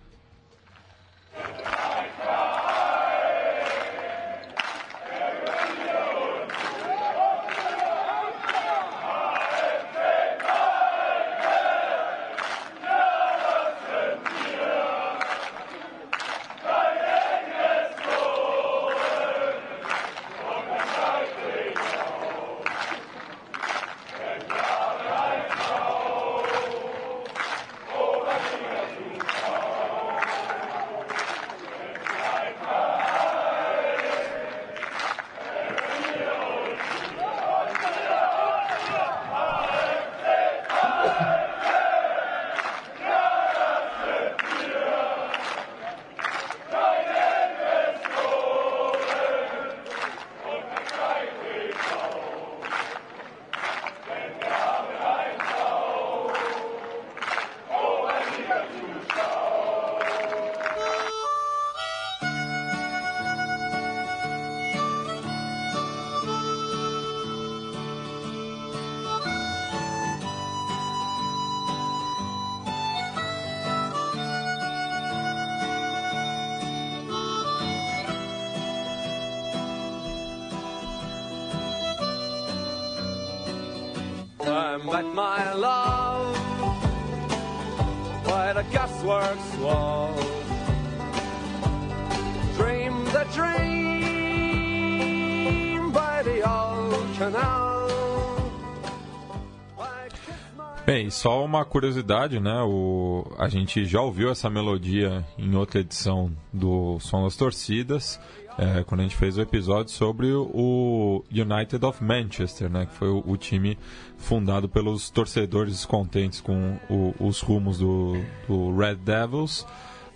Só 101.10 101.44
uma 101.44 101.66
curiosidade, 101.66 102.40
né? 102.40 102.62
O, 102.64 103.26
a 103.38 103.48
gente 103.48 103.86
já 103.86 104.02
ouviu 104.02 104.30
essa 104.30 104.50
melodia 104.50 105.26
em 105.38 105.56
outra 105.56 105.80
edição 105.80 106.32
do 106.54 107.00
Som 107.00 107.24
das 107.24 107.36
Torcidas 107.36 108.20
é, 108.60 108.84
quando 108.84 109.00
a 109.00 109.04
gente 109.04 109.16
fez 109.16 109.38
o 109.38 109.42
episódio 109.42 109.90
sobre 109.94 110.34
o 110.34 111.24
United 111.32 111.84
of 111.86 112.04
Manchester, 112.04 112.70
né, 112.70 112.86
que 112.86 112.94
foi 112.94 113.08
o, 113.08 113.24
o 113.26 113.38
time 113.38 113.78
fundado 114.18 114.68
pelos 114.68 115.10
torcedores 115.10 115.72
descontentes 115.72 116.42
com 116.42 116.78
o, 116.90 117.16
os 117.22 117.40
rumos 117.40 117.80
do, 117.80 118.18
do 118.50 118.76
Red 118.76 118.96
Devils. 118.96 119.66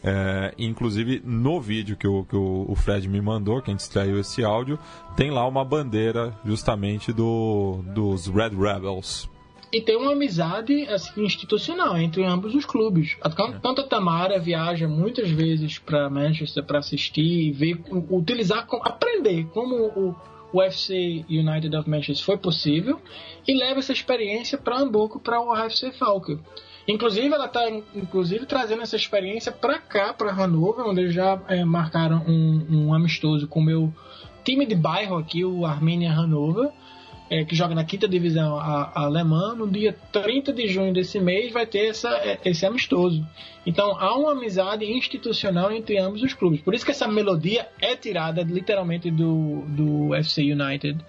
É, 0.06 0.54
inclusive 0.58 1.22
no 1.24 1.62
vídeo 1.62 1.96
que, 1.96 2.06
o, 2.06 2.26
que 2.26 2.36
o, 2.36 2.76
Fred 2.76 3.08
me 3.08 3.22
mandou, 3.22 3.62
que 3.62 3.72
a 3.72 3.74
gente 3.74 3.80
extraiu 3.80 4.20
esse 4.20 4.44
áudio, 4.44 4.78
tem 5.16 5.32
lá 5.32 5.48
uma 5.48 5.64
bandeira 5.64 6.38
justamente 6.44 7.14
do, 7.14 7.82
dos 7.94 8.28
Red 8.28 8.50
Rebels 8.50 9.30
e 9.74 9.82
tem 9.82 9.98
uma 9.98 10.12
amizade 10.12 10.88
assim, 10.88 11.24
institucional 11.24 11.98
entre 11.98 12.24
ambos 12.24 12.54
os 12.54 12.64
clubes. 12.64 13.18
Tanto 13.60 13.82
a 13.82 13.88
Tamara 13.88 14.40
viaja 14.40 14.88
muitas 14.88 15.32
vezes 15.32 15.80
para 15.80 16.12
Manchester 16.12 16.64
para 16.64 16.78
assistir 16.78 17.48
e 17.48 17.52
ver, 17.52 17.82
utilizar, 18.12 18.68
aprender 18.84 19.46
como 19.46 19.76
o, 19.76 20.10
o 20.54 20.60
UFC 20.60 21.26
United 21.28 21.76
of 21.76 21.90
Manchester 21.90 22.24
foi 22.24 22.38
possível 22.38 23.02
e 23.48 23.58
leva 23.58 23.80
essa 23.80 23.92
experiência 23.92 24.60
para 24.60 24.78
Hamburgo, 24.78 25.20
para 25.20 25.42
o 25.42 25.52
UFC 25.52 25.92
Falcon. 25.92 26.38
Inclusive, 26.88 27.34
ela 27.34 27.46
está 27.46 27.68
inclusive 27.96 28.46
trazendo 28.46 28.84
essa 28.84 28.96
experiência 28.96 29.52
para 29.52 29.80
cá, 29.80 30.14
para 30.14 30.32
Hannover, 30.32 30.86
onde 30.86 31.02
eles 31.02 31.16
já 31.16 31.42
é, 31.48 31.66
marcaram 31.66 32.24
um, 32.28 32.68
um 32.70 32.94
amistoso 32.94 33.48
com 33.48 33.60
o 33.60 33.64
meu 33.64 33.92
time 34.44 34.68
de 34.68 34.76
bairro 34.76 35.18
aqui, 35.18 35.44
o 35.44 35.66
Armenia 35.66 36.12
Hannover 36.12 36.70
é, 37.34 37.44
que 37.44 37.56
joga 37.56 37.74
na 37.74 37.84
quinta 37.84 38.08
divisão 38.08 38.58
a, 38.60 38.92
a, 38.94 39.02
alemã, 39.06 39.56
no 39.56 39.68
dia 39.68 39.98
30 40.12 40.54
de 40.54 40.68
junho 40.68 40.94
desse 40.94 41.20
mês 41.20 41.52
vai 41.52 41.66
ter 41.66 41.88
essa, 41.88 42.10
é, 42.10 42.40
esse 42.46 42.64
amistoso. 42.64 43.26
Então 43.66 43.98
há 44.00 44.16
uma 44.16 44.34
amizade 44.34 44.86
institucional 44.86 45.72
entre 45.72 45.98
ambos 45.98 46.22
os 46.22 46.36
clubes. 46.36 46.62
Por 46.62 46.76
isso 46.76 46.86
que 46.86 46.92
essa 46.92 47.08
melodia 47.08 47.68
é 47.82 47.96
tirada 47.96 48.44
literalmente 48.44 49.10
do, 49.10 49.64
do 49.68 50.14
FC 50.14 50.44
United. 50.44 51.00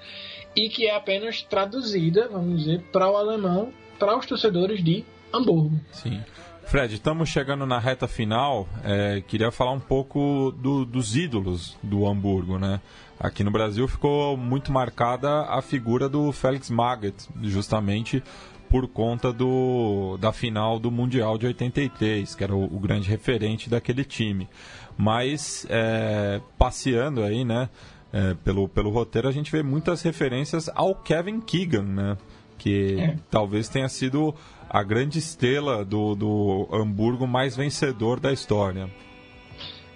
e 0.56 0.70
que 0.70 0.86
é 0.86 0.94
apenas 0.94 1.42
traduzida, 1.42 2.28
vamos 2.28 2.60
dizer, 2.60 2.80
para 2.90 3.10
o 3.10 3.16
alemão, 3.16 3.70
para 3.98 4.16
os 4.16 4.24
torcedores 4.24 4.82
de 4.82 5.04
Hamburgo. 5.32 5.78
Sim. 5.90 6.22
Fred, 6.66 6.94
estamos 6.94 7.28
chegando 7.28 7.66
na 7.66 7.78
reta 7.78 8.08
final. 8.08 8.66
É, 8.82 9.22
queria 9.26 9.50
falar 9.50 9.72
um 9.72 9.80
pouco 9.80 10.52
do- 10.58 10.84
dos 10.84 11.14
ídolos 11.16 11.76
do 11.82 12.06
Hamburgo, 12.06 12.58
né? 12.58 12.80
Aqui 13.20 13.44
no 13.44 13.50
Brasil 13.50 13.86
ficou 13.86 14.36
muito 14.36 14.72
marcada 14.72 15.42
a 15.42 15.62
figura 15.62 16.08
do 16.08 16.32
Felix 16.32 16.68
Magath, 16.70 17.28
justamente 17.42 18.22
por 18.68 18.88
conta 18.88 19.32
do, 19.32 20.16
da 20.20 20.32
final 20.32 20.80
do 20.80 20.90
Mundial 20.90 21.38
de 21.38 21.46
83, 21.46 22.34
que 22.34 22.42
era 22.42 22.54
o, 22.54 22.64
o 22.64 22.80
grande 22.80 23.08
referente 23.08 23.70
daquele 23.70 24.04
time. 24.04 24.48
Mas, 24.96 25.64
é, 25.70 26.40
passeando 26.58 27.22
aí, 27.22 27.44
né, 27.44 27.68
é, 28.12 28.34
pelo, 28.42 28.68
pelo 28.68 28.90
roteiro, 28.90 29.28
a 29.28 29.32
gente 29.32 29.52
vê 29.52 29.62
muitas 29.62 30.02
referências 30.02 30.68
ao 30.74 30.94
Kevin 30.94 31.40
Keegan, 31.40 31.82
né? 31.84 32.16
Que 32.58 32.96
É. 33.00 33.16
talvez 33.30 33.68
tenha 33.68 33.88
sido 33.88 34.34
a 34.74 34.82
grande 34.82 35.20
estrela 35.20 35.84
do, 35.84 36.16
do 36.16 36.68
Hamburgo 36.72 37.28
mais 37.28 37.56
vencedor 37.56 38.18
da 38.18 38.32
história. 38.32 38.90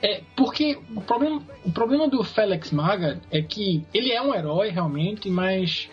É, 0.00 0.22
porque 0.36 0.78
o 0.94 1.00
problema, 1.00 1.42
o 1.64 1.72
problema 1.72 2.08
do 2.08 2.22
Felix 2.22 2.70
Magath 2.70 3.18
é 3.28 3.42
que 3.42 3.84
ele 3.92 4.12
é 4.12 4.22
um 4.22 4.32
herói 4.32 4.68
realmente, 4.68 5.28
mas 5.28 5.90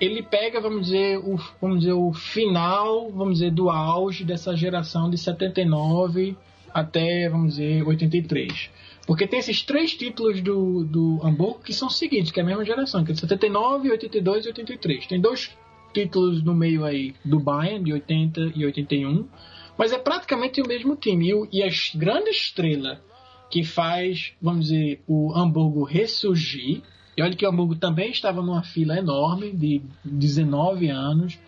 ele 0.00 0.24
pega, 0.24 0.60
vamos 0.60 0.86
dizer, 0.86 1.18
o, 1.18 1.36
vamos 1.62 1.78
dizer, 1.78 1.92
o 1.92 2.12
final, 2.12 3.12
vamos 3.12 3.34
dizer, 3.34 3.52
do 3.52 3.70
auge 3.70 4.24
dessa 4.24 4.56
geração 4.56 5.08
de 5.08 5.16
79 5.18 6.36
até, 6.74 7.28
vamos 7.28 7.54
dizer, 7.54 7.86
83. 7.86 8.70
Porque 9.06 9.28
tem 9.28 9.38
esses 9.38 9.62
três 9.62 9.94
títulos 9.94 10.40
do, 10.40 10.82
do 10.82 11.20
Hamburgo 11.22 11.60
que 11.60 11.72
são 11.72 11.88
seguintes, 11.88 12.32
que 12.32 12.40
é 12.40 12.42
a 12.42 12.46
mesma 12.46 12.64
geração, 12.64 13.04
que 13.04 13.12
é 13.12 13.14
de 13.14 13.20
79, 13.20 13.88
82 13.88 14.46
e 14.46 14.48
83. 14.48 15.06
Tem 15.06 15.20
dois 15.20 15.56
títulos 15.96 16.42
no 16.42 16.54
meio 16.54 16.84
aí 16.84 17.14
do 17.24 17.40
Bayern, 17.40 17.82
de 17.82 17.92
80 17.94 18.52
e 18.54 18.66
81, 18.66 19.26
mas 19.78 19.92
é 19.92 19.98
praticamente 19.98 20.60
o 20.60 20.68
mesmo 20.68 20.94
time. 20.94 21.30
E, 21.30 21.58
e 21.58 21.62
a 21.62 21.68
grande 21.94 22.28
estrela 22.28 23.00
que 23.50 23.64
faz, 23.64 24.34
vamos 24.40 24.66
dizer, 24.66 25.00
o 25.06 25.32
Hamburgo 25.34 25.84
ressurgir. 25.84 26.82
E 27.16 27.22
olha 27.22 27.34
que 27.34 27.46
o 27.46 27.48
Hamburgo 27.48 27.76
também 27.76 28.10
estava 28.10 28.42
numa 28.42 28.62
fila 28.62 28.98
enorme 28.98 29.50
de 29.52 29.80
19 30.04 30.90
anos 30.90 31.38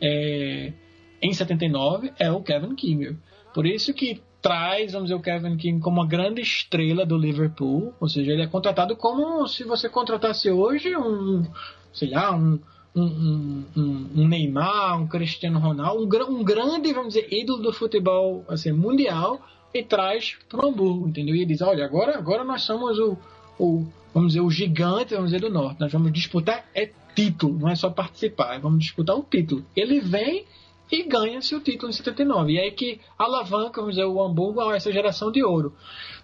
é, 0.00 0.72
em 1.20 1.32
79, 1.32 2.12
é 2.20 2.30
o 2.30 2.40
Kevin 2.40 2.76
Keegan. 2.76 3.16
Por 3.52 3.66
isso 3.66 3.92
que 3.92 4.20
traz, 4.40 4.92
vamos 4.92 5.08
dizer, 5.08 5.18
o 5.18 5.22
Kevin 5.22 5.56
Keegan 5.56 5.80
como 5.80 6.00
uma 6.00 6.06
grande 6.06 6.40
estrela 6.40 7.04
do 7.04 7.18
Liverpool. 7.18 7.92
Ou 7.98 8.08
seja, 8.08 8.30
ele 8.30 8.42
é 8.42 8.46
contratado 8.46 8.94
como 8.94 9.44
se 9.48 9.64
você 9.64 9.88
contratasse 9.88 10.48
hoje 10.50 10.96
um, 10.96 11.44
sei 11.92 12.10
lá, 12.10 12.36
um, 12.36 12.60
um, 13.00 13.64
um, 13.76 13.80
um- 13.82 14.22
um 14.22 14.28
Neymar, 14.28 15.00
um 15.00 15.06
Cristiano 15.06 15.58
Ronaldo, 15.58 16.02
um, 16.02 16.38
um 16.38 16.44
grande, 16.44 16.92
vamos 16.92 17.14
dizer, 17.14 17.32
ídolo 17.32 17.62
do 17.62 17.72
futebol 17.72 18.44
assim, 18.48 18.72
mundial 18.72 19.40
e 19.72 19.82
traz 19.82 20.36
para 20.48 20.64
o 20.64 20.68
Hamburgo, 20.68 21.08
entendeu? 21.08 21.34
E 21.34 21.40
ele 21.40 21.46
diz, 21.46 21.60
olha, 21.60 21.84
agora, 21.84 22.16
agora 22.16 22.44
nós 22.44 22.62
somos 22.62 22.98
o, 22.98 23.16
o, 23.58 23.86
vamos 24.14 24.32
dizer, 24.32 24.40
o 24.40 24.50
gigante, 24.50 25.14
vamos 25.14 25.30
dizer, 25.30 25.40
do 25.40 25.50
Norte. 25.52 25.80
Nós 25.80 25.92
vamos 25.92 26.12
disputar 26.12 26.64
é 26.74 26.90
título, 27.14 27.58
não 27.58 27.68
é 27.68 27.74
só 27.74 27.90
participar, 27.90 28.58
vamos 28.60 28.80
disputar 28.80 29.16
o 29.16 29.22
título. 29.22 29.64
Ele 29.74 30.00
vem 30.00 30.44
e 30.90 31.02
ganha-se 31.02 31.54
o 31.54 31.60
título 31.60 31.90
em 31.90 31.92
79. 31.92 32.52
E 32.52 32.58
é 32.58 32.62
aí 32.62 32.70
que 32.70 33.00
alavanca, 33.18 33.80
vamos 33.80 33.96
dizer, 33.96 34.06
o 34.06 34.22
Hamburgo 34.22 34.60
a 34.60 34.76
essa 34.76 34.90
geração 34.92 35.30
de 35.30 35.42
ouro. 35.42 35.74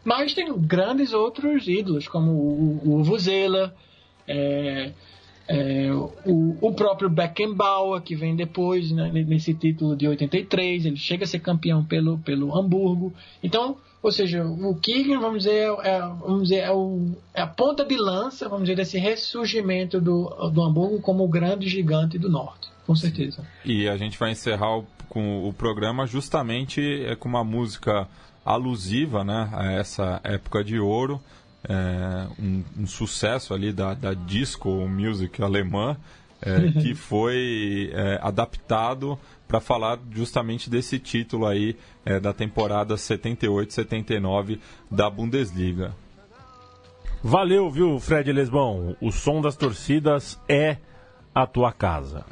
Mas 0.04 0.34
tem 0.34 0.52
grandes 0.58 1.12
outros 1.12 1.68
ídolos, 1.68 2.08
como 2.08 2.30
o, 2.30 2.80
o 2.84 3.02
Vuvuzela, 3.02 3.74
é, 4.26 4.92
é, 5.48 5.90
o, 6.26 6.56
o 6.60 6.72
próprio 6.72 7.10
Beckenbauer, 7.10 8.00
que 8.02 8.14
vem 8.16 8.34
depois, 8.34 8.90
né, 8.90 9.10
nesse 9.12 9.52
título 9.54 9.94
de 9.96 10.08
83, 10.08 10.86
ele 10.86 10.96
chega 10.96 11.24
a 11.24 11.26
ser 11.26 11.40
campeão 11.40 11.84
pelo, 11.84 12.18
pelo 12.18 12.56
Hamburgo. 12.56 13.12
Então, 13.42 13.76
ou 14.02 14.10
seja, 14.12 14.44
o 14.44 14.74
Keegan, 14.76 15.18
vamos 15.20 15.44
dizer, 15.44 15.70
é, 15.82 16.00
vamos 16.00 16.44
dizer, 16.44 16.56
é, 16.60 16.70
o- 16.72 17.12
é 17.32 17.42
a 17.42 17.46
ponta 17.46 17.84
de 17.84 17.96
lança, 17.96 18.48
vamos 18.48 18.64
dizer, 18.64 18.76
desse 18.76 18.98
ressurgimento 18.98 20.00
do, 20.00 20.28
do 20.50 20.62
Hamburgo 20.62 21.00
como 21.00 21.24
o 21.24 21.28
grande 21.28 21.68
gigante 21.68 22.18
do 22.18 22.28
norte, 22.28 22.68
com 22.86 22.94
certeza. 22.94 23.42
E 23.64 23.88
a 23.88 23.96
gente 23.96 24.18
vai 24.18 24.30
encerrar 24.32 24.78
o- 24.78 24.86
com 25.08 25.46
o 25.48 25.52
programa 25.52 26.06
justamente 26.06 26.80
é, 27.04 27.14
com 27.16 27.28
uma 27.28 27.44
música 27.44 28.08
alusiva 28.44 29.24
né, 29.24 29.48
a 29.52 29.72
essa 29.72 30.20
época 30.22 30.62
de 30.62 30.78
ouro, 30.78 31.20
é, 31.68 32.26
um, 32.38 32.62
um 32.80 32.86
sucesso 32.86 33.54
ali 33.54 33.72
da, 33.72 33.94
da 33.94 34.14
disco 34.14 34.68
music 34.88 35.42
alemã, 35.42 35.96
é, 36.42 36.70
que 36.80 36.94
foi 36.94 37.90
é, 37.92 38.18
adaptado 38.22 39.18
para 39.48 39.60
falar 39.60 39.98
justamente 40.12 40.68
desse 40.70 40.98
título 40.98 41.46
aí 41.46 41.76
é, 42.04 42.18
da 42.18 42.32
temporada 42.32 42.94
78-79 42.96 44.58
da 44.90 45.08
Bundesliga. 45.08 45.94
Valeu, 47.22 47.70
viu, 47.70 47.98
Fred 47.98 48.30
Lesbão? 48.32 48.96
O 49.00 49.10
som 49.10 49.40
das 49.40 49.56
torcidas 49.56 50.38
é 50.48 50.76
a 51.34 51.46
tua 51.46 51.72
casa. 51.72 52.24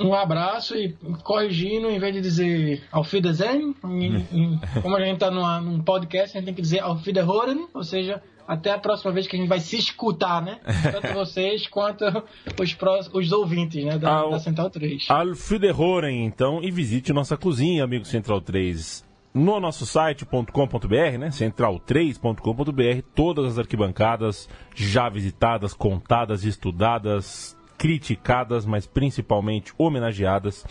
Um 0.00 0.14
abraço 0.14 0.74
e 0.74 0.94
corrigindo, 1.22 1.88
em 1.90 1.98
vez 1.98 2.14
de 2.14 2.20
dizer 2.22 2.82
Auf 2.90 3.14
Wiedersehen, 3.14 3.74
em- 3.84 4.26
em- 4.32 4.60
como 4.82 4.96
a 4.96 5.00
gente 5.00 5.14
está 5.14 5.30
num 5.30 5.82
podcast, 5.82 6.36
a 6.36 6.40
gente 6.40 6.46
tem 6.46 6.54
que 6.54 6.62
dizer 6.62 6.80
Auf 6.80 7.06
Wiederhören, 7.06 7.68
ou 7.74 7.84
seja, 7.84 8.22
até 8.46 8.72
a 8.72 8.78
próxima 8.78 9.12
vez 9.12 9.26
que 9.26 9.36
a 9.36 9.38
gente 9.38 9.48
vai 9.48 9.60
se 9.60 9.76
escutar, 9.76 10.42
né? 10.42 10.58
Tanto 10.92 11.14
vocês 11.14 11.66
quanto 11.66 12.04
os, 12.60 12.74
prós- 12.74 13.10
os 13.12 13.32
ouvintes 13.32 13.84
né? 13.84 13.98
da, 13.98 14.10
Ah, 14.16 14.26
o- 14.26 14.30
da 14.30 14.38
Central 14.38 14.70
3. 14.70 15.06
Alfiderroren, 15.10 16.24
então, 16.24 16.62
e 16.62 16.70
visite 16.70 17.12
nossa 17.12 17.36
cozinha, 17.36 17.84
amigo 17.84 18.04
Central 18.04 18.40
3. 18.40 19.04
No 19.34 19.58
nosso 19.58 19.86
site.com.br, 19.86 21.18
né? 21.18 21.30
Central3.com.br, 21.30 23.02
todas 23.14 23.46
as 23.52 23.58
arquibancadas 23.58 24.48
já 24.74 25.08
visitadas, 25.08 25.72
contadas, 25.72 26.44
estudadas, 26.44 27.56
criticadas, 27.78 28.64
mas 28.66 28.86
principalmente 28.86 29.72
homenageadas, 29.78 30.64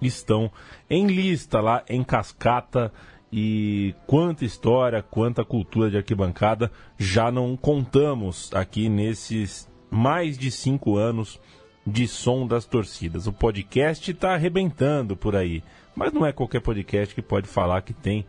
estão 0.00 0.50
em 0.88 1.06
lista 1.06 1.60
lá 1.60 1.82
em 1.88 2.02
cascata. 2.02 2.92
E 3.38 3.94
quanta 4.06 4.46
história, 4.46 5.02
quanta 5.02 5.44
cultura 5.44 5.90
de 5.90 5.98
arquibancada 5.98 6.72
já 6.96 7.30
não 7.30 7.54
contamos 7.54 8.50
aqui 8.54 8.88
nesses 8.88 9.68
mais 9.90 10.38
de 10.38 10.50
cinco 10.50 10.96
anos 10.96 11.38
de 11.86 12.08
som 12.08 12.46
das 12.46 12.64
torcidas. 12.64 13.26
O 13.26 13.32
podcast 13.34 14.10
está 14.10 14.32
arrebentando 14.32 15.14
por 15.14 15.36
aí, 15.36 15.62
mas 15.94 16.14
não 16.14 16.24
é 16.24 16.32
qualquer 16.32 16.62
podcast 16.62 17.14
que 17.14 17.20
pode 17.20 17.46
falar 17.46 17.82
que 17.82 17.92
tem 17.92 18.24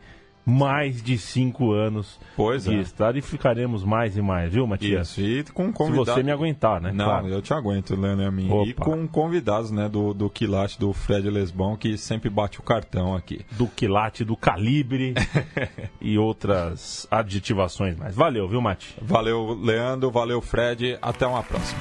mais 0.50 1.04
de 1.04 1.18
cinco 1.18 1.74
anos 1.74 2.18
Pois 2.36 2.64
de 2.64 2.74
é. 2.76 2.80
estrada 2.80 3.18
e 3.20 3.22
ficaremos 3.22 3.84
mais 3.84 4.16
e 4.16 4.22
mais, 4.22 4.54
viu, 4.54 4.66
Matias? 4.66 5.10
Isso, 5.10 5.22
e 5.22 5.43
com 5.52 5.68
Se 5.68 5.74
convidados. 5.74 6.14
você 6.14 6.24
me 6.24 6.32
aguentar, 6.32 6.80
né? 6.80 6.91
Não, 6.93 7.04
Claro. 7.04 7.28
eu 7.28 7.41
te 7.41 7.54
aguento, 7.54 7.93
Leandro 7.95 8.24
e 8.24 8.28
a 8.28 8.32
mim. 8.32 8.50
E 8.66 8.74
com 8.74 9.06
convidados, 9.06 9.72
né, 9.72 9.89
do, 9.89 10.14
do 10.14 10.30
Quilate, 10.30 10.80
do 10.80 10.93
Fred 10.93 11.30
Lesbão, 11.30 11.76
que 11.76 11.98
sempre 11.98 12.30
bate 12.30 12.60
o 12.60 12.64
cartão 12.64 13.14
aqui. 13.14 13.45
Do 13.52 13.68
quilate, 13.68 14.24
do 14.24 14.38
calibre 14.38 15.14
e 16.00 16.18
outras 16.18 17.06
adjetivações 17.12 17.98
mais. 17.98 18.16
Valeu, 18.16 18.48
viu, 18.48 18.62
Mati? 18.62 18.95
Valeu, 19.02 19.54
Leandro, 19.62 20.10
valeu, 20.10 20.39
Fred. 20.41 20.98
Até 21.02 21.28
uma 21.28 21.43
próxima. 21.43 21.80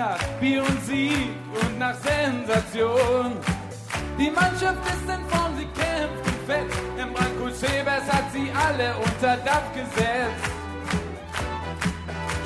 Nach 0.00 0.18
Bier 0.40 0.62
und 0.62 0.82
Sieg 0.86 1.36
und 1.60 1.78
nach 1.78 1.94
Sensation. 1.94 3.36
Die 4.18 4.30
Mannschaft 4.30 4.82
ist 4.92 5.06
in 5.14 5.22
Form, 5.28 5.52
sie 5.58 5.68
kämpft 5.80 6.24
und 6.30 6.40
fett. 6.48 6.70
Im 7.02 7.12
Branko 7.12 7.50
Sebers 7.50 8.06
hat 8.10 8.32
sie 8.32 8.50
alle 8.66 8.94
unter 8.96 9.36
Dach 9.48 9.68
gesetzt. 9.74 10.44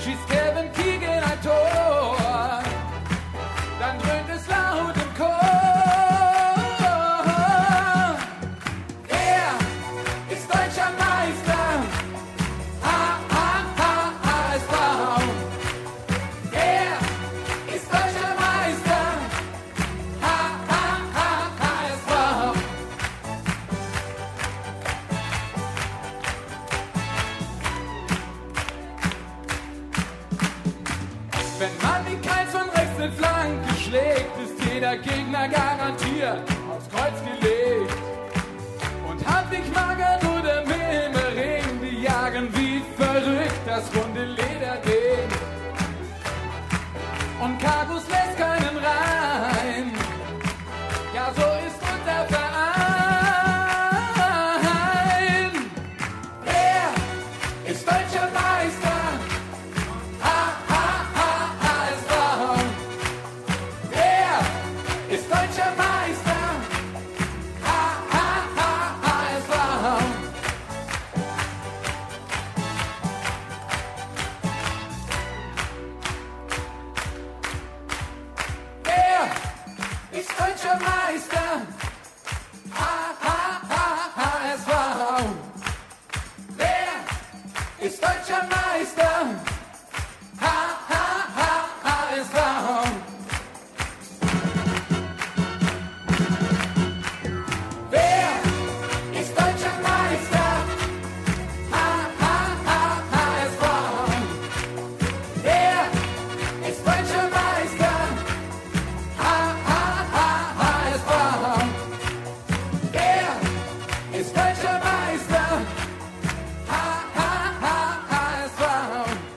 Schießt 0.03 0.27
Kevin 0.29 0.73
Keegan 0.73 1.23
ein 1.23 1.41
Tor. 1.43 2.24